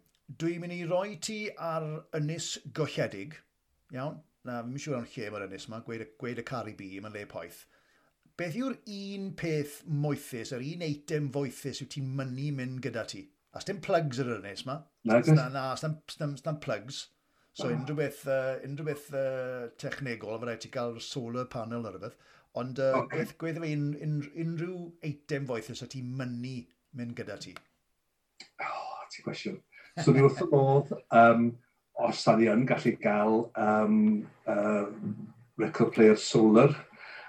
dwi'n 0.43 0.63
mynd 0.63 0.77
i 0.77 0.83
roi 0.89 1.17
ti 1.23 1.39
ar 1.71 1.89
ynys 2.19 2.55
golledig, 2.75 3.39
iawn? 3.95 4.21
Na, 4.49 4.59
fi'n 4.67 4.81
siŵr 4.83 4.99
o'n 4.99 5.07
lle 5.07 5.29
mae'r 5.31 5.47
ynys 5.47 5.69
yma, 5.69 5.85
gweud, 5.87 6.09
gweud 6.19 6.41
y 6.43 6.47
Caribi, 6.47 6.89
mae'n 7.03 7.15
le 7.15 7.29
poeth. 7.31 7.61
Beth 8.41 8.57
yw'r 8.59 8.75
un 8.91 9.29
peth 9.39 9.83
moethus, 9.87 10.51
yr 10.57 10.65
un 10.67 10.83
eitem 10.83 11.29
foethus 11.35 11.83
yw 11.85 11.91
ti'n 11.93 12.09
mynnu 12.19 12.49
mynd 12.57 12.81
gyda 12.83 13.05
ti? 13.13 13.27
A 13.53 13.61
stem 13.61 13.83
plugs 13.85 14.19
yr 14.23 14.33
ynys 14.39 14.65
yma. 14.65 14.79
Na, 15.07 15.21
na, 15.29 15.49
na, 15.53 15.65
stem, 15.77 16.59
plugs. 16.65 17.05
So 17.53 17.69
oh. 17.69 17.73
unrhyw 17.75 17.99
beth, 17.99 18.23
uh, 18.33 18.61
unrhyw 18.65 18.87
beth 18.89 19.09
uh, 19.13 19.67
technegol, 19.81 20.39
fe 20.41 20.49
rhaid 20.49 20.63
ti 20.65 20.71
gael 20.73 20.95
solar 21.05 21.49
panel 21.53 21.89
ar 21.89 21.99
y 21.99 22.05
beth. 22.05 22.15
Ond 22.61 22.81
uh, 22.81 23.03
okay. 23.03 23.19
gweith, 23.19 23.35
gweith 23.41 23.61
fe 23.61 23.73
un, 23.77 23.91
un, 24.07 24.15
unrhyw 24.45 24.79
eitem 25.09 25.49
foethus 25.49 25.85
o 25.85 25.91
ti 25.93 26.01
mynnu 26.05 26.55
mynd 26.99 27.13
gyda 27.19 27.37
ti? 27.41 27.53
Oh, 28.65 29.03
ti 29.13 29.25
gwestiwn. 29.27 29.61
So 30.01 30.15
ni 30.17 30.25
wrth 30.25 30.41
y 30.45 30.49
modd, 30.49 30.95
um, 31.13 31.51
os 32.01 32.25
da 32.25 32.37
ni 32.39 32.49
yn 32.49 32.65
gallu 32.69 32.95
gael 33.03 33.45
um, 33.61 33.99
uh, 34.49 34.89
record 35.61 35.93
player 35.93 36.17
solar, 36.17 36.73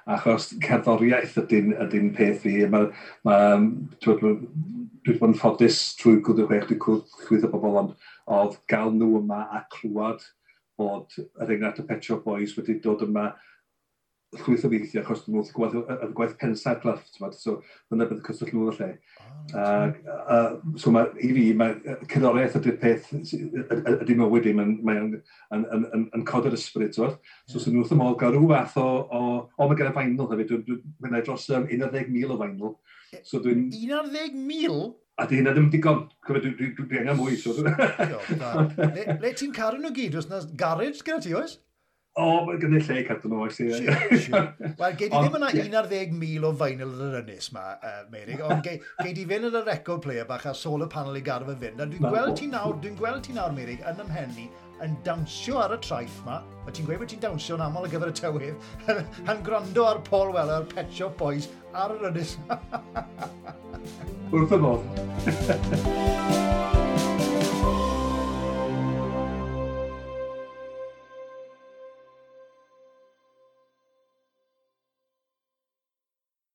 achos 0.10 0.50
cerddoriaeth 0.64 1.38
ydy'n 1.44 1.74
ydy 1.86 2.04
peth 2.18 2.44
fi. 2.44 2.56
Mae, 2.70 2.90
mae, 3.28 3.68
dwi 4.04 4.16
wedi 4.20 5.18
bod 5.20 5.30
yn 5.32 5.38
ffodus 5.40 5.80
trwy 6.00 6.20
gwrdd 6.24 6.44
y 6.44 6.48
chwech, 6.50 6.70
dwi'n 6.70 6.84
chwyth 7.28 7.48
o 7.48 7.52
bobl, 7.52 7.80
ond 7.82 7.96
oedd 8.38 8.60
gael 8.72 8.94
nhw 8.96 9.18
yma 9.22 9.44
a 9.52 9.64
clywed 9.74 10.24
bod 10.80 11.16
yr 11.20 11.54
enghraifft 11.54 11.84
y 11.84 11.88
Petro 11.90 12.20
Boys 12.24 12.56
wedi 12.58 12.80
dod 12.84 13.04
yma 13.06 13.32
llwyth 14.42 14.66
o 14.66 14.72
weithio, 14.72 15.02
achos 15.04 15.24
dwi'n 15.26 15.40
wrth 15.40 15.52
gwaith, 15.56 15.76
y 15.78 16.10
gwaith 16.18 16.36
pensa'r 16.42 16.80
cleft, 16.84 17.20
so 17.40 17.58
dyna 17.92 18.08
bydd 18.10 18.24
cyswll 18.26 18.54
lŵr 18.54 18.74
y 18.74 18.78
lle. 18.80 18.90
Ac, 19.60 20.00
a, 20.08 20.40
so 20.80 20.94
mae, 20.96 21.10
i 21.20 21.30
fi, 21.36 21.46
mae 21.60 21.98
cerddoriaeth 22.12 22.58
ydy'r 22.60 22.80
peth, 22.82 23.12
ydy 23.14 24.18
mywyd 24.20 24.50
i, 24.50 24.56
mae'n 24.58 24.74
mae 24.88 25.02
yn, 25.02 25.14
yn, 25.58 25.68
yn, 25.84 26.08
yn 26.18 26.26
cod 26.30 26.48
yr 26.50 26.58
ysbryd, 26.58 26.96
so 26.96 27.12
so 27.50 27.62
sy'n 27.62 27.78
wrth 27.82 27.94
ymol 27.96 28.18
gael 28.20 28.38
rhyw 28.38 28.50
fath 28.54 28.80
o, 28.82 28.88
o, 29.04 29.22
o 29.58 29.70
mae 29.70 29.80
gen 29.80 29.92
i 29.92 29.96
fainl 29.98 30.32
hefyd, 30.32 30.52
dwi'n 30.54 30.84
dwi 31.04 31.24
dros 31.28 31.48
11,000 31.52 32.34
o 32.34 32.42
fainl. 32.42 32.76
So 33.28 33.42
dwi'n... 33.44 33.68
11,000? 33.76 34.94
A 35.22 35.28
di 35.30 35.38
hynna 35.38 35.52
ddim 35.54 35.68
digon, 35.70 36.08
cofio 36.26 36.42
dwi, 36.42 36.56
dwi, 36.58 36.72
dwi, 36.74 36.88
dwi 36.90 37.02
angen 37.04 37.20
mwy, 37.20 37.36
so... 37.38 37.54
le 39.22 39.34
ti'n 39.38 39.54
caru 39.54 39.78
nhw 39.82 39.94
gyd, 39.94 40.18
os 40.18 40.30
na 40.32 40.42
garage 40.58 41.06
gyda 41.06 41.22
ti, 41.22 41.36
oes? 41.38 41.60
O, 42.14 42.26
mae 42.46 42.60
gen 42.62 42.76
i 42.78 42.80
lle 42.86 43.00
i 43.02 43.04
cadw 43.08 43.30
nhw, 43.32 43.40
oes 43.48 43.56
i. 43.64 43.72
Wel, 43.74 44.92
gei 45.00 45.08
di 45.10 45.18
ddim 45.18 45.38
yna 45.40 45.48
11,000 45.50 46.44
o 46.46 46.52
vinyl 46.60 46.92
yr 47.08 47.16
ynys 47.24 47.48
yma, 47.50 47.64
uh, 47.74 48.04
Meirig, 48.14 48.44
ond 48.46 48.62
gei, 48.68 48.78
gei 49.00 49.16
di 49.18 49.24
fynd 49.32 49.50
yn 49.50 49.58
y 49.58 49.62
record 49.66 50.04
player 50.06 50.28
bach 50.30 50.46
a 50.46 50.54
solar 50.54 50.92
panel 50.94 51.18
i 51.18 51.24
gadw 51.26 51.50
fe 51.50 51.56
fynd. 51.64 51.82
A 51.82 51.90
dwi'n 51.90 52.06
gweld 52.06 52.38
ti 52.38 52.52
nawr, 52.52 52.78
dwi'n 52.86 53.00
gweld 53.02 53.26
ti 53.26 53.34
nawr, 53.34 53.58
Meirig, 53.58 53.82
yn 53.90 54.06
ymhenni, 54.06 54.46
yn 54.86 54.94
dawnsio 55.08 55.58
ar 55.64 55.74
y 55.74 55.82
traeth 55.88 56.22
yma, 56.22 56.38
a 56.62 56.70
ti'n 56.70 56.86
gweud 56.86 57.02
bod 57.02 57.14
ti'n 57.16 57.26
dawnsio 57.26 57.58
yn 57.58 57.66
aml 57.66 57.90
ar 57.90 57.96
gyfer 57.96 58.14
y 58.14 58.16
tywydd, 58.22 58.72
yn 59.34 59.44
gwrando 59.50 59.90
ar 59.90 60.06
Paul 60.06 60.38
Weller, 60.38 60.62
ar 60.62 60.70
Pet 60.70 60.94
Shop 60.94 61.18
Boys, 61.18 61.50
ar 61.74 61.98
yr 61.98 62.12
ynys 62.14 62.38
ma. 62.46 62.62
Wrth 64.38 64.54
y 64.54 64.66
modd. 64.70 66.42